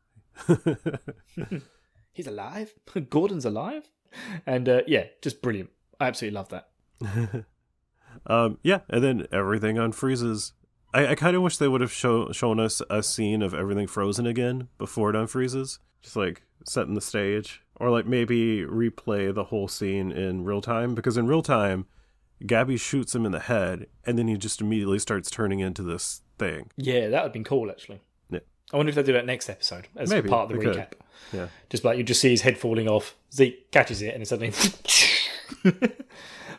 He's 2.11 2.27
alive. 2.27 2.73
Gordon's 3.09 3.45
alive, 3.45 3.89
and 4.45 4.67
uh, 4.67 4.81
yeah, 4.87 5.05
just 5.21 5.41
brilliant. 5.41 5.69
I 5.99 6.07
absolutely 6.07 6.35
love 6.35 6.49
that. 6.49 7.45
Um, 8.25 8.59
yeah, 8.63 8.79
and 8.89 9.03
then 9.03 9.27
everything 9.31 9.77
unfreezes. 9.77 10.53
I, 10.93 11.07
I 11.07 11.15
kind 11.15 11.35
of 11.35 11.41
wish 11.41 11.57
they 11.57 11.67
would 11.67 11.81
have 11.81 11.91
show, 11.91 12.31
shown 12.31 12.59
us 12.59 12.81
a 12.89 13.03
scene 13.03 13.41
of 13.41 13.53
everything 13.53 13.87
frozen 13.87 14.25
again 14.25 14.67
before 14.77 15.09
it 15.09 15.15
unfreezes, 15.15 15.79
just 16.01 16.15
like 16.15 16.43
setting 16.65 16.95
the 16.95 17.01
stage, 17.01 17.61
or 17.75 17.89
like 17.89 18.05
maybe 18.05 18.63
replay 18.63 19.33
the 19.33 19.45
whole 19.45 19.67
scene 19.67 20.11
in 20.11 20.43
real 20.43 20.61
time 20.61 20.95
because 20.95 21.17
in 21.17 21.27
real 21.27 21.41
time, 21.41 21.85
Gabi 22.43 22.79
shoots 22.79 23.13
him 23.13 23.25
in 23.25 23.31
the 23.31 23.39
head, 23.39 23.87
and 24.05 24.17
then 24.17 24.27
he 24.27 24.37
just 24.37 24.61
immediately 24.61 24.99
starts 24.99 25.29
turning 25.29 25.59
into 25.59 25.83
this 25.83 26.21
thing. 26.37 26.71
Yeah, 26.77 27.09
that 27.09 27.21
would 27.21 27.27
have 27.27 27.33
been 27.33 27.43
cool 27.43 27.69
actually. 27.69 28.01
Yeah. 28.29 28.39
I 28.73 28.77
wonder 28.77 28.89
if 28.89 28.95
they 28.95 29.03
do 29.03 29.13
that 29.13 29.25
next 29.25 29.49
episode 29.49 29.87
as 29.95 30.09
Maybe, 30.09 30.29
part 30.29 30.51
of 30.51 30.57
the 30.57 30.65
they 30.65 30.73
could. 30.73 30.95
Yeah. 31.33 31.47
Just 31.69 31.83
like 31.83 31.97
you 31.97 32.03
just 32.03 32.21
see 32.21 32.29
his 32.29 32.41
head 32.41 32.57
falling 32.57 32.87
off. 32.87 33.15
Zeke 33.33 33.69
catches 33.71 34.01
it 34.01 34.15
and 34.15 34.21
then 34.21 34.25
suddenly. 34.25 34.53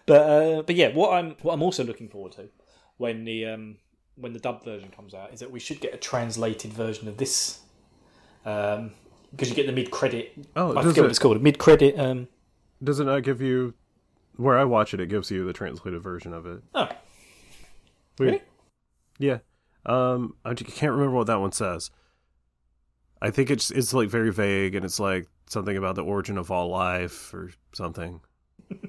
but 0.06 0.20
uh, 0.20 0.62
but 0.62 0.74
yeah, 0.76 0.88
what 0.92 1.12
I'm 1.12 1.36
what 1.42 1.52
I'm 1.54 1.62
also 1.62 1.84
looking 1.84 2.08
forward 2.08 2.32
to 2.32 2.48
when 2.96 3.24
the 3.24 3.46
um, 3.46 3.76
when 4.16 4.32
the 4.32 4.38
dub 4.38 4.64
version 4.64 4.90
comes 4.90 5.14
out 5.14 5.32
is 5.32 5.40
that 5.40 5.50
we 5.50 5.60
should 5.60 5.80
get 5.80 5.94
a 5.94 5.96
translated 5.98 6.72
version 6.72 7.08
of 7.08 7.16
this. 7.16 7.60
Um, 8.44 8.92
because 9.32 9.48
you 9.48 9.54
get 9.54 9.66
the 9.66 9.72
mid 9.72 9.90
credit. 9.90 10.32
Oh, 10.56 10.70
I 10.76 10.82
forget 10.82 10.98
what 10.98 11.06
it- 11.06 11.10
it's 11.10 11.18
called. 11.18 11.40
Mid 11.42 11.58
credit. 11.58 11.98
Um, 11.98 12.28
Does 12.82 12.98
it 13.00 13.04
not 13.04 13.22
give 13.22 13.40
you? 13.40 13.74
Where 14.36 14.58
I 14.58 14.64
watch 14.64 14.94
it, 14.94 15.00
it 15.00 15.08
gives 15.08 15.30
you 15.30 15.44
the 15.44 15.52
translated 15.52 16.02
version 16.02 16.32
of 16.32 16.46
it. 16.46 16.62
oh, 16.74 16.88
Weird. 18.18 18.32
Really? 18.32 18.42
Yeah. 19.18 19.38
Um, 19.84 20.34
I 20.44 20.54
can't 20.54 20.92
remember 20.92 21.16
what 21.16 21.26
that 21.26 21.40
one 21.40 21.52
says. 21.52 21.90
I 23.22 23.30
think 23.30 23.50
it's 23.50 23.70
it's 23.70 23.92
like 23.92 24.08
very 24.08 24.32
vague, 24.32 24.74
and 24.74 24.84
it's 24.84 24.98
like 24.98 25.26
something 25.46 25.76
about 25.76 25.96
the 25.96 26.04
origin 26.04 26.38
of 26.38 26.50
all 26.50 26.68
life 26.68 27.34
or 27.34 27.50
something. 27.72 28.20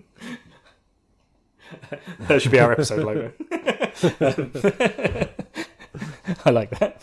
that 2.27 2.41
should 2.41 2.51
be 2.51 2.59
our 2.59 2.71
episode 2.71 3.03
logo. 3.03 3.33
I 6.45 6.49
like 6.49 6.71
that. 6.79 7.01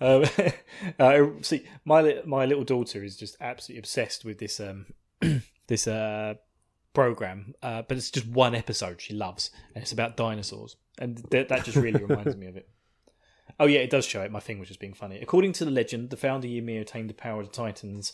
Um, 0.00 0.24
uh, 0.98 1.26
see, 1.42 1.66
my 1.84 2.20
my 2.24 2.44
little 2.44 2.64
daughter 2.64 3.04
is 3.04 3.16
just 3.16 3.36
absolutely 3.40 3.78
obsessed 3.78 4.24
with 4.24 4.38
this 4.38 4.60
um 4.60 4.86
this 5.68 5.86
uh 5.86 6.34
program, 6.92 7.54
uh, 7.62 7.82
but 7.82 7.96
it's 7.96 8.10
just 8.10 8.26
one 8.26 8.54
episode 8.54 9.00
she 9.00 9.14
loves, 9.14 9.50
and 9.74 9.82
it's 9.82 9.92
about 9.92 10.16
dinosaurs, 10.16 10.76
and 10.98 11.30
th- 11.30 11.48
that 11.48 11.64
just 11.64 11.76
really 11.76 12.02
reminds 12.02 12.36
me 12.36 12.46
of 12.46 12.56
it. 12.56 12.68
Oh 13.58 13.66
yeah, 13.66 13.80
it 13.80 13.90
does 13.90 14.04
show 14.04 14.22
it. 14.22 14.30
My 14.30 14.40
thing 14.40 14.58
was 14.58 14.68
just 14.68 14.80
being 14.80 14.94
funny. 14.94 15.18
According 15.20 15.52
to 15.54 15.64
the 15.64 15.70
legend, 15.70 16.10
the 16.10 16.16
founder 16.16 16.46
Ymir 16.48 16.80
attained 16.82 17.08
the 17.10 17.14
power 17.14 17.40
of 17.40 17.46
the 17.48 17.52
Titans 17.52 18.12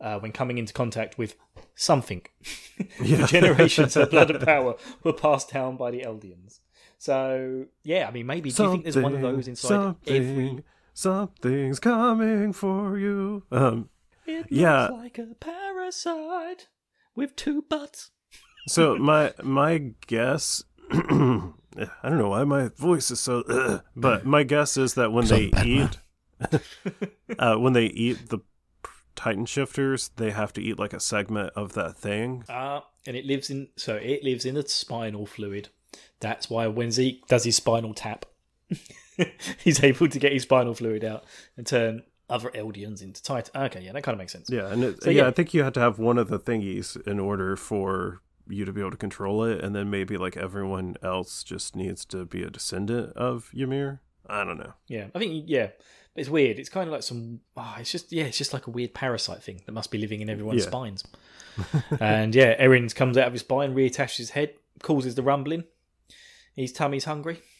uh, 0.00 0.18
when 0.18 0.32
coming 0.32 0.58
into 0.58 0.72
contact 0.72 1.16
with 1.18 1.36
something. 1.74 2.22
generations 3.26 3.96
of 3.96 4.10
blood 4.10 4.30
and 4.30 4.40
power 4.46 4.74
were 5.02 5.12
passed 5.12 5.50
down 5.52 5.76
by 5.76 5.90
the 5.90 6.00
Eldians. 6.02 6.60
So 6.98 7.66
yeah, 7.84 8.06
I 8.06 8.10
mean, 8.10 8.26
maybe 8.26 8.50
do 8.50 8.62
you 8.64 8.70
think 8.70 8.84
there's 8.84 8.96
one 8.96 9.14
of 9.14 9.20
those 9.22 9.48
inside 9.48 9.68
something, 9.68 10.16
every? 10.16 10.64
Something's 10.94 11.80
coming 11.80 12.52
for 12.52 12.98
you. 12.98 13.44
Um, 13.50 13.88
It 14.26 14.46
Yeah. 14.50 14.88
looks 14.88 14.92
like 15.02 15.18
a 15.18 15.34
parasite 15.40 16.68
with 17.16 17.34
two 17.36 17.62
butts. 17.62 18.10
so 18.68 18.96
my 18.98 19.32
my 19.42 19.78
guess, 20.06 20.62
I 21.76 22.08
don't 22.08 22.18
know 22.18 22.30
why 22.30 22.44
my 22.44 22.68
voice 22.68 23.10
is 23.10 23.20
so, 23.20 23.42
ugh, 23.48 23.82
but 23.96 24.26
my 24.26 24.42
guess 24.42 24.76
is 24.76 24.94
that 24.94 25.12
when 25.12 25.26
they 25.26 25.50
eat, 25.64 25.98
uh, 27.38 27.56
when 27.56 27.72
they 27.72 27.86
eat 27.86 28.28
the 28.28 28.40
Titan 29.14 29.46
shifters, 29.46 30.10
they 30.16 30.30
have 30.30 30.52
to 30.54 30.62
eat 30.62 30.78
like 30.78 30.92
a 30.92 31.00
segment 31.00 31.50
of 31.54 31.74
that 31.74 31.96
thing. 31.96 32.44
Ah, 32.48 32.84
and 33.06 33.16
it 33.16 33.26
lives 33.26 33.50
in 33.50 33.68
so 33.76 33.96
it 33.96 34.24
lives 34.24 34.44
in 34.44 34.54
the 34.54 34.66
spinal 34.68 35.26
fluid. 35.26 35.68
That's 36.20 36.48
why 36.48 36.66
when 36.66 36.90
Zeke 36.90 37.26
does 37.26 37.44
his 37.44 37.56
spinal 37.56 37.94
tap, 37.94 38.26
he's 39.58 39.82
able 39.82 40.08
to 40.08 40.18
get 40.18 40.32
his 40.32 40.42
spinal 40.42 40.74
fluid 40.74 41.04
out 41.04 41.24
and 41.56 41.66
turn 41.66 42.02
other 42.28 42.50
Eldians 42.50 43.02
into 43.02 43.22
Titan. 43.22 43.62
Okay, 43.64 43.82
yeah, 43.82 43.92
that 43.92 44.02
kind 44.02 44.14
of 44.14 44.18
makes 44.18 44.32
sense. 44.32 44.48
Yeah, 44.50 44.68
and 44.68 44.82
it, 44.82 45.02
So, 45.02 45.10
yeah, 45.10 45.22
yeah. 45.22 45.28
I 45.28 45.32
think 45.32 45.52
you 45.52 45.62
had 45.62 45.74
to 45.74 45.80
have 45.80 45.98
one 45.98 46.18
of 46.18 46.28
the 46.28 46.38
thingies 46.38 47.00
in 47.06 47.20
order 47.20 47.56
for 47.56 48.22
you 48.48 48.64
to 48.64 48.72
be 48.72 48.80
able 48.80 48.90
to 48.92 48.96
control 48.96 49.44
it, 49.44 49.62
and 49.62 49.74
then 49.74 49.90
maybe 49.90 50.16
like 50.16 50.36
everyone 50.36 50.96
else 51.02 51.42
just 51.44 51.76
needs 51.76 52.04
to 52.06 52.24
be 52.24 52.42
a 52.42 52.50
descendant 52.50 53.16
of 53.16 53.50
Ymir. 53.54 54.00
I 54.26 54.44
don't 54.44 54.58
know. 54.58 54.72
Yeah, 54.88 55.06
I 55.14 55.18
think 55.18 55.44
yeah, 55.46 55.68
it's 56.14 56.28
weird. 56.28 56.58
It's 56.58 56.68
kind 56.68 56.88
of 56.88 56.92
like 56.92 57.02
some. 57.02 57.40
Oh, 57.56 57.76
it's 57.78 57.90
just 57.92 58.12
yeah, 58.12 58.24
it's 58.24 58.38
just 58.38 58.52
like 58.52 58.66
a 58.66 58.70
weird 58.70 58.94
parasite 58.94 59.42
thing 59.42 59.60
that 59.66 59.72
must 59.72 59.90
be 59.90 59.98
living 59.98 60.20
in 60.20 60.30
everyone's 60.30 60.62
Yeah. 60.62 60.68
spines. 60.68 61.04
and 62.00 62.34
yeah, 62.34 62.62
Eren 62.62 62.94
comes 62.94 63.18
out 63.18 63.26
of 63.26 63.32
his 63.32 63.42
spine, 63.42 63.74
reattaches 63.74 64.16
his 64.16 64.30
head, 64.30 64.54
causes 64.82 65.14
the 65.14 65.22
rumbling. 65.22 65.64
His 66.56 66.72
tummy's 66.72 67.04
hungry. 67.04 67.40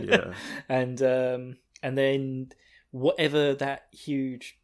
Yeah, 0.00 0.34
and 0.68 1.02
um, 1.02 1.56
and 1.82 1.98
then 1.98 2.52
whatever 2.92 3.54
that 3.54 3.86
huge 3.90 4.56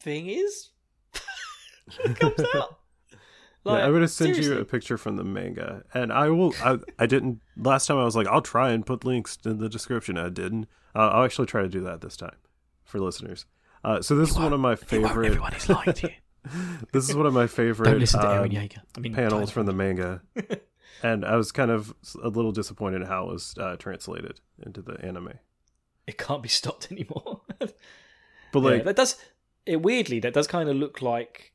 thing 0.00 0.28
is 0.30 0.70
comes 2.14 2.40
out. 2.54 2.78
Yeah. 3.74 3.86
I'm 3.86 3.92
gonna 3.92 4.08
send 4.08 4.36
you 4.36 4.58
a 4.58 4.64
picture 4.64 4.96
from 4.96 5.16
the 5.16 5.24
manga, 5.24 5.82
and 5.94 6.12
I 6.12 6.28
will. 6.30 6.54
I 6.62 6.78
I 6.98 7.06
didn't 7.06 7.40
last 7.56 7.86
time. 7.86 7.98
I 7.98 8.04
was 8.04 8.16
like, 8.16 8.26
I'll 8.26 8.42
try 8.42 8.70
and 8.70 8.84
put 8.84 9.04
links 9.04 9.38
in 9.44 9.58
the 9.58 9.68
description. 9.68 10.16
I 10.18 10.28
didn't. 10.28 10.68
Uh, 10.94 11.08
I'll 11.08 11.24
actually 11.24 11.46
try 11.46 11.62
to 11.62 11.68
do 11.68 11.80
that 11.82 12.00
this 12.00 12.16
time 12.16 12.36
for 12.84 12.98
listeners. 12.98 13.46
Uh, 13.84 14.02
so 14.02 14.16
this 14.16 14.30
is 14.30 14.38
one 14.38 14.52
of 14.52 14.60
my 14.60 14.76
favorite. 14.76 15.26
Everyone 15.26 15.54
is 15.54 15.68
lying 15.68 15.92
to 15.92 16.08
you. 16.08 16.14
This 16.92 17.08
is 17.08 17.16
one 17.16 17.26
of 17.26 17.34
my 17.34 17.48
favorite. 17.48 17.90
Don't 17.90 17.98
listen 17.98 18.20
to 18.20 18.26
Eren 18.26 18.44
um, 18.44 18.50
Yeager. 18.50 18.78
I 18.96 19.00
mean, 19.00 19.12
panels 19.14 19.50
from 19.50 19.66
the 19.66 19.72
manga, 19.72 20.22
and 21.02 21.24
I 21.24 21.34
was 21.34 21.50
kind 21.50 21.72
of 21.72 21.92
a 22.22 22.28
little 22.28 22.52
disappointed 22.52 23.02
in 23.02 23.08
how 23.08 23.24
it 23.28 23.32
was 23.32 23.54
uh, 23.58 23.74
translated 23.76 24.40
into 24.64 24.80
the 24.80 25.04
anime. 25.04 25.32
It 26.06 26.18
can't 26.18 26.42
be 26.44 26.48
stopped 26.48 26.86
anymore. 26.92 27.40
But 27.58 27.74
Yeah, 28.54 28.70
like, 28.70 28.84
that 28.84 28.96
does 28.96 29.16
it 29.66 29.82
weirdly. 29.82 30.20
That 30.20 30.34
does 30.34 30.46
kind 30.46 30.68
of 30.68 30.76
look 30.76 31.02
like 31.02 31.52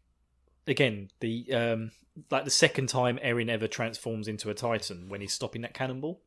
again 0.68 1.10
the 1.20 1.52
um 1.54 1.92
like 2.30 2.44
the 2.46 2.52
second 2.52 2.88
time 2.90 3.18
Eren 3.24 3.50
ever 3.50 3.68
transforms 3.68 4.28
into 4.28 4.50
a 4.50 4.54
Titan 4.54 5.10
when 5.10 5.22
he's 5.22 5.34
stopping 5.34 5.62
that 5.62 5.74
cannonball, 5.74 6.22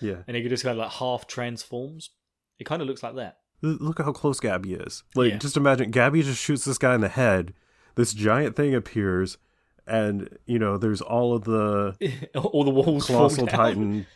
yeah, 0.00 0.16
and 0.26 0.36
he 0.36 0.42
just 0.48 0.62
kind 0.64 0.78
of 0.78 0.84
like 0.84 0.92
half 0.92 1.26
transforms. 1.26 2.10
It 2.58 2.64
kind 2.64 2.82
of 2.82 2.88
looks 2.88 3.02
like 3.02 3.14
that. 3.16 3.38
Look 3.62 4.00
at 4.00 4.06
how 4.06 4.12
close 4.12 4.40
Gabi 4.40 4.86
is. 4.86 5.02
Like, 5.14 5.32
Yeah. 5.32 5.38
just 5.38 5.56
imagine 5.56 5.92
Gabi 5.92 6.22
just 6.22 6.40
shoots 6.42 6.64
this 6.64 6.78
guy 6.78 6.94
in 6.94 7.00
the 7.02 7.08
head. 7.08 7.52
This 7.94 8.12
giant 8.14 8.56
thing 8.56 8.74
appears, 8.74 9.36
and 9.86 10.38
you 10.46 10.58
know, 10.58 10.76
there's 10.78 11.00
all 11.00 11.34
of 11.34 11.44
the 11.44 11.96
All 12.34 12.64
the 12.64 12.70
walls 12.70 13.06
colossal 13.06 13.46
titan. 13.46 14.06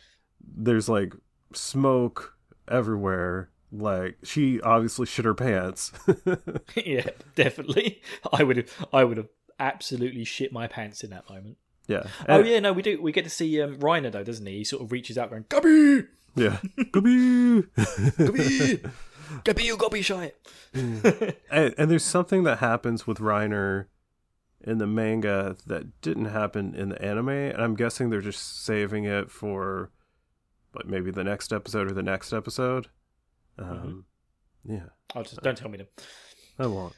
There's 0.41 0.89
like 0.89 1.15
smoke 1.55 2.35
everywhere. 2.69 3.51
Like 3.73 4.19
she 4.23 4.61
obviously 4.61 5.07
shit 5.07 5.25
her 5.25 5.35
pants. 5.35 5.93
yeah, 6.77 7.09
definitely. 7.35 8.03
I 8.33 8.45
would 8.45 8.57
have. 8.59 8.87
I 8.93 9.05
would 9.05 9.17
have 9.17 9.29
absolutely 9.59 10.25
shit 10.25 10.53
my 10.53 10.67
pants 10.67 11.03
in 11.05 11.11
that 11.11 11.29
moment. 11.29 11.57
yeah. 11.87 12.05
oh 12.29 12.39
And- 12.41 12.47
yeah, 12.49 12.61
no, 12.61 12.73
we 12.73 12.83
do. 12.83 13.01
We 13.01 13.13
get 13.13 13.25
to 13.25 13.31
see 13.31 13.61
um, 13.61 13.77
Reiner 13.79 14.11
though, 14.13 14.25
doesn't 14.25 14.47
he? 14.47 14.59
He 14.59 14.65
sort 14.65 14.83
of 14.83 14.93
reaches 14.93 15.17
out, 15.19 15.31
going, 15.31 15.45
"Gubby, 15.49 16.05
Yeah. 16.37 16.59
Gabi. 16.79 17.67
Gubby, 18.17 18.83
Gubby, 19.45 19.65
you 19.65 19.77
gotta 19.77 20.03
shy." 20.03 20.33
and, 20.75 21.75
and 21.79 21.91
there's 21.91 22.05
something 22.05 22.43
that 22.45 22.59
happens 22.59 23.07
with 23.07 23.19
Reiner 23.19 23.87
in 24.67 24.79
the 24.79 24.87
manga 24.87 25.57
that 25.67 26.01
didn't 26.01 26.25
happen 26.27 26.75
in 26.75 26.89
the 26.89 27.03
anime, 27.03 27.29
and 27.29 27.61
I'm 27.63 27.75
guessing 27.75 28.09
they're 28.11 28.21
just 28.23 28.65
saving 28.65 29.05
it 29.05 29.31
for, 29.31 29.91
like 30.75 30.87
maybe 30.87 31.11
the 31.11 31.25
next 31.25 31.53
episode 31.53 31.91
or 31.91 31.95
the 31.95 32.03
next 32.03 32.33
episode. 32.33 32.89
Um, 33.59 34.07
Yeah, 34.67 34.87
I'll 35.15 35.23
just 35.23 35.41
don't 35.43 35.57
tell 35.57 35.69
me 35.69 35.79
them. 35.79 35.87
I 36.59 36.67
won't. 36.67 36.95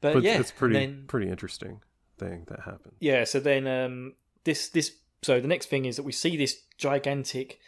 But, 0.00 0.14
But 0.14 0.22
yeah, 0.22 0.38
it's 0.40 0.50
pretty 0.50 0.74
then- 0.74 1.04
pretty 1.06 1.28
interesting 1.30 1.80
thing 2.18 2.44
that 2.48 2.60
happened. 2.60 2.94
Yeah, 3.00 3.24
so 3.24 3.40
then 3.40 3.66
um, 3.66 4.14
this 4.44 4.68
this 4.68 4.96
so 5.22 5.40
the 5.40 5.48
next 5.48 5.66
thing 5.66 5.84
is 5.84 5.96
that 5.96 6.02
we 6.04 6.12
see 6.12 6.36
this 6.36 6.62
gigantic. 6.78 7.58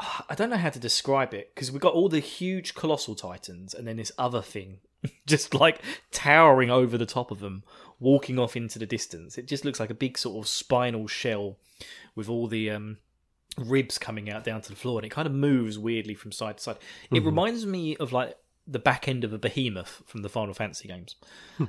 ah, 0.00 0.24
I 0.28 0.34
don't 0.34 0.50
know 0.50 0.56
how 0.56 0.70
to 0.70 0.78
describe 0.78 1.34
it 1.34 1.54
because 1.54 1.70
we've 1.72 1.80
got 1.80 1.94
all 1.94 2.08
the 2.08 2.20
huge 2.20 2.74
colossal 2.74 3.14
titans 3.14 3.74
and 3.74 3.86
then 3.86 3.96
this 3.96 4.12
other 4.18 4.42
thing 4.42 4.78
just 5.26 5.54
like 5.54 5.80
towering 6.10 6.70
over 6.70 6.98
the 6.98 7.06
top 7.06 7.30
of 7.30 7.38
them, 7.40 7.62
walking 8.00 8.38
off 8.38 8.56
into 8.56 8.78
the 8.80 8.86
distance. 8.86 9.38
It 9.38 9.46
just 9.46 9.64
looks 9.64 9.78
like 9.80 9.90
a 9.90 9.94
big 9.94 10.18
sort 10.18 10.44
of 10.44 10.48
spinal 10.48 11.06
shell 11.06 11.56
with 12.16 12.28
all 12.28 12.48
the 12.48 12.70
um, 12.70 12.98
ribs 13.56 13.98
coming 13.98 14.28
out 14.28 14.42
down 14.44 14.60
to 14.62 14.70
the 14.70 14.76
floor, 14.76 14.98
and 14.98 15.06
it 15.06 15.10
kind 15.10 15.26
of 15.26 15.32
moves 15.32 15.78
weirdly 15.78 16.14
from 16.14 16.32
side 16.32 16.56
to 16.58 16.62
side. 16.62 16.76
It 17.12 17.22
reminds 17.24 17.64
me 17.66 17.96
of 17.96 18.12
like 18.12 18.36
the 18.70 18.78
back 18.78 19.08
end 19.08 19.24
of 19.24 19.32
a 19.32 19.38
behemoth 19.38 20.02
from 20.06 20.20
the 20.22 20.28
Final 20.28 20.52
Fantasy 20.54 20.86
games, 20.88 21.16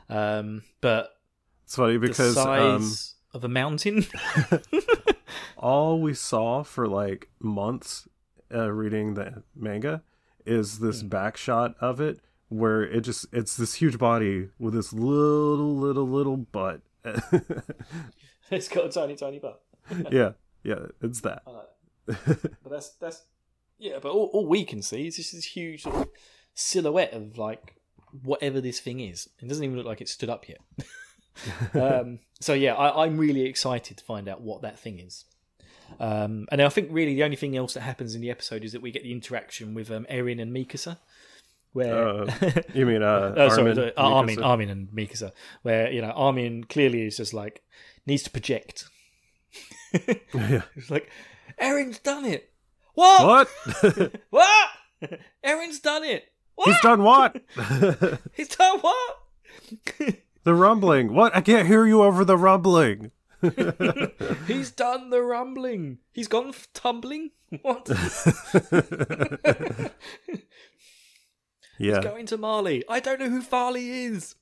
um, 0.09 0.63
but 0.81 1.09
It's 1.63 1.75
funny 1.75 1.97
because 1.97 2.35
the 2.35 2.41
um, 2.41 2.81
size 2.81 3.15
of 3.33 3.43
a 3.43 3.47
mountain. 3.49 4.05
all 5.57 6.01
we 6.01 6.13
saw 6.13 6.63
for 6.63 6.87
like 6.87 7.29
months 7.39 8.07
uh, 8.53 8.69
reading 8.71 9.13
the 9.13 9.43
manga 9.55 10.01
is 10.45 10.79
this 10.79 11.01
Hmm. 11.01 11.07
back 11.09 11.37
shot 11.37 11.75
of 11.79 12.01
it 12.01 12.19
where 12.47 12.81
it 12.83 13.01
just 13.01 13.27
it's 13.31 13.55
this 13.57 13.75
huge 13.75 13.97
body 13.99 14.49
with 14.57 14.73
this 14.73 14.91
little 14.91 15.75
little 15.77 16.07
little 16.07 16.37
butt 16.37 16.81
it's 18.51 18.67
got 18.67 18.85
a 18.85 18.89
tiny, 18.89 19.15
tiny 19.15 19.37
butt. 19.39 19.61
yeah 20.11 20.31
yeah 20.63 20.79
it's 21.01 21.21
that 21.21 21.43
But 21.45 22.69
that's 22.69 22.89
that's 22.95 23.23
yeah. 23.77 23.99
But 24.01 24.11
all, 24.11 24.29
all 24.33 24.47
we 24.47 24.65
can 24.65 24.81
see 24.81 25.07
is 25.07 25.15
just 25.17 25.31
this 25.33 25.45
huge 25.45 25.83
sort 25.83 25.95
of 25.95 26.07
silhouette 26.59 27.13
of 27.13 27.37
like 27.37 27.75
whatever 28.23 28.61
this 28.61 28.79
thing 28.79 28.99
is. 28.99 29.29
It 29.39 29.47
doesn't 29.47 29.63
even 29.63 29.77
look 29.77 29.85
like 29.85 30.01
it 30.01 30.09
stood 30.09 30.29
up 30.29 30.45
yet. 30.47 30.59
um, 31.73 32.19
so 32.39 32.53
yeah, 32.53 32.75
I, 32.75 33.05
I'm 33.05 33.17
really 33.17 33.45
excited 33.45 33.97
to 33.97 34.03
find 34.03 34.27
out 34.27 34.41
what 34.41 34.61
that 34.63 34.79
thing 34.79 34.99
is. 34.99 35.25
Um, 35.99 36.47
and 36.51 36.61
I 36.61 36.69
think 36.69 36.89
really 36.91 37.15
the 37.15 37.23
only 37.23 37.35
thing 37.35 37.57
else 37.57 37.73
that 37.73 37.81
happens 37.81 38.13
in 38.13 38.21
the 38.21 38.29
episode 38.29 38.63
is 38.63 38.73
that 38.73 38.81
we 38.81 38.91
get 38.91 39.03
the 39.03 39.11
interaction 39.11 39.73
with 39.73 39.89
um, 39.89 40.05
Eren 40.09 40.39
and 40.41 40.53
Mikasa, 40.55 40.97
where 41.73 42.07
Uh, 42.07 42.31
you 42.73 42.85
mean 42.85 43.01
uh 43.01 43.33
Oh, 43.37 43.49
sorry, 43.49 43.71
Armin. 43.71 43.93
Uh, 43.97 44.01
Armin? 44.01 44.43
Armin 44.43 44.69
and 44.69 44.87
Mikasa, 44.89 45.31
where 45.63 45.91
you 45.91 46.01
know 46.01 46.11
Armin 46.11 46.65
clearly 46.65 47.07
is 47.07 47.17
just 47.17 47.33
like 47.33 47.63
needs 48.05 48.23
to 48.23 48.29
project. 48.29 48.85
yeah 49.93 50.61
It's 50.75 50.91
like 50.91 51.09
Eren's 51.59 51.99
done 51.99 52.25
it. 52.25 52.51
What? 52.93 53.49
what 53.67 54.11
What? 54.29 54.69
Eren's 55.43 55.79
done 55.79 56.03
it. 56.03 56.25
He's 56.65 56.79
done 56.81 57.03
what 57.03 57.41
He's 58.33 58.47
done 58.49 58.79
what? 58.79 59.17
the 60.43 60.53
rumbling 60.53 61.13
what 61.13 61.35
i 61.35 61.41
can't 61.41 61.67
hear 61.67 61.85
you 61.85 62.01
over 62.03 62.23
the 62.25 62.37
rumbling 62.37 63.11
He's 64.47 64.69
done 64.71 65.11
the 65.11 65.21
rumbling. 65.21 65.99
He's 66.11 66.27
gone 66.27 66.49
f- 66.49 66.67
tumbling. 66.73 67.31
What? 67.61 67.87
yeah 71.77 71.95
He's 71.95 71.97
Going 72.03 72.25
to 72.27 72.37
Marley. 72.37 72.83
I 72.89 72.99
don't 72.99 73.19
know 73.19 73.29
who 73.29 73.41
Farley 73.41 73.89
is. 74.03 74.35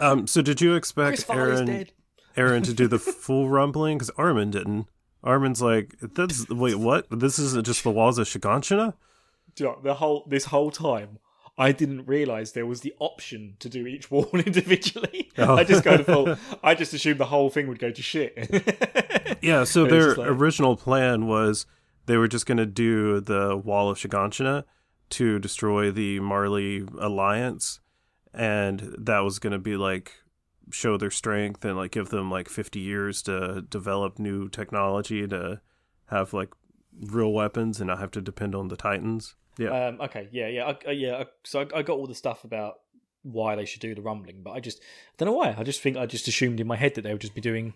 um 0.00 0.26
so 0.26 0.42
did 0.42 0.60
you 0.60 0.74
expect 0.74 1.26
Eren. 1.28 1.88
Eren 2.36 2.64
to 2.64 2.74
do 2.74 2.88
the 2.88 2.98
full 2.98 3.48
rumbling 3.48 3.96
because 3.98 4.10
Armin 4.18 4.50
didn't. 4.50 4.88
Armin's 5.22 5.62
like, 5.62 5.94
"That's 6.00 6.48
wait, 6.50 6.76
what? 6.76 7.06
This 7.10 7.38
isn't 7.38 7.64
just 7.64 7.82
the 7.84 7.90
walls 7.90 8.18
of 8.18 8.26
Shiganshina." 8.26 8.94
Do 9.54 9.64
you 9.64 9.70
know, 9.70 9.78
the 9.82 9.94
whole 9.94 10.24
this 10.28 10.46
whole 10.46 10.70
time 10.70 11.18
I 11.58 11.72
didn't 11.72 12.06
realize 12.06 12.52
there 12.52 12.66
was 12.66 12.82
the 12.82 12.94
option 12.98 13.56
to 13.60 13.68
do 13.68 13.86
each 13.86 14.10
wall 14.10 14.28
individually. 14.32 15.30
Oh. 15.38 15.56
I 15.56 15.64
just 15.64 15.84
kind 15.84 16.00
of 16.00 16.06
thought 16.06 16.38
I 16.62 16.74
just 16.74 16.92
assumed 16.92 17.18
the 17.20 17.26
whole 17.26 17.50
thing 17.50 17.66
would 17.68 17.78
go 17.78 17.90
to 17.90 18.02
shit. 18.02 19.36
Yeah, 19.42 19.64
so 19.64 19.86
their 19.86 20.14
like- 20.14 20.28
original 20.28 20.76
plan 20.76 21.26
was 21.26 21.66
they 22.06 22.16
were 22.16 22.28
just 22.28 22.46
going 22.46 22.58
to 22.58 22.66
do 22.66 23.20
the 23.20 23.56
wall 23.56 23.90
of 23.90 23.98
Shiganshina, 23.98 24.64
to 25.10 25.38
destroy 25.38 25.90
the 25.90 26.20
Marley 26.20 26.84
alliance, 26.98 27.80
and 28.34 28.94
that 28.98 29.20
was 29.20 29.38
going 29.38 29.52
to 29.52 29.58
be 29.58 29.76
like 29.76 30.12
show 30.70 30.96
their 30.96 31.10
strength 31.10 31.64
and 31.64 31.76
like 31.76 31.92
give 31.92 32.08
them 32.08 32.30
like 32.30 32.48
50 32.48 32.80
years 32.80 33.22
to 33.22 33.62
develop 33.62 34.18
new 34.18 34.48
technology 34.48 35.26
to 35.28 35.60
have 36.06 36.32
like 36.32 36.52
real 37.00 37.32
weapons 37.32 37.78
and 37.78 37.86
not 37.88 38.00
have 38.00 38.10
to 38.12 38.20
depend 38.20 38.54
on 38.54 38.68
the 38.68 38.76
Titans. 38.76 39.36
Yeah. 39.58 39.88
Um, 39.88 40.00
okay, 40.02 40.28
yeah, 40.32 40.48
yeah, 40.48 40.64
I, 40.64 40.88
uh, 40.88 40.90
yeah. 40.92 41.16
I- 41.18 41.26
So 41.44 41.60
I, 41.60 41.78
I 41.78 41.82
got 41.82 41.96
all 41.96 42.06
the 42.06 42.14
stuff 42.14 42.44
about 42.44 42.74
why 43.22 43.56
they 43.56 43.64
should 43.64 43.80
do 43.80 43.94
the 43.94 44.02
rumbling, 44.02 44.42
but 44.42 44.52
I 44.52 44.60
just 44.60 44.80
don't 45.18 45.26
know 45.26 45.32
why. 45.32 45.54
I 45.58 45.62
just 45.64 45.80
think 45.80 45.96
I 45.96 46.06
just 46.06 46.28
assumed 46.28 46.60
in 46.60 46.66
my 46.66 46.76
head 46.76 46.94
that 46.94 47.02
they 47.02 47.12
would 47.12 47.20
just 47.20 47.34
be 47.34 47.40
doing, 47.40 47.74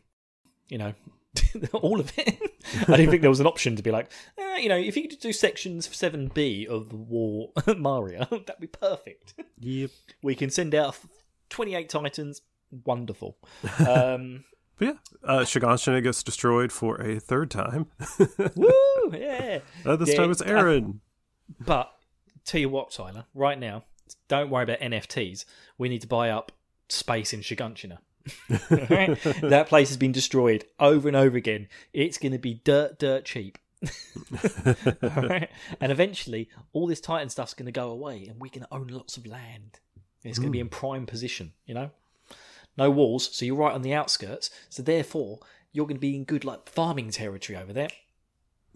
you 0.68 0.78
know, 0.78 0.92
all 1.72 1.98
of 2.00 2.12
it. 2.18 2.38
I 2.86 2.96
didn't 2.96 3.10
think 3.10 3.22
there 3.22 3.30
was 3.30 3.40
an 3.40 3.46
option 3.46 3.74
to 3.76 3.82
be 3.82 3.90
like, 3.90 4.10
eh, 4.38 4.58
you 4.58 4.68
know, 4.68 4.76
if 4.76 4.96
you 4.96 5.08
could 5.08 5.18
do 5.18 5.32
sections 5.32 5.88
seven 5.96 6.30
B 6.32 6.66
of 6.68 6.90
the 6.90 6.96
War 6.96 7.50
Mario, 7.76 8.20
that'd 8.30 8.60
be 8.60 8.66
perfect. 8.68 9.34
Yep. 9.58 9.90
We 10.22 10.34
can 10.34 10.50
send 10.50 10.74
out 10.74 10.96
twenty 11.48 11.74
eight 11.74 11.88
Titans. 11.88 12.42
Wonderful. 12.84 13.36
Um, 13.86 14.44
But 14.78 14.84
yeah, 14.86 14.92
uh, 15.24 15.40
Shiganshina 15.40 16.02
gets 16.02 16.22
destroyed 16.22 16.70
for 16.70 17.00
a 17.02 17.18
third 17.18 17.50
time. 17.50 17.86
woo! 18.54 18.70
Yeah. 19.12 19.58
Uh, 19.84 19.96
this 19.96 20.14
time 20.14 20.30
it's 20.30 20.40
I- 20.42 20.46
Eren. 20.46 21.00
But 21.58 21.92
tell 22.44 22.60
you 22.60 22.68
what, 22.68 22.90
Tyler, 22.90 23.24
right 23.34 23.58
now, 23.58 23.84
don't 24.28 24.50
worry 24.50 24.64
about 24.64 24.80
NFTs. 24.80 25.44
We 25.78 25.88
need 25.88 26.02
to 26.02 26.06
buy 26.06 26.30
up 26.30 26.52
space 26.88 27.32
in 27.32 27.40
Shiganshina. 27.40 27.98
That 28.48 29.66
place 29.68 29.88
has 29.88 29.96
been 29.96 30.12
destroyed 30.12 30.64
over 30.78 31.08
and 31.08 31.16
over 31.16 31.36
again. 31.36 31.68
It's 31.92 32.18
going 32.18 32.32
to 32.32 32.38
be 32.38 32.54
dirt, 32.54 32.98
dirt 32.98 33.24
cheap. 33.24 33.58
Alright? 35.02 35.50
And 35.80 35.90
eventually, 35.90 36.48
all 36.72 36.86
this 36.86 37.00
Titan 37.00 37.30
stuff's 37.30 37.54
going 37.54 37.66
to 37.66 37.72
go 37.72 37.90
away, 37.90 38.26
and 38.28 38.40
we're 38.40 38.50
going 38.50 38.66
to 38.66 38.74
own 38.74 38.88
lots 38.88 39.16
of 39.16 39.26
land. 39.26 39.80
It's 40.22 40.38
going 40.38 40.48
to 40.48 40.52
be 40.52 40.58
hmm. 40.58 40.66
in 40.66 40.68
prime 40.68 41.06
position, 41.06 41.52
you 41.64 41.74
know? 41.74 41.90
No 42.76 42.90
walls, 42.90 43.34
so 43.34 43.44
you're 43.44 43.56
right 43.56 43.72
on 43.72 43.82
the 43.82 43.94
outskirts. 43.94 44.50
So 44.68 44.82
therefore, 44.82 45.40
you're 45.72 45.86
going 45.86 45.96
to 45.96 46.00
be 46.00 46.14
in 46.14 46.24
good 46.24 46.44
like 46.44 46.68
farming 46.68 47.10
territory 47.10 47.58
over 47.58 47.72
there. 47.72 47.88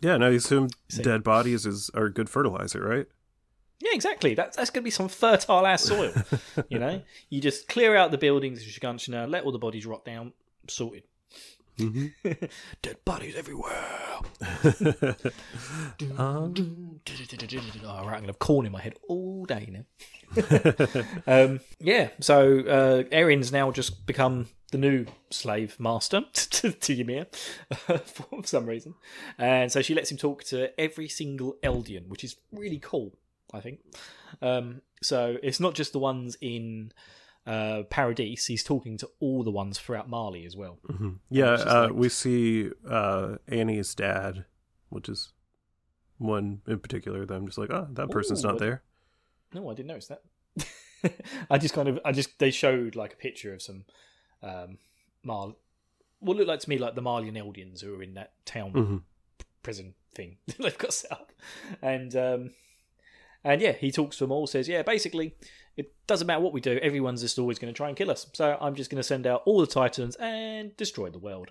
Yeah, 0.05 0.19
now 0.19 0.27
you 0.27 0.37
assume 0.37 0.69
dead 1.03 1.23
bodies 1.23 1.65
is 1.65 1.91
are 1.95 2.11
good 2.11 2.29
fertilizer, 2.29 2.87
right? 2.87 3.07
Yeah, 3.81 3.93
exactly. 3.95 4.35
That's 4.35 4.55
that's 4.55 4.69
going 4.69 4.83
to 4.83 4.85
be 4.85 4.91
some 4.91 5.09
fertile 5.09 5.67
ass 5.67 5.85
soil. 5.85 6.13
you 6.69 6.79
know, 6.79 7.01
you 7.31 7.41
just 7.41 7.69
clear 7.69 7.97
out 7.97 8.11
the 8.11 8.19
buildings 8.19 8.63
in 8.63 8.69
Shiganshina, 8.69 9.29
let 9.31 9.45
all 9.45 9.53
the 9.53 9.59
bodies 9.59 9.87
rot 9.87 10.05
down, 10.05 10.35
sorted. 10.69 11.05
Mm-hmm. 11.79 12.31
Dead 12.83 12.97
bodies 13.07 13.35
everywhere. 13.35 14.04
Um, 16.19 17.01
Oh, 17.85 17.99
right, 17.99 18.17
I'm 18.17 18.23
to 18.23 18.27
have 18.29 18.39
corn 18.39 18.67
in 18.67 18.73
my 18.73 18.81
head 18.81 18.95
all 19.09 19.45
day 19.45 19.69
now. 19.71 19.85
um, 21.27 21.61
yeah, 21.81 22.09
so 22.21 22.59
uh, 22.61 23.03
Eren's 23.05 23.53
now 23.53 23.71
just 23.71 24.07
become 24.07 24.47
the 24.73 24.79
new 24.79 25.07
slave 25.31 25.79
master 25.79 26.23
to, 26.33 26.73
to 26.73 27.01
Ymir 27.01 27.27
for 28.05 28.45
some 28.45 28.67
reason. 28.67 28.95
And 29.39 29.71
so 29.71 29.83
she 29.83 29.95
lets 29.95 30.11
him 30.11 30.19
talk 30.19 30.45
to 30.45 30.79
every 30.81 31.09
single 31.09 31.57
Eldian, 31.63 32.09
which 32.09 32.25
is 32.25 32.37
really 32.53 32.79
cool, 32.79 33.17
I 33.53 33.61
think. 33.61 33.81
Um, 34.43 34.83
so 35.03 35.37
it's 35.43 35.61
not 35.61 35.75
just 35.75 35.93
the 35.93 35.99
ones 36.01 36.37
in 36.41 36.93
uh, 37.47 37.83
Paradise, 37.91 38.47
he's 38.47 38.65
talking 38.65 38.97
to 38.99 39.09
all 39.21 39.43
the 39.45 39.51
ones 39.51 39.79
throughout 39.79 40.09
Marley 40.09 40.45
as 40.47 40.57
well. 40.57 40.79
yeah, 41.31 41.55
It's 41.55 41.63
just 41.65 41.75
uh, 41.77 41.83
like- 41.85 41.93
we 41.93 42.09
see 42.09 42.71
uh, 42.89 43.37
Annie's 43.49 43.95
dad, 43.95 44.45
which 44.89 45.09
is 45.09 45.33
one 46.19 46.61
in 46.67 46.79
particular 46.79 47.27
that 47.27 47.35
I'm 47.35 47.47
just 47.47 47.59
like, 47.59 47.71
oh, 47.71 47.89
that 47.93 48.11
person's 48.11 48.41
Ooh, 48.45 48.49
not 48.49 48.55
what- 48.55 48.61
there. 48.61 48.83
No, 49.53 49.71
I 49.71 49.75
didn't 49.75 49.89
notice 49.89 50.09
that. 50.09 50.23
I 51.51 51.59
just 51.59 51.75
kind 51.75 51.87
of, 51.89 52.01
I 52.05 52.13
just 52.13 52.39
they 52.39 52.51
showed 52.51 52.97
like 52.97 53.13
a 53.13 53.17
picture 53.17 53.53
of 53.55 53.63
some 53.63 53.85
um, 54.43 54.79
Mal, 55.23 55.57
what 56.21 56.37
looked 56.37 56.49
like 56.49 56.61
to 56.61 56.69
me 56.69 56.79
like 56.79 56.95
the 56.95 57.03
Marleyan 57.03 57.37
Eldians 57.37 57.83
who 57.83 57.93
were 57.93 58.03
in 58.03 58.15
that 58.15 58.33
town 58.47 58.73
Mhm. 58.73 59.03
prison 59.63 59.95
thing 60.15 60.39
they've 60.59 60.77
got 60.79 60.93
set 60.95 61.13
up, 61.13 61.31
and 61.83 62.17
um, 62.17 62.51
and 63.45 63.61
yeah, 63.61 63.73
he 63.73 63.91
talks 63.93 64.17
to 64.19 64.25
them 64.25 64.33
all, 64.33 64.47
says, 64.47 64.67
yeah, 64.69 64.83
basically, 64.83 65.35
it 65.77 65.93
doesn't 66.07 66.27
matter 66.27 66.41
what 66.41 66.53
we 66.53 66.61
do, 66.61 66.79
everyone's 66.83 67.21
just 67.23 67.39
always 67.39 67.59
going 67.59 67.73
to 67.73 67.77
try 67.77 67.89
and 67.89 67.97
kill 67.97 68.11
us. 68.11 68.27
So 68.33 68.57
I'm 68.61 68.75
just 68.75 68.91
going 68.91 68.99
to 68.99 69.03
send 69.03 69.27
out 69.27 69.43
all 69.47 69.61
the 69.61 69.67
Titans 69.67 70.17
and 70.17 70.77
destroy 70.77 71.11
the 71.11 71.19
world. 71.19 71.51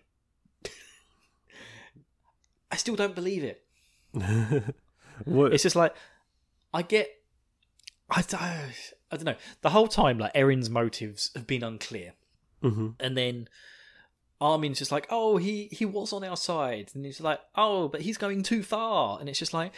I 2.71 2.75
still 2.77 2.95
don't 2.95 3.15
believe 3.15 3.43
it. 3.43 3.63
What? 5.25 5.53
It's 5.53 5.61
just 5.61 5.75
like 5.75 5.93
I 6.73 6.81
get. 6.81 7.07
I, 8.09 8.23
don't- 8.23 8.41
I 8.41 8.71
don't 9.11 9.25
know. 9.25 9.35
The 9.61 9.69
whole 9.69 9.87
time, 9.87 10.17
like 10.17 10.33
Eren's 10.33 10.71
motives 10.71 11.29
have 11.35 11.45
been 11.45 11.63
unclear, 11.63 12.13
Mhm. 12.63 12.95
and 12.99 13.15
then 13.15 13.47
Armin's 14.41 14.79
just 14.79 14.91
like, 14.91 15.05
"Oh, 15.11 15.37
he 15.37 15.67
he 15.71 15.85
was 15.85 16.13
on 16.13 16.23
our 16.23 16.35
side," 16.35 16.89
and 16.95 17.05
he's 17.05 17.21
like, 17.21 17.39
"Oh, 17.53 17.89
but 17.89 18.01
he's 18.01 18.17
going 18.17 18.41
too 18.41 18.63
far," 18.63 19.19
and 19.19 19.29
it's 19.29 19.37
just 19.37 19.53
like, 19.53 19.71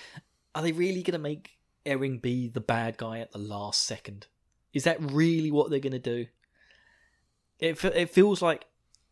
are 0.56 0.62
they 0.62 0.72
really 0.72 1.04
gonna 1.04 1.20
make 1.20 1.58
Eren 1.86 2.22
be 2.22 2.48
the 2.48 2.62
bad 2.62 2.96
guy 2.98 3.20
at 3.20 3.34
the 3.34 3.38
last 3.38 3.82
second? 3.84 4.28
Is 4.76 4.84
that 4.84 5.02
really 5.02 5.50
what 5.50 5.72
they're 5.72 5.80
gonna 5.80 5.98
do? 5.98 6.28
It 7.60 7.84
it 7.84 8.12
feels 8.12 8.44
like, 8.44 8.66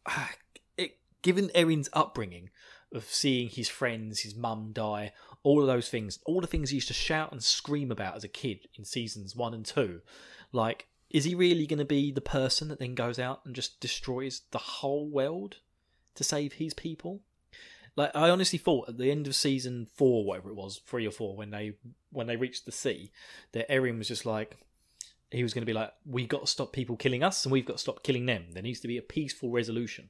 it 0.78 1.00
given 1.24 1.48
Eren's 1.56 1.90
upbringing 1.94 2.52
of 2.94 3.06
seeing 3.06 3.50
his 3.50 3.70
friends, 3.70 4.20
his 4.20 4.36
mum 4.36 4.72
die, 4.74 5.14
all 5.42 5.62
of 5.62 5.68
those 5.68 5.90
things, 5.90 6.20
all 6.26 6.42
the 6.42 6.48
things 6.48 6.70
he 6.70 6.76
used 6.76 6.90
to 6.90 6.94
shout 6.94 7.32
and 7.32 7.42
scream 7.42 7.92
about 7.92 8.16
as 8.16 8.24
a 8.24 8.28
kid 8.28 8.68
in 8.78 8.86
seasons 8.86 9.36
one 9.36 9.54
and 9.54 9.66
two. 9.66 10.02
Like, 10.52 10.88
is 11.10 11.24
he 11.24 11.34
really 11.34 11.66
going 11.66 11.80
to 11.80 11.86
be 11.86 12.12
the 12.12 12.22
person 12.22 12.68
that 12.68 12.80
then 12.80 12.94
goes 12.94 13.18
out 13.18 13.42
and 13.46 13.56
just 13.56 13.80
destroys 13.80 14.42
the 14.52 14.58
whole 14.58 15.10
world 15.10 15.58
to 16.16 16.24
save 16.24 16.54
his 16.54 16.74
people? 16.74 17.22
Like, 17.96 18.12
I 18.16 18.30
honestly 18.30 18.60
thought 18.60 18.90
at 18.90 18.98
the 18.98 19.12
end 19.12 19.28
of 19.28 19.36
season 19.36 19.88
four, 19.96 20.26
whatever 20.26 20.50
it 20.50 20.56
was, 20.56 20.82
three 20.86 21.08
or 21.08 21.12
four, 21.12 21.36
when 21.36 21.52
they 21.52 21.74
when 22.12 22.28
they 22.28 22.36
reached 22.36 22.66
the 22.66 22.72
sea, 22.72 23.12
that 23.54 23.70
Eren 23.70 23.98
was 23.98 24.08
just 24.08 24.26
like, 24.26 24.58
he 25.34 25.44
was 25.44 25.54
going 25.54 25.62
to 25.62 25.66
be 25.66 25.74
like, 25.74 25.92
we've 26.06 26.28
got 26.28 26.42
to 26.42 26.48
stop 26.48 26.74
people 26.74 26.96
killing 26.96 27.24
us 27.24 27.46
and 27.46 27.52
we've 27.52 27.66
got 27.66 27.74
to 27.74 27.80
stop 27.80 28.04
killing 28.04 28.26
them. 28.26 28.46
There 28.54 28.64
needs 28.64 28.80
to 28.82 28.88
be 28.88 28.98
a 28.98 29.02
peaceful 29.02 29.50
resolution. 29.50 30.10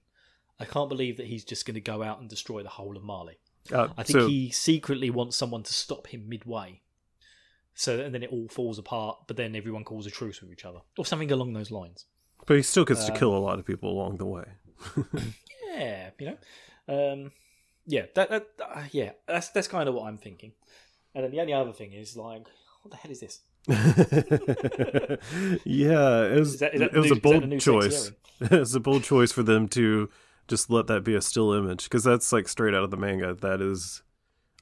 I 0.60 0.66
can't 0.66 0.90
believe 0.90 1.18
that 1.18 1.28
he's 1.28 1.44
just 1.44 1.66
going 1.66 1.76
to 1.76 1.82
go 1.82 2.04
out 2.04 2.20
and 2.20 2.30
destroy 2.30 2.64
the 2.64 2.70
whole 2.70 2.96
of 2.98 3.04
Marley. 3.04 3.38
Uh, 3.72 3.88
I 3.98 4.04
think 4.04 4.20
so, 4.20 4.28
he 4.28 4.52
secretly 4.52 5.10
wants 5.10 5.38
someone 5.38 5.64
to 5.64 5.74
stop 5.74 6.08
him 6.08 6.28
midway. 6.28 6.82
So 7.76 8.00
and 8.00 8.14
then 8.14 8.22
it 8.22 8.30
all 8.32 8.48
falls 8.50 8.78
apart, 8.78 9.20
but 9.28 9.36
then 9.38 9.56
everyone 9.56 9.84
calls 9.84 10.06
a 10.06 10.12
truce 10.12 10.42
with 10.42 10.52
each 10.52 10.64
other, 10.66 10.80
or 10.98 11.06
something 11.06 11.32
along 11.32 11.54
those 11.54 11.72
lines. 11.72 12.06
but 12.46 12.56
he 12.56 12.62
still 12.62 12.86
gets 12.86 13.06
to 13.06 13.14
um, 13.14 13.18
kill 13.18 13.36
a 13.36 13.40
lot 13.40 13.58
of 13.58 13.66
people 13.66 13.90
along 13.92 14.18
the 14.18 14.26
way. 14.26 14.46
Yeah, 15.76 16.12
you 16.20 16.28
know, 16.88 17.14
um, 17.14 17.32
yeah, 17.88 18.04
that, 18.14 18.30
that 18.30 18.48
uh, 18.64 18.84
yeah, 18.92 19.14
that's 19.28 19.50
that's 19.50 19.68
kind 19.68 19.90
of 19.90 19.96
what 19.96 20.08
I'm 20.08 20.20
thinking. 20.20 20.52
And 21.16 21.24
then 21.24 21.32
the 21.32 21.42
only 21.42 21.54
other 21.54 21.74
thing 21.74 21.94
is 21.94 22.16
like, 22.16 22.46
what 22.84 22.92
the 22.92 22.98
hell 22.98 23.10
is 23.12 23.22
this? 23.22 23.40
yeah, 25.66 26.26
it 26.26 26.40
was 26.40 26.54
Is 26.56 26.60
that 26.60 26.74
it 26.76 26.94
was 26.94 27.06
new- 27.12 27.14
a 27.18 27.20
bold 27.20 27.44
the 27.44 27.48
new 27.48 27.60
sexy 27.60 27.80
choice. 27.90 28.12
it's 28.42 28.76
a 28.76 28.80
bold 28.80 29.04
choice 29.04 29.32
for 29.32 29.44
them 29.44 29.68
to 29.70 30.10
just 30.48 30.70
let 30.70 30.88
that 30.88 31.04
be 31.04 31.16
a 31.16 31.22
still 31.22 31.54
image 31.54 31.86
because 31.86 32.04
that's 32.04 32.34
like 32.34 32.48
straight 32.48 32.74
out 32.74 32.84
of 32.84 32.92
the 32.92 32.98
manga. 32.98 33.34
That 33.34 33.62
is 33.62 34.02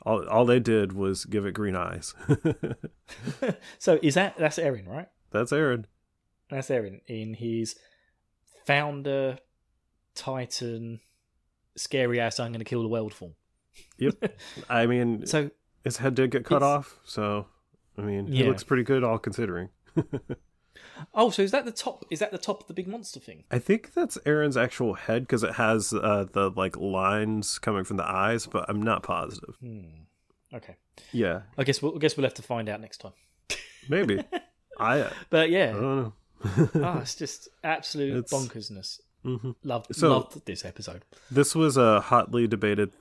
all. 0.03 0.27
All 0.27 0.45
they 0.45 0.59
did 0.59 0.93
was 0.93 1.25
give 1.25 1.45
it 1.45 1.53
green 1.53 1.75
eyes. 1.75 2.13
So 3.79 3.99
is 4.01 4.13
that 4.13 4.37
that's 4.37 4.57
Eren, 4.57 4.87
right? 4.87 5.07
that's 5.31 5.51
Eren. 5.51 5.83
That's 6.49 6.69
Eren 6.69 7.01
in 7.07 7.33
his 7.33 7.75
founder 8.65 9.37
Titan 10.15 11.01
scary 11.75 12.19
ass 12.21 12.39
I'm 12.39 12.51
going 12.51 12.59
to 12.59 12.65
kill 12.65 12.81
the 12.83 12.87
world 12.87 13.13
form. 13.13 13.33
Yep. 13.97 14.33
I 14.69 14.85
mean, 14.85 15.25
So 15.25 15.49
his 15.83 15.97
head 15.97 16.15
did 16.15 16.31
get 16.31 16.45
cut 16.45 16.63
off, 16.63 16.99
so 17.03 17.47
I 18.01 18.05
mean, 18.05 18.27
he 18.27 18.43
looks 18.43 18.63
pretty 18.63 18.83
good 18.83 19.03
all 19.03 19.17
considering. 19.19 19.69
oh, 21.13 21.29
so 21.29 21.41
is 21.41 21.51
that 21.51 21.65
the 21.65 21.71
top? 21.71 22.05
Is 22.09 22.19
that 22.19 22.31
the 22.31 22.37
top 22.37 22.61
of 22.61 22.67
the 22.67 22.73
big 22.73 22.87
monster 22.87 23.19
thing? 23.19 23.43
I 23.51 23.59
think 23.59 23.93
that's 23.93 24.17
Eren's 24.25 24.57
actual 24.57 24.93
head 24.93 25.23
because 25.23 25.43
it 25.43 25.53
has 25.55 25.93
uh, 25.93 26.25
the 26.31 26.51
like 26.55 26.77
lines 26.77 27.59
coming 27.59 27.83
from 27.83 27.97
the 27.97 28.09
eyes, 28.09 28.47
but 28.47 28.65
I'm 28.69 28.81
not 28.81 29.03
positive. 29.03 29.55
Okay, 30.53 30.75
Yeah, 31.13 31.41
I 31.57 31.63
guess 31.63 31.81
we'll 31.81 31.95
I 31.95 31.99
guess 31.99 32.17
we'll 32.17 32.25
have 32.25 32.33
to 32.35 32.41
find 32.41 32.67
out 32.69 32.81
next 32.81 32.97
time. 32.97 33.13
maybe. 33.89 34.21
I 34.79 35.09
But 35.29 35.49
yeah, 35.49 35.69
I 35.69 35.79
don't 35.79 35.97
know. 35.97 36.13
ah, 36.83 36.99
it's 37.01 37.15
just 37.15 37.49
absolute 37.63 38.17
It's- 38.17 38.33
bonkersness. 38.33 38.99
Mhm. 39.23 39.55
Loved 39.63 39.95
So- 39.95 40.09
loved 40.09 40.45
this 40.45 40.65
episode. 40.65 41.05
This 41.29 41.53
was 41.55 41.77
a 41.77 42.01
hotly 42.01 42.47
debated 42.47 42.91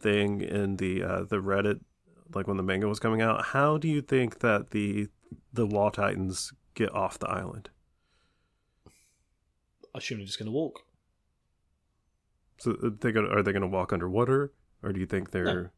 thing 0.00 0.40
in 0.40 0.76
the 0.78 1.02
uh, 1.02 1.22
the 1.24 1.36
Reddit, 1.36 1.80
like 2.34 2.46
when 2.46 2.56
the 2.56 2.62
manga 2.62 2.88
was 2.88 2.98
coming 3.00 3.22
out. 3.22 3.46
How 3.46 3.78
do 3.78 3.88
you 3.88 4.02
think 4.02 4.40
that 4.40 4.70
the 4.70 5.08
the 5.52 5.66
Wall 5.66 5.90
Titans 5.90 6.52
get 6.74 6.94
off 6.94 7.18
the 7.18 7.28
island? 7.28 7.70
I 9.94 9.98
assume 9.98 10.18
they're 10.18 10.26
just 10.26 10.38
going 10.38 10.46
to 10.46 10.52
walk. 10.52 10.80
So 12.58 12.76
uh, 12.82 12.90
they 13.00 13.12
gonna 13.12 13.28
are 13.28 13.42
they 13.42 13.52
gonna 13.52 13.66
walk 13.66 13.92
underwater, 13.92 14.52
or 14.82 14.92
do 14.92 15.00
you 15.00 15.06
think 15.06 15.30
they're 15.30 15.72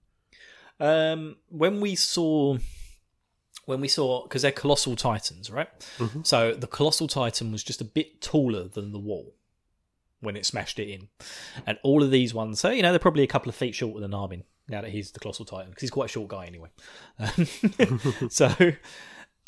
Um, 0.81 1.37
when 1.49 1.81
we 1.81 1.97
saw 1.97 2.57
when 3.65 3.81
we 3.81 3.89
saw 3.89 4.23
because 4.23 4.43
they're 4.43 4.53
colossal 4.53 4.95
titans, 4.97 5.51
right? 5.51 5.69
So 6.23 6.55
the 6.55 6.69
colossal 6.69 7.09
titan 7.09 7.51
was 7.53 7.65
just 7.65 7.81
a 7.81 7.85
bit 7.85 8.21
taller 8.21 8.69
than 8.69 8.93
the 8.93 8.99
wall 8.99 9.35
when 10.21 10.37
it 10.37 10.47
smashed 10.47 10.79
it 10.79 10.89
in, 10.89 11.09
and 11.67 11.79
all 11.83 12.03
of 12.03 12.11
these 12.13 12.33
ones, 12.33 12.61
so 12.61 12.71
you 12.71 12.83
know 12.83 12.91
they're 12.93 12.99
probably 13.01 13.25
a 13.25 13.29
couple 13.29 13.49
of 13.49 13.57
feet 13.57 13.75
shorter 13.75 14.01
than 14.01 14.15
Armin 14.15 14.45
now 14.69 14.81
that 14.83 14.91
he's 14.91 15.11
the 15.13 15.21
colossal 15.21 15.45
titan 15.45 15.71
because 15.71 15.83
he's 15.83 15.91
quite 15.91 16.07
a 16.07 16.13
short 16.13 16.29
guy 16.29 16.47
anyway. 16.47 16.69
Um, 17.19 17.47
so 18.31 18.53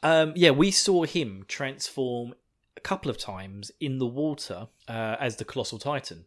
um, 0.03 0.33
yeah, 0.35 0.51
we 0.51 0.71
saw 0.71 1.05
him 1.05 1.45
transform 1.49 2.35
a 2.77 2.81
couple 2.81 3.11
of 3.11 3.19
times 3.19 3.71
in 3.81 3.99
the 3.99 4.07
water 4.07 4.69
uh, 4.89 5.17
as 5.21 5.37
the 5.37 5.45
colossal 5.45 5.79
titan. 5.79 6.25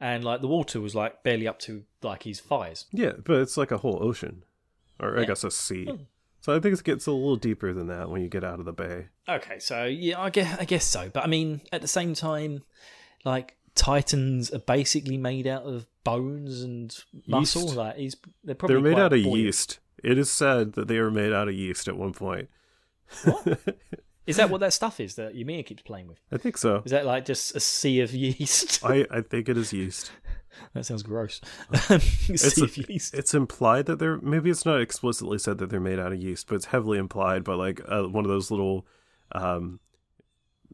And 0.00 0.24
like 0.24 0.40
the 0.40 0.48
water 0.48 0.80
was 0.80 0.94
like 0.96 1.22
barely 1.22 1.46
up 1.46 1.60
to 1.60 1.84
like 2.02 2.24
his 2.24 2.40
thighs. 2.40 2.86
Yeah, 2.92 3.12
but 3.24 3.36
it's 3.40 3.56
like 3.56 3.70
a 3.70 3.78
whole 3.78 4.02
ocean, 4.02 4.42
or 4.98 5.16
I 5.16 5.20
Yeah. 5.20 5.26
guess 5.28 5.44
a 5.44 5.50
sea. 5.52 6.06
So 6.40 6.56
I 6.56 6.58
think 6.58 6.76
it 6.76 6.82
gets 6.82 7.06
a 7.06 7.12
little 7.12 7.36
deeper 7.36 7.72
than 7.72 7.86
that 7.86 8.10
when 8.10 8.20
you 8.20 8.28
get 8.28 8.42
out 8.42 8.58
of 8.58 8.64
the 8.64 8.72
bay. 8.72 9.06
Okay, 9.28 9.60
so 9.60 9.84
yeah, 9.84 10.20
I 10.20 10.30
guess 10.30 10.58
I 10.58 10.64
guess 10.64 10.84
so. 10.84 11.08
But 11.08 11.22
I 11.22 11.28
mean, 11.28 11.60
at 11.70 11.82
the 11.82 11.86
same 11.88 12.14
time, 12.14 12.64
like 13.24 13.56
titans 13.76 14.50
are 14.50 14.58
basically 14.58 15.16
made 15.16 15.46
out 15.46 15.62
of 15.62 15.86
bones 16.04 16.62
and 16.62 16.96
muscle. 17.26 17.62
Yeast. 17.62 17.76
Like 17.76 17.96
he's 17.96 18.16
they're 18.44 18.54
probably 18.54 18.74
They're 18.74 18.82
made 18.82 18.98
out 18.98 19.12
of 19.12 19.22
buoyant. 19.22 19.38
yeast. 19.38 19.78
It 20.02 20.18
is 20.18 20.30
said 20.30 20.72
that 20.74 20.88
they 20.88 20.98
were 21.00 21.10
made 21.10 21.32
out 21.32 21.48
of 21.48 21.54
yeast 21.54 21.88
at 21.88 21.96
one 21.96 22.12
point. 22.12 22.48
Is 24.26 24.36
that 24.36 24.50
what 24.50 24.60
that 24.60 24.72
stuff 24.72 25.00
is 25.00 25.16
that 25.16 25.34
Ymir 25.34 25.64
keeps 25.64 25.82
playing 25.82 26.06
with? 26.06 26.20
I 26.30 26.36
think 26.36 26.56
so. 26.56 26.82
Is 26.84 26.92
that 26.92 27.04
like 27.04 27.24
just 27.24 27.56
a 27.56 27.60
sea 27.60 28.00
of 28.00 28.14
yeast? 28.14 28.84
I, 28.84 29.04
I 29.10 29.20
think 29.20 29.48
it 29.48 29.58
is 29.58 29.72
yeast. 29.72 30.12
that 30.74 30.86
sounds 30.86 31.02
gross. 31.02 31.40
a 31.90 31.98
sea 31.98 32.62
of 32.62 32.88
yeast. 32.88 33.14
It's 33.14 33.34
implied 33.34 33.86
that 33.86 33.98
they're 33.98 34.18
maybe 34.18 34.48
it's 34.48 34.64
not 34.64 34.80
explicitly 34.80 35.38
said 35.38 35.58
that 35.58 35.70
they're 35.70 35.80
made 35.80 35.98
out 35.98 36.12
of 36.12 36.22
yeast, 36.22 36.46
but 36.46 36.54
it's 36.54 36.66
heavily 36.66 36.98
implied 36.98 37.42
by 37.42 37.54
like 37.54 37.80
uh, 37.88 38.04
one 38.04 38.24
of 38.24 38.30
those 38.30 38.50
little, 38.50 38.86
um, 39.32 39.80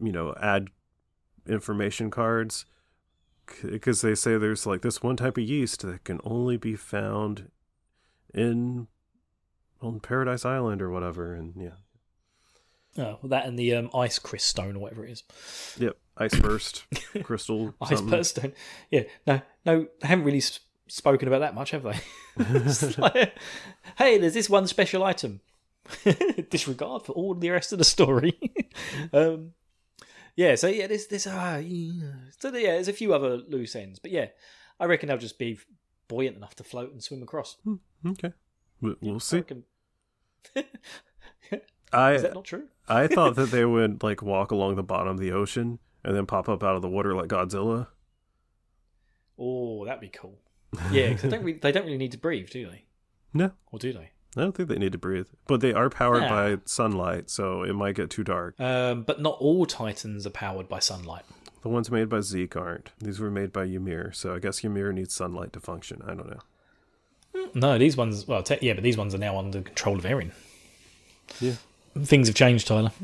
you 0.00 0.12
know, 0.12 0.34
ad 0.40 0.68
information 1.48 2.10
cards, 2.10 2.66
because 3.62 4.00
they 4.02 4.14
say 4.14 4.36
there's 4.38 4.66
like 4.66 4.82
this 4.82 5.02
one 5.02 5.16
type 5.16 5.36
of 5.38 5.44
yeast 5.44 5.82
that 5.82 6.04
can 6.04 6.20
only 6.24 6.56
be 6.56 6.76
found 6.76 7.50
in 8.34 8.86
on 9.80 10.00
Paradise 10.00 10.44
Island 10.44 10.82
or 10.82 10.90
whatever, 10.90 11.34
and 11.34 11.54
yeah, 11.56 11.70
Oh, 12.96 13.18
well, 13.22 13.28
that 13.28 13.46
and 13.46 13.58
the 13.58 13.74
um, 13.74 13.90
ice 13.94 14.18
crystal 14.18 14.64
stone 14.64 14.76
or 14.76 14.80
whatever 14.80 15.04
it 15.06 15.12
is. 15.12 15.76
yep, 15.78 15.96
ice 16.16 16.34
burst 16.38 16.84
crystal. 17.22 17.74
Ice 17.80 18.00
burst 18.00 18.30
stone. 18.36 18.52
Yeah, 18.90 19.02
no, 19.26 19.40
no, 19.64 19.86
they 20.00 20.08
haven't 20.08 20.24
really 20.24 20.38
s- 20.38 20.58
spoken 20.88 21.28
about 21.28 21.40
that 21.40 21.54
much, 21.54 21.70
have 21.70 21.82
they? 21.84 22.00
Like, 22.98 23.36
hey, 23.98 24.18
there's 24.18 24.34
this 24.34 24.50
one 24.50 24.66
special 24.66 25.04
item. 25.04 25.40
Disregard 26.50 27.04
for 27.04 27.12
all 27.12 27.34
the 27.34 27.50
rest 27.50 27.72
of 27.72 27.78
the 27.78 27.84
story. 27.84 28.38
um, 29.12 29.52
yeah, 30.38 30.54
so 30.54 30.68
yeah, 30.68 30.86
there's 30.86 31.08
there's 31.08 31.26
uh, 31.26 31.60
so 32.38 32.48
yeah, 32.54 32.72
there's 32.74 32.86
a 32.86 32.92
few 32.92 33.12
other 33.12 33.38
loose 33.38 33.74
ends, 33.74 33.98
but 33.98 34.12
yeah, 34.12 34.26
I 34.78 34.84
reckon 34.84 35.08
they'll 35.08 35.18
just 35.18 35.38
be 35.38 35.58
buoyant 36.06 36.36
enough 36.36 36.54
to 36.56 36.64
float 36.64 36.92
and 36.92 37.02
swim 37.02 37.22
across. 37.24 37.56
Okay, 38.06 38.32
We- 38.80 38.94
we'll 39.02 39.16
I 39.16 39.18
see. 39.18 39.36
reckon- 39.38 39.64
I 41.92 42.12
Is 42.12 42.22
that 42.22 42.34
not 42.34 42.44
true? 42.44 42.68
I 42.88 43.06
thought 43.08 43.34
that 43.36 43.50
they 43.50 43.64
would 43.64 44.02
like 44.08 44.22
walk 44.22 44.50
along 44.52 44.76
the 44.76 44.82
bottom 44.82 45.08
of 45.08 45.18
the 45.18 45.32
ocean 45.32 45.78
and 46.04 46.14
then 46.14 46.26
pop 46.26 46.48
up 46.48 46.62
out 46.62 46.76
of 46.76 46.82
the 46.82 46.88
water 46.88 47.14
like 47.14 47.28
Godzilla. 47.28 47.88
Oh, 49.38 49.84
that'd 49.86 50.00
be 50.00 50.08
cool. 50.08 50.38
Yeah, 50.92 51.08
because 51.08 51.22
they 51.22 51.28
don't 51.30 51.42
really, 51.44 51.58
they 51.58 51.72
don't 51.72 51.84
really 51.86 51.96
need 51.98 52.12
to 52.12 52.18
breathe, 52.18 52.50
do 52.50 52.66
they? 52.70 52.84
No, 53.32 53.52
Or 53.72 53.78
do 53.78 53.92
they? 53.92 54.10
I 54.38 54.42
don't 54.42 54.54
think 54.56 54.68
they 54.68 54.78
need 54.78 54.92
to 54.92 54.98
breathe, 54.98 55.26
but 55.46 55.60
they 55.60 55.72
are 55.72 55.90
powered 55.90 56.22
Yeah. 56.22 56.28
by 56.28 56.58
sunlight, 56.64 57.28
so 57.30 57.62
it 57.64 57.72
might 57.72 57.94
get 57.96 58.08
too 58.10 58.22
dark. 58.24 58.58
Um, 58.60 59.02
but 59.02 59.20
not 59.20 59.36
all 59.40 59.66
titans 59.66 60.26
are 60.26 60.30
powered 60.30 60.68
by 60.68 60.78
sunlight. 60.78 61.24
The 61.62 61.68
ones 61.68 61.90
made 61.90 62.08
by 62.08 62.20
Zeke 62.20 62.56
aren't. 62.56 62.90
These 63.00 63.18
were 63.18 63.30
made 63.30 63.52
by 63.52 63.64
Ymir, 63.64 64.12
so 64.14 64.34
I 64.34 64.38
guess 64.38 64.62
Ymir 64.62 64.92
needs 64.92 65.14
sunlight 65.14 65.52
to 65.54 65.60
function. 65.60 66.02
I 66.06 66.14
don't 66.14 66.30
know. 66.30 66.40
No, 67.54 67.78
these 67.78 67.96
ones. 67.96 68.26
Well, 68.28 68.42
te- 68.42 68.58
yeah, 68.62 68.74
but 68.74 68.82
these 68.84 68.96
ones 68.96 69.14
are 69.14 69.18
now 69.18 69.36
under 69.38 69.60
control 69.62 69.96
of 69.96 70.04
Eren. 70.04 70.30
Yeah. 71.40 71.54
Things 72.00 72.28
have 72.28 72.36
changed, 72.36 72.66
Tyler. 72.68 72.92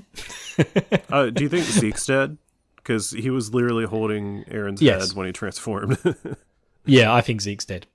Uh, 1.10 1.30
do 1.30 1.42
you 1.42 1.48
think 1.48 1.64
Zeke's 1.80 2.06
dead? 2.06 2.38
Because 2.76 3.10
he 3.10 3.28
was 3.30 3.52
literally 3.52 3.84
holding 3.86 4.44
Eren's 4.44 4.80
Yes. 4.80 5.08
head 5.08 5.16
when 5.16 5.26
he 5.26 5.32
transformed. 5.32 5.98
Yeah, 6.86 7.12
I 7.14 7.22
think 7.22 7.40
Zeke's 7.40 7.64
dead. 7.64 7.86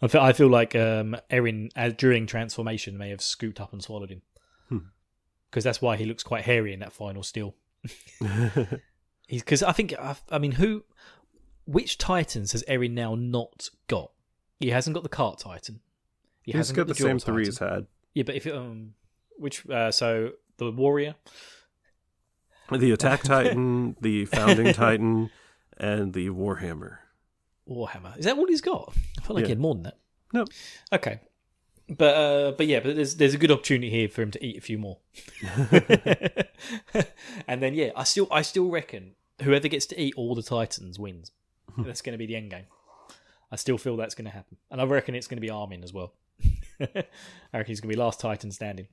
I 0.00 0.08
feel, 0.08 0.20
I 0.20 0.32
feel 0.32 0.48
like 0.48 0.76
um, 0.76 1.16
Eren, 1.30 1.70
as, 1.74 1.94
during 1.94 2.26
transformation, 2.26 2.96
may 2.96 3.10
have 3.10 3.20
scooped 3.20 3.60
up 3.60 3.72
and 3.72 3.82
swallowed 3.82 4.10
him. 4.10 4.22
Because 5.50 5.64
that's 5.64 5.80
why 5.80 5.96
he 5.96 6.04
looks 6.04 6.22
quite 6.22 6.44
hairy 6.44 6.74
in 6.74 6.80
that 6.80 6.92
final 6.92 7.22
still. 7.22 7.54
He's 9.28 9.42
because 9.42 9.62
I 9.62 9.72
think 9.72 9.94
I, 9.98 10.16
I 10.30 10.38
mean 10.38 10.52
who, 10.52 10.84
which 11.64 11.96
Titans 11.96 12.52
has 12.52 12.62
Eren 12.64 12.92
now 12.92 13.14
not 13.14 13.70
got? 13.86 14.10
He 14.60 14.70
hasn't 14.70 14.94
got 14.94 15.04
the 15.04 15.08
Cart 15.08 15.38
Titan. 15.38 15.80
He 16.42 16.52
He's 16.52 16.58
hasn't 16.58 16.76
got 16.76 16.86
the 16.86 16.94
Jaw 16.94 17.04
same 17.04 17.18
three 17.18 17.44
he's 17.46 17.58
had. 17.58 17.86
Yeah, 18.14 18.24
but 18.24 18.34
if 18.34 18.46
um, 18.46 18.94
which 19.38 19.68
uh, 19.68 19.90
so 19.90 20.32
the 20.58 20.70
Warrior, 20.70 21.14
The 22.70 22.90
Attack 22.92 23.22
Titan, 23.22 23.96
the 24.00 24.26
Founding 24.26 24.72
Titan, 24.74 25.30
and 25.78 26.12
the 26.12 26.28
Warhammer. 26.28 26.98
Warhammer. 27.68 28.18
Is 28.18 28.24
that 28.24 28.36
all 28.36 28.46
he's 28.46 28.60
got? 28.60 28.92
I 29.18 29.22
felt 29.22 29.36
like 29.36 29.44
he 29.44 29.50
had 29.50 29.60
more 29.60 29.74
than 29.74 29.84
that. 29.84 29.98
No. 30.32 30.44
Okay. 30.92 31.20
But 31.88 32.14
uh, 32.14 32.52
but 32.52 32.66
yeah, 32.66 32.80
but 32.80 32.96
there's 32.96 33.16
there's 33.16 33.34
a 33.34 33.38
good 33.38 33.50
opportunity 33.50 33.88
here 33.88 34.08
for 34.08 34.20
him 34.20 34.30
to 34.32 34.44
eat 34.44 34.58
a 34.58 34.60
few 34.60 34.76
more. 34.76 34.98
and 37.48 37.62
then 37.62 37.74
yeah, 37.74 37.90
I 37.96 38.04
still 38.04 38.28
I 38.30 38.42
still 38.42 38.68
reckon 38.68 39.12
whoever 39.42 39.68
gets 39.68 39.86
to 39.86 40.00
eat 40.00 40.14
all 40.16 40.34
the 40.34 40.42
Titans 40.42 40.98
wins. 40.98 41.30
that's 41.78 42.02
going 42.02 42.12
to 42.12 42.18
be 42.18 42.26
the 42.26 42.36
end 42.36 42.50
game. 42.50 42.66
I 43.50 43.56
still 43.56 43.78
feel 43.78 43.96
that's 43.96 44.14
going 44.14 44.26
to 44.26 44.30
happen, 44.30 44.58
and 44.70 44.82
I 44.82 44.84
reckon 44.84 45.14
it's 45.14 45.26
going 45.26 45.38
to 45.38 45.40
be 45.40 45.48
Armin 45.48 45.82
as 45.82 45.94
well. 45.94 46.12
I 46.80 46.86
reckon 47.54 47.66
he's 47.66 47.80
going 47.80 47.90
to 47.90 47.96
be 47.96 48.02
last 48.02 48.20
Titan 48.20 48.50
standing. 48.50 48.88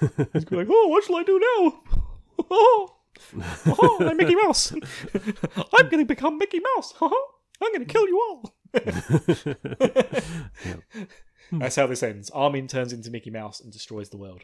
he's 0.00 0.08
going 0.08 0.32
to 0.32 0.50
be 0.50 0.56
like, 0.56 0.68
oh, 0.68 0.88
what 0.88 1.04
shall 1.04 1.16
I 1.16 1.22
do 1.22 1.40
now? 1.40 1.80
Oh, 2.48 2.96
oh 3.66 3.98
I'm 4.02 4.18
Mickey 4.18 4.34
Mouse. 4.34 4.70
I'm 4.72 5.88
going 5.88 5.98
to 6.00 6.04
become 6.04 6.36
Mickey 6.36 6.60
Mouse. 6.60 6.92
I'm 7.62 7.72
going 7.72 7.86
to 7.86 7.92
kill 7.92 8.06
you 8.06 8.20
all. 8.28 8.54
That's 11.52 11.76
how 11.76 11.86
this 11.86 12.02
ends. 12.02 12.28
Armin 12.30 12.66
turns 12.68 12.92
into 12.92 13.10
Mickey 13.10 13.30
Mouse 13.30 13.60
and 13.60 13.72
destroys 13.72 14.10
the 14.10 14.16
world 14.16 14.42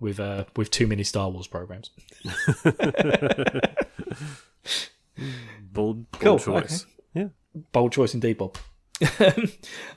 with 0.00 0.18
uh, 0.18 0.44
with 0.56 0.70
too 0.70 0.86
many 0.86 1.04
Star 1.04 1.28
Wars 1.30 1.46
programs. 1.46 1.90
Bold, 5.72 6.10
bold 6.12 6.20
Cool, 6.20 6.38
choice. 6.38 6.86
Yeah. 7.14 7.28
Bold 7.72 7.92
choice 7.92 8.14
indeed, 8.14 8.38
Bob. 8.38 8.56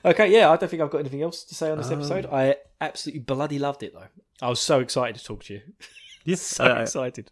okay, 0.04 0.30
yeah, 0.32 0.50
I 0.50 0.56
don't 0.56 0.68
think 0.68 0.82
I've 0.82 0.90
got 0.90 0.98
anything 0.98 1.22
else 1.22 1.44
to 1.44 1.54
say 1.54 1.70
on 1.70 1.78
this 1.78 1.90
episode. 1.90 2.26
I 2.26 2.56
absolutely 2.80 3.20
bloody 3.20 3.58
loved 3.58 3.82
it 3.82 3.94
though. 3.94 4.06
I 4.40 4.48
was 4.48 4.60
so 4.60 4.80
excited 4.80 5.16
to 5.16 5.24
talk 5.24 5.44
to 5.44 5.54
you. 5.54 5.60
Yes, 6.24 6.40
So 6.40 6.64
I- 6.64 6.78
I- 6.78 6.82
excited. 6.82 7.30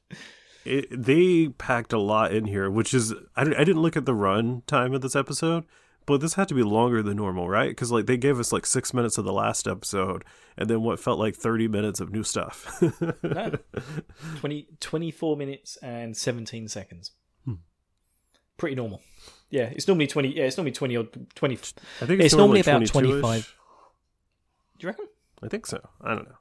It, 0.65 0.87
they 0.91 1.49
packed 1.49 1.93
a 1.93 1.99
lot 1.99 2.33
in 2.33 2.45
here, 2.47 2.71
which 2.71 2.93
is 2.95 3.15
I, 3.37 3.45
didn't- 3.45 3.59
I 3.61 3.65
didn't 3.65 3.83
look 3.83 3.97
at 3.97 4.07
the 4.07 4.15
run 4.15 4.63
time 4.67 4.93
of 4.95 5.01
this 5.01 5.17
episode, 5.17 5.65
but 6.07 6.21
this 6.21 6.35
had 6.35 6.49
to 6.49 6.55
be 6.55 6.63
longer 6.63 7.03
than 7.03 7.17
normal, 7.17 7.49
right? 7.49 7.71
Because 7.71 7.93
like 7.93 8.07
they 8.07 8.17
gave 8.17 8.39
us 8.41 8.53
like 8.53 8.67
six 8.67 8.93
minutes 8.95 9.17
of 9.19 9.25
the 9.25 9.33
last 9.33 9.67
episode, 9.69 10.25
and 10.57 10.69
then 10.69 10.83
what 10.83 10.99
felt 11.01 11.19
like 11.19 11.37
thirty 11.37 11.69
minutes 11.69 12.01
of 12.01 12.11
new 12.13 12.23
stuff. 12.23 12.83
No. 13.23 13.53
20, 14.41 14.69
24 14.81 15.37
minutes 15.37 15.77
and 15.83 16.17
17 16.17 16.69
seconds. 16.69 17.13
Hmm. 17.45 17.55
Pretty 18.57 18.75
normal. 18.77 19.01
Yeah, 19.51 19.71
it's 19.75 19.87
normally 19.89 20.07
20. 20.07 20.29
Yeah, 20.37 20.45
it's 20.45 20.57
normally 20.57 20.73
20 20.73 20.97
or 20.97 21.05
20. 21.35 21.55
I 21.55 22.07
think 22.07 22.21
It's 22.21 22.35
normally 22.35 22.61
about 22.61 22.83
22-ish. 22.83 22.91
25. 22.91 23.55
you 24.81 24.87
reckon? 24.89 25.07
I 25.43 25.49
think 25.49 25.67
so. 25.67 25.81
I 26.03 26.15
don't 26.15 26.29
know. 26.29 26.37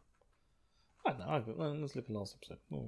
I 1.27 1.39
don't 1.39 1.57
know. 1.57 1.73
Let's 1.73 1.95
look 1.95 2.05
at 2.05 2.11
last 2.15 2.35
episode. 2.37 2.59
Oh. 2.73 2.85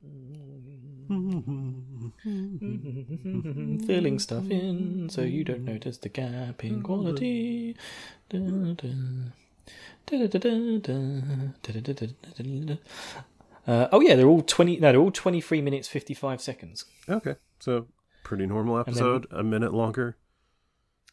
Filling 3.86 4.20
stuff 4.20 4.48
in 4.48 5.08
so 5.10 5.22
you 5.22 5.42
don't 5.42 5.64
notice 5.64 5.98
the 5.98 6.08
gap 6.08 6.64
in 6.64 6.82
quality. 6.82 7.74
Uh, 13.68 13.86
oh 13.92 14.00
yeah, 14.00 14.14
they're 14.14 14.28
all 14.28 14.42
twenty. 14.42 14.78
No, 14.78 14.92
they're 14.92 15.00
all 15.00 15.10
twenty-three 15.10 15.60
minutes 15.60 15.88
fifty-five 15.88 16.40
seconds. 16.40 16.84
Okay, 17.08 17.34
so 17.58 17.88
pretty 18.22 18.46
normal 18.46 18.78
episode, 18.78 19.26
then, 19.30 19.40
a 19.40 19.42
minute 19.42 19.74
longer. 19.74 20.16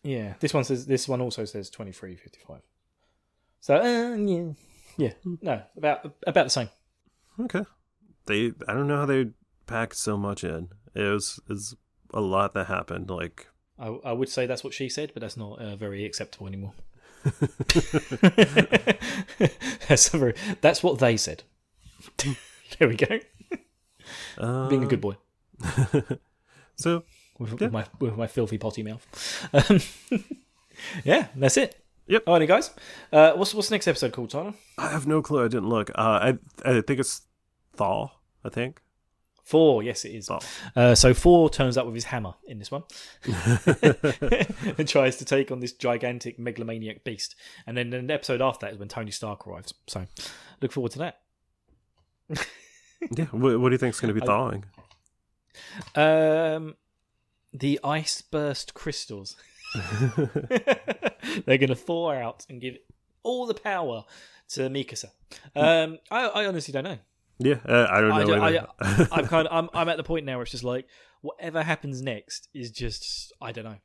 Yeah, 0.03 0.36
this 0.39 0.53
one 0.53 0.63
says. 0.63 0.86
This 0.86 1.07
one 1.07 1.21
also 1.21 1.45
says 1.45 1.71
twenty-three 1.71 2.15
fifty-five. 2.15 2.61
So 3.61 3.77
uh, 3.77 4.15
yeah 4.15 4.51
yeah, 4.97 5.13
no, 5.41 5.61
about 5.77 6.13
about 6.25 6.45
the 6.45 6.49
same. 6.49 6.69
Okay. 7.39 7.63
They 8.25 8.53
I 8.67 8.73
don't 8.73 8.87
know 8.87 8.97
how 8.97 9.05
they 9.05 9.27
packed 9.67 9.97
so 9.97 10.17
much 10.17 10.43
in. 10.43 10.69
It 10.93 11.03
was 11.03 11.39
is 11.49 11.75
a 12.13 12.21
lot 12.21 12.53
that 12.53 12.67
happened. 12.67 13.09
Like 13.09 13.47
I, 13.77 13.87
I 13.87 14.13
would 14.13 14.29
say 14.29 14.45
that's 14.45 14.63
what 14.63 14.73
she 14.73 14.89
said, 14.89 15.11
but 15.13 15.21
that's 15.21 15.37
not 15.37 15.59
uh, 15.59 15.75
very 15.75 16.05
acceptable 16.05 16.47
anymore. 16.47 16.73
that's, 19.87 20.09
very, 20.09 20.35
that's 20.61 20.83
what 20.83 20.99
they 20.99 21.17
said. 21.17 21.43
there 22.79 22.87
we 22.87 22.95
go. 22.95 23.19
Being 24.69 24.83
a 24.83 24.87
good 24.87 25.01
boy 25.01 25.15
So 26.75 27.03
with, 27.39 27.59
with 27.59 27.71
my 27.71 27.85
with 27.99 28.15
my 28.15 28.27
filthy 28.27 28.57
potty 28.57 28.83
mouth. 28.83 29.05
Um, 29.53 29.79
yeah, 31.03 31.27
that's 31.35 31.57
it. 31.57 31.84
Yep. 32.08 32.26
Alrighty, 32.26 32.47
guys. 32.47 32.72
Uh, 33.12 33.34
what's 33.34 33.53
what's 33.53 33.70
the 33.70 33.76
next 33.76 33.88
episode 33.88 34.14
called, 34.14 34.30
Tyler? 34.30 34.53
I 34.78 34.89
have 34.89 35.08
no 35.08 35.22
clue. 35.22 35.43
I 35.43 35.47
didn't 35.47 35.70
look. 35.70 35.89
Uh, 35.91 35.93
I 35.95 36.38
I 36.64 36.82
think 36.82 36.99
it's 36.99 37.22
thaw. 37.76 38.10
I 38.43 38.49
think. 38.49 38.82
Four, 39.43 39.84
yes, 39.84 40.06
it 40.06 40.10
is. 40.10 40.28
Oh. 40.28 40.39
Uh, 40.76 40.95
so 40.95 41.14
four 41.14 41.51
turns 41.51 41.78
up 41.78 41.86
with 41.86 41.93
his 41.93 42.06
hammer 42.06 42.34
in 42.47 42.58
this 42.58 42.72
one, 42.72 42.82
and 43.24 44.88
tries 44.88 45.18
to 45.18 45.26
take 45.26 45.51
on 45.51 45.60
this 45.60 45.72
gigantic 45.74 46.39
megalomaniac 46.39 47.03
beast. 47.03 47.36
And 47.68 47.78
then 47.78 47.91
the 47.91 48.12
episode 48.12 48.41
after 48.41 48.66
that 48.66 48.74
is 48.74 48.80
when 48.80 48.88
Tony 48.88 49.12
Stark 49.12 49.45
arrives. 49.45 49.72
So 49.86 50.08
look 50.62 50.72
forward 50.72 50.93
to 50.93 50.99
that. 50.99 51.20
Yeah. 53.16 53.26
What, 53.26 53.60
what 53.60 53.70
do 53.70 53.74
you 53.74 53.78
think 53.78 53.93
is 53.93 53.99
going 53.99 54.16
to 54.16 54.20
be 54.20 54.26
thawing? 54.26 54.66
Um, 55.93 56.76
the 57.53 57.80
ice 57.84 58.22
burst 58.22 58.74
crystals. 58.74 59.36
They're 61.45 61.57
going 61.57 61.70
to 61.70 61.76
thaw 61.76 62.11
out 62.11 62.45
and 62.49 62.61
give 62.61 62.78
all 63.24 63.45
the 63.45 63.53
power 63.53 64.03
to 64.49 64.61
Mikasa. 64.70 65.09
Um, 65.55 65.97
I, 66.11 66.26
I 66.28 66.45
honestly 66.45 66.72
don't 66.72 66.84
know. 66.84 66.97
Yeah. 67.39 67.55
Uh, 67.68 67.88
I 67.89 67.99
don't 68.01 68.09
know. 68.09 68.16
I, 68.16 68.24
don't- 68.24 68.39
either. 68.41 68.68
I, 68.80 69.07
I'm 69.20 69.28
kind 69.28 69.47
of 69.47 69.53
I'm, 69.53 69.70
I'm 69.74 69.89
at 69.89 69.97
the 69.97 70.03
point 70.03 70.26
now 70.26 70.36
where 70.36 70.43
it's 70.43 70.51
just 70.51 70.63
like 70.63 70.88
whatever 71.22 71.63
happens 71.63 72.01
next 72.01 72.47
is 72.53 72.72
just 72.72 73.34
I 73.41 73.51
don't 73.51 73.66
know. 73.66 73.76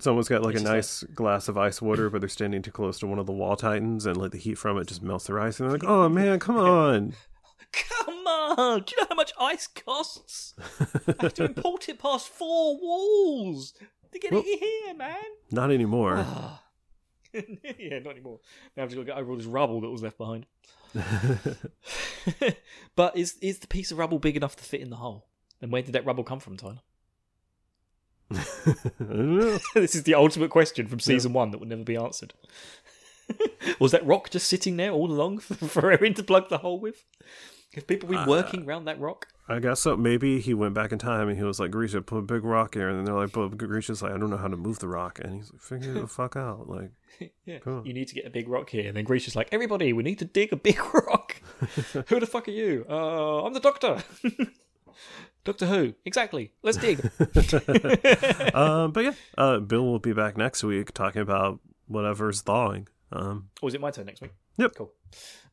Someone's 0.00 0.28
got 0.28 0.42
like 0.42 0.54
a 0.54 0.58
It's 0.58 0.64
just 0.64 1.02
nice 1.04 1.14
glass 1.14 1.48
of 1.48 1.56
ice 1.56 1.80
water, 1.80 2.10
but 2.10 2.20
they're 2.20 2.28
standing 2.28 2.62
too 2.62 2.72
close 2.72 2.98
to 3.00 3.06
one 3.06 3.18
of 3.20 3.26
the 3.26 3.32
wall 3.32 3.54
titans, 3.56 4.06
and 4.06 4.16
like 4.16 4.32
the 4.32 4.38
heat 4.38 4.56
from 4.58 4.76
it 4.78 4.88
just 4.88 5.02
melts 5.02 5.26
their 5.26 5.38
ice, 5.38 5.60
and 5.60 5.68
they're 5.68 5.76
like, 5.78 5.88
"Oh 5.88 6.08
man, 6.08 6.40
come 6.40 6.56
on!" 6.56 7.14
Come 7.72 8.26
on! 8.26 8.82
Do 8.82 8.94
you 8.96 9.02
know 9.02 9.06
how 9.10 9.14
much 9.16 9.32
ice 9.38 9.66
costs? 9.68 10.54
I 11.08 11.14
have 11.20 11.34
to 11.34 11.44
import 11.44 11.88
it 11.88 11.98
past 12.00 12.28
four 12.28 12.76
walls 12.80 13.74
to 14.14 14.18
get 14.18 14.32
Well- 14.32 14.42
it 14.46 14.58
here, 14.58 14.94
man. 14.94 15.22
Not 15.50 15.70
anymore. 15.70 16.16
Ah. 16.18 16.62
yeah, 17.34 17.98
not 17.98 18.12
anymore. 18.12 18.40
Now 18.76 18.84
I've 18.84 18.88
just 18.90 18.96
got 18.96 19.02
to 19.02 19.06
get 19.06 19.18
over 19.18 19.30
all 19.30 19.36
this 19.36 19.46
rubble 19.46 19.80
that 19.80 19.90
was 19.90 20.02
left 20.02 20.18
behind. 20.18 20.46
but 22.96 23.16
is 23.16 23.36
is 23.40 23.58
the 23.58 23.66
piece 23.66 23.90
of 23.90 23.98
rubble 23.98 24.20
big 24.20 24.36
enough 24.36 24.54
to 24.56 24.64
fit 24.64 24.80
in 24.80 24.90
the 24.90 24.96
hole? 24.96 25.26
And 25.60 25.72
where 25.72 25.82
did 25.82 25.92
that 25.94 26.06
rubble 26.06 26.22
come 26.24 26.38
from, 26.38 26.56
Tyler? 26.56 26.82
I 28.32 28.44
don't 29.00 29.38
know. 29.38 29.58
this 29.74 29.94
is 29.94 30.04
the 30.04 30.14
ultimate 30.14 30.50
question 30.50 30.86
from 30.86 31.00
season 31.00 31.32
one 31.32 31.50
that 31.50 31.58
will 31.58 31.66
never 31.66 31.82
be 31.84 31.96
answered. 31.96 32.34
was 33.78 33.92
that 33.92 34.06
rock 34.06 34.30
just 34.30 34.46
sitting 34.46 34.76
there 34.76 34.92
all 34.92 35.10
along 35.10 35.38
for, 35.38 35.54
for 35.54 35.82
Eren 35.96 36.14
to 36.16 36.22
plug 36.22 36.48
the 36.48 36.58
hole 36.58 36.78
with? 36.78 37.04
Have 37.74 37.86
people 37.86 38.08
been 38.08 38.18
uh, 38.18 38.26
working 38.26 38.64
around 38.64 38.84
that 38.84 39.00
rock? 39.00 39.28
I 39.46 39.58
guess 39.58 39.80
so. 39.80 39.96
Maybe 39.96 40.40
he 40.40 40.54
went 40.54 40.72
back 40.74 40.90
in 40.92 40.98
time 40.98 41.28
and 41.28 41.36
he 41.36 41.44
was 41.44 41.60
like, 41.60 41.70
Grisha, 41.70 42.00
put 42.00 42.16
a 42.16 42.22
big 42.22 42.44
rock 42.44 42.74
here. 42.74 42.88
And 42.88 42.98
then 42.98 43.04
they're 43.04 43.14
like, 43.14 43.32
but 43.32 43.48
Grisha's 43.58 44.00
like, 44.02 44.12
I 44.12 44.16
don't 44.16 44.30
know 44.30 44.38
how 44.38 44.48
to 44.48 44.56
move 44.56 44.78
the 44.78 44.88
rock. 44.88 45.18
And 45.22 45.34
he's 45.36 45.52
like, 45.52 45.60
figure 45.60 45.92
the 45.92 46.06
fuck 46.08 46.34
out. 46.36 46.68
Like, 46.68 46.90
Yeah, 47.44 47.58
you 47.84 47.92
need 47.92 48.08
to 48.08 48.14
get 48.14 48.26
a 48.26 48.30
big 48.30 48.48
rock 48.48 48.70
here. 48.70 48.88
And 48.88 48.96
then 48.96 49.04
Grisha's 49.04 49.36
like, 49.36 49.48
everybody, 49.52 49.92
we 49.92 50.02
need 50.02 50.18
to 50.20 50.24
dig 50.24 50.52
a 50.52 50.56
big 50.56 50.78
rock. 50.94 51.36
who 52.08 52.18
the 52.20 52.26
fuck 52.26 52.48
are 52.48 52.52
you? 52.52 52.86
Uh, 52.88 53.44
I'm 53.44 53.52
the 53.52 53.60
doctor. 53.60 54.02
Doctor 55.44 55.66
Who? 55.66 55.94
Exactly. 56.06 56.52
Let's 56.62 56.78
dig. 56.78 57.00
um, 58.54 58.92
but 58.92 59.04
yeah, 59.04 59.12
uh, 59.36 59.58
Bill 59.58 59.84
will 59.84 59.98
be 59.98 60.12
back 60.14 60.36
next 60.38 60.64
week 60.64 60.92
talking 60.94 61.20
about 61.20 61.60
whatever's 61.86 62.40
thawing. 62.40 62.88
Um, 63.12 63.50
or 63.60 63.68
is 63.68 63.74
it 63.74 63.80
my 63.80 63.90
turn 63.90 64.06
next 64.06 64.22
week? 64.22 64.32
Yep. 64.56 64.72
Cool. 64.76 64.92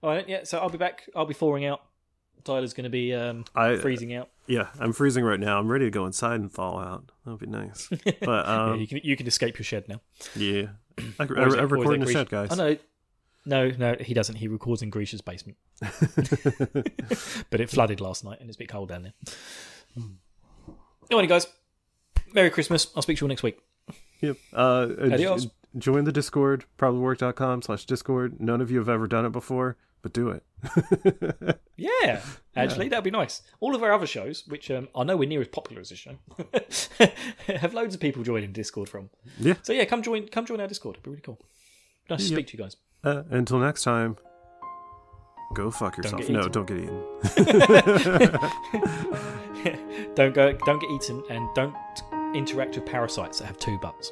All 0.02 0.10
right. 0.12 0.28
Yeah. 0.30 0.44
So 0.46 0.60
I'll 0.60 0.70
be 0.70 0.78
back. 0.78 1.04
I'll 1.16 1.26
be 1.26 1.34
thawing 1.34 1.66
out. 1.66 1.82
Tyler's 2.44 2.74
going 2.74 2.84
to 2.86 2.89
be 2.89 3.14
um, 3.14 3.46
I 3.56 3.78
freezing 3.78 4.14
out. 4.14 4.30
yeah, 4.48 4.68
I'm 4.80 4.94
freezing 4.94 5.24
right 5.24 5.39
now. 5.39 5.60
I'm 5.60 5.68
ready 5.70 5.86
to 5.86 5.92
go 5.92 6.06
inside 6.06 6.39
and 6.39 6.52
thaw 6.52 6.80
out. 6.80 7.12
That 7.26 7.32
would 7.32 7.39
be 7.39 7.48
nice. 7.48 7.88
But 8.04 8.46
yeah, 8.48 8.66
um, 8.72 8.80
you 8.80 8.88
can 8.88 9.00
you 9.04 9.16
can 9.16 9.28
escape 9.28 9.58
your 9.58 9.64
shed 9.66 9.88
now. 9.88 10.02
yeah, 10.36 10.68
I, 11.20 11.24
I, 11.24 11.26
Or 11.26 11.48
is 11.48 11.54
it- 11.54 11.60
I 11.60 11.64
is 11.66 11.72
record 11.72 11.94
in 11.96 12.02
the 12.02 12.12
shed, 12.12 12.30
guys. 12.30 12.50
Oh 12.52 12.56
know. 12.56 12.78
no, 13.46 13.70
no, 13.78 13.96
he 14.00 14.14
doesn't. 14.14 14.36
He 14.36 14.48
records 14.48 14.82
in 14.82 14.89
Grisha's 14.89 15.22
basement. 15.22 15.58
but 17.50 17.60
it 17.60 17.70
flooded 17.70 18.02
last 18.02 18.24
night, 18.24 18.39
and 18.39 18.50
it's 18.50 18.58
a 18.58 18.60
bit 18.60 18.70
cold 18.70 18.89
down 18.89 19.04
there. 19.04 19.14
Anyway, 21.10 21.28
guys, 21.28 21.48
Merry 22.34 22.50
Christmas. 22.50 22.88
I'll 22.96 23.02
speak 23.02 23.18
to 23.18 23.22
you 23.22 23.26
all 23.26 23.30
next 23.30 23.44
week. 23.44 23.60
Yep. 24.22 24.38
Uh, 24.54 24.58
uh, 24.58 25.10
Adios. 25.14 25.46
j- 25.46 25.52
join 25.78 26.04
the 26.06 26.12
Discord, 26.12 26.66
probablywork.com 26.78 27.62
slash 27.64 27.86
Discord. 27.86 28.39
None 28.39 28.62
of 28.62 28.72
you 28.72 28.78
have 28.78 28.88
ever 28.89 29.08
done 29.08 29.26
it 29.26 29.32
before, 29.32 29.78
but 30.02 30.14
do 30.14 30.30
it. 30.30 31.60
Yeah, 31.82 32.22
actually, 32.56 32.89
that'd 32.89 33.04
be 33.04 33.10
nice. 33.10 33.41
All 33.60 33.74
of 33.74 33.82
our 33.82 33.91
other 33.91 34.06
shows, 34.06 34.43
which 34.47 34.70
um, 34.70 34.88
are 34.93 35.04
nowhere 35.04 35.28
near 35.28 35.41
as 35.41 35.47
popular 35.47 35.82
as 35.82 35.89
this 35.89 35.97
show, 35.97 36.16
have 37.47 37.74
loads 37.74 37.95
of 37.95 38.02
people 38.02 38.22
joining 38.22 38.52
Discord 38.52 38.88
from. 38.88 39.10
Yeah. 39.39 39.56
So 39.64 39.74
yeah, 39.74 39.86
come 39.86 40.04
join, 40.04 40.28
come 40.28 40.45
join 40.45 40.62
our 40.62 40.68
Discord. 40.68 40.97
It'd 40.97 41.04
be 41.04 41.10
really 41.10 41.24
cool. 41.24 41.39
Nice 42.08 42.20
to 42.20 42.28
speak 42.28 42.45
to 42.47 42.58
you 42.58 42.64
guys. 42.64 42.76
Uh, 43.04 43.24
until 43.32 43.58
next 43.58 43.84
time, 43.84 44.16
go 45.56 45.72
fuck 45.72 45.97
yourself. 45.97 46.22
get 46.22 46.30
No, 46.30 46.47
don't 46.47 46.68
get 46.68 46.78
eaten. 46.78 47.04
don't 50.14 50.36
go, 50.36 50.54
don't 50.54 50.80
get 50.80 50.91
eaten, 50.91 51.24
and 51.32 51.49
don't 51.56 51.74
interact 52.36 52.76
with 52.76 52.86
parasites 52.86 53.39
that 53.39 53.47
have 53.47 53.58
two 53.58 53.80
butts. 53.80 54.12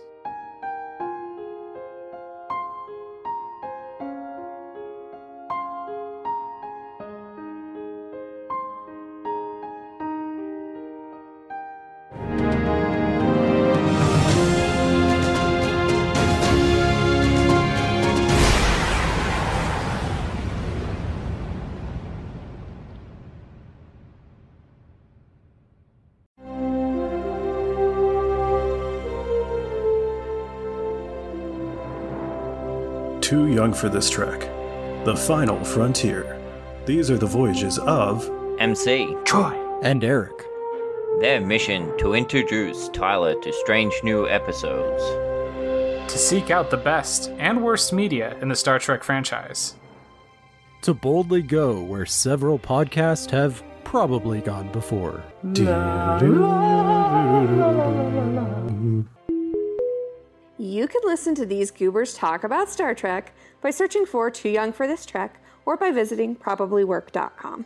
Too 33.30 33.45
young 33.45 33.73
for 33.73 33.89
this 33.89 34.09
trek. 34.09 34.39
The 35.05 35.15
final 35.15 35.63
frontier. 35.63 36.41
These 36.88 37.11
are 37.11 37.17
the 37.19 37.27
voyages 37.27 37.77
of. 37.77 38.27
MC. 38.57 39.15
Troy, 39.23 39.53
and 39.84 40.03
Eric. 40.03 40.34
Their 41.19 41.39
mission 41.39 41.95
to 41.99 42.15
introduce 42.15 42.89
Tyler 42.89 43.39
to 43.39 43.53
strange 43.53 43.93
new 44.03 44.27
episodes. 44.27 45.03
to 46.11 46.17
seek 46.17 46.49
out 46.49 46.71
the 46.71 46.77
best 46.77 47.30
and 47.38 47.63
worst 47.63 47.93
media 47.93 48.36
in 48.41 48.49
the 48.49 48.55
Star 48.55 48.80
Trek 48.80 49.03
franchise. 49.03 49.75
To 50.82 50.95
boldly 50.95 51.43
go 51.43 51.84
where 51.84 52.07
several 52.07 52.57
podcasts 52.57 53.30
have 53.30 53.61
probably 53.84 54.41
gone 54.41 54.71
before. 54.71 55.23
You 60.70 60.88
can 60.88 61.01
listen 61.03 61.34
to 61.34 61.47
these 61.47 61.72
goobers 61.72 62.13
talk 62.13 62.43
about 62.43 62.70
Star 62.70 62.93
Trek 62.93 63.34
by 63.59 63.72
searching 63.72 64.05
for 64.05 64.30
Too 64.30 64.49
Young 64.49 64.72
for 64.72 64.86
This 64.86 65.03
Trek 65.03 65.41
or 65.65 65.76
by 65.76 65.89
visiting 65.89 66.36
probablywork.com. 66.36 67.65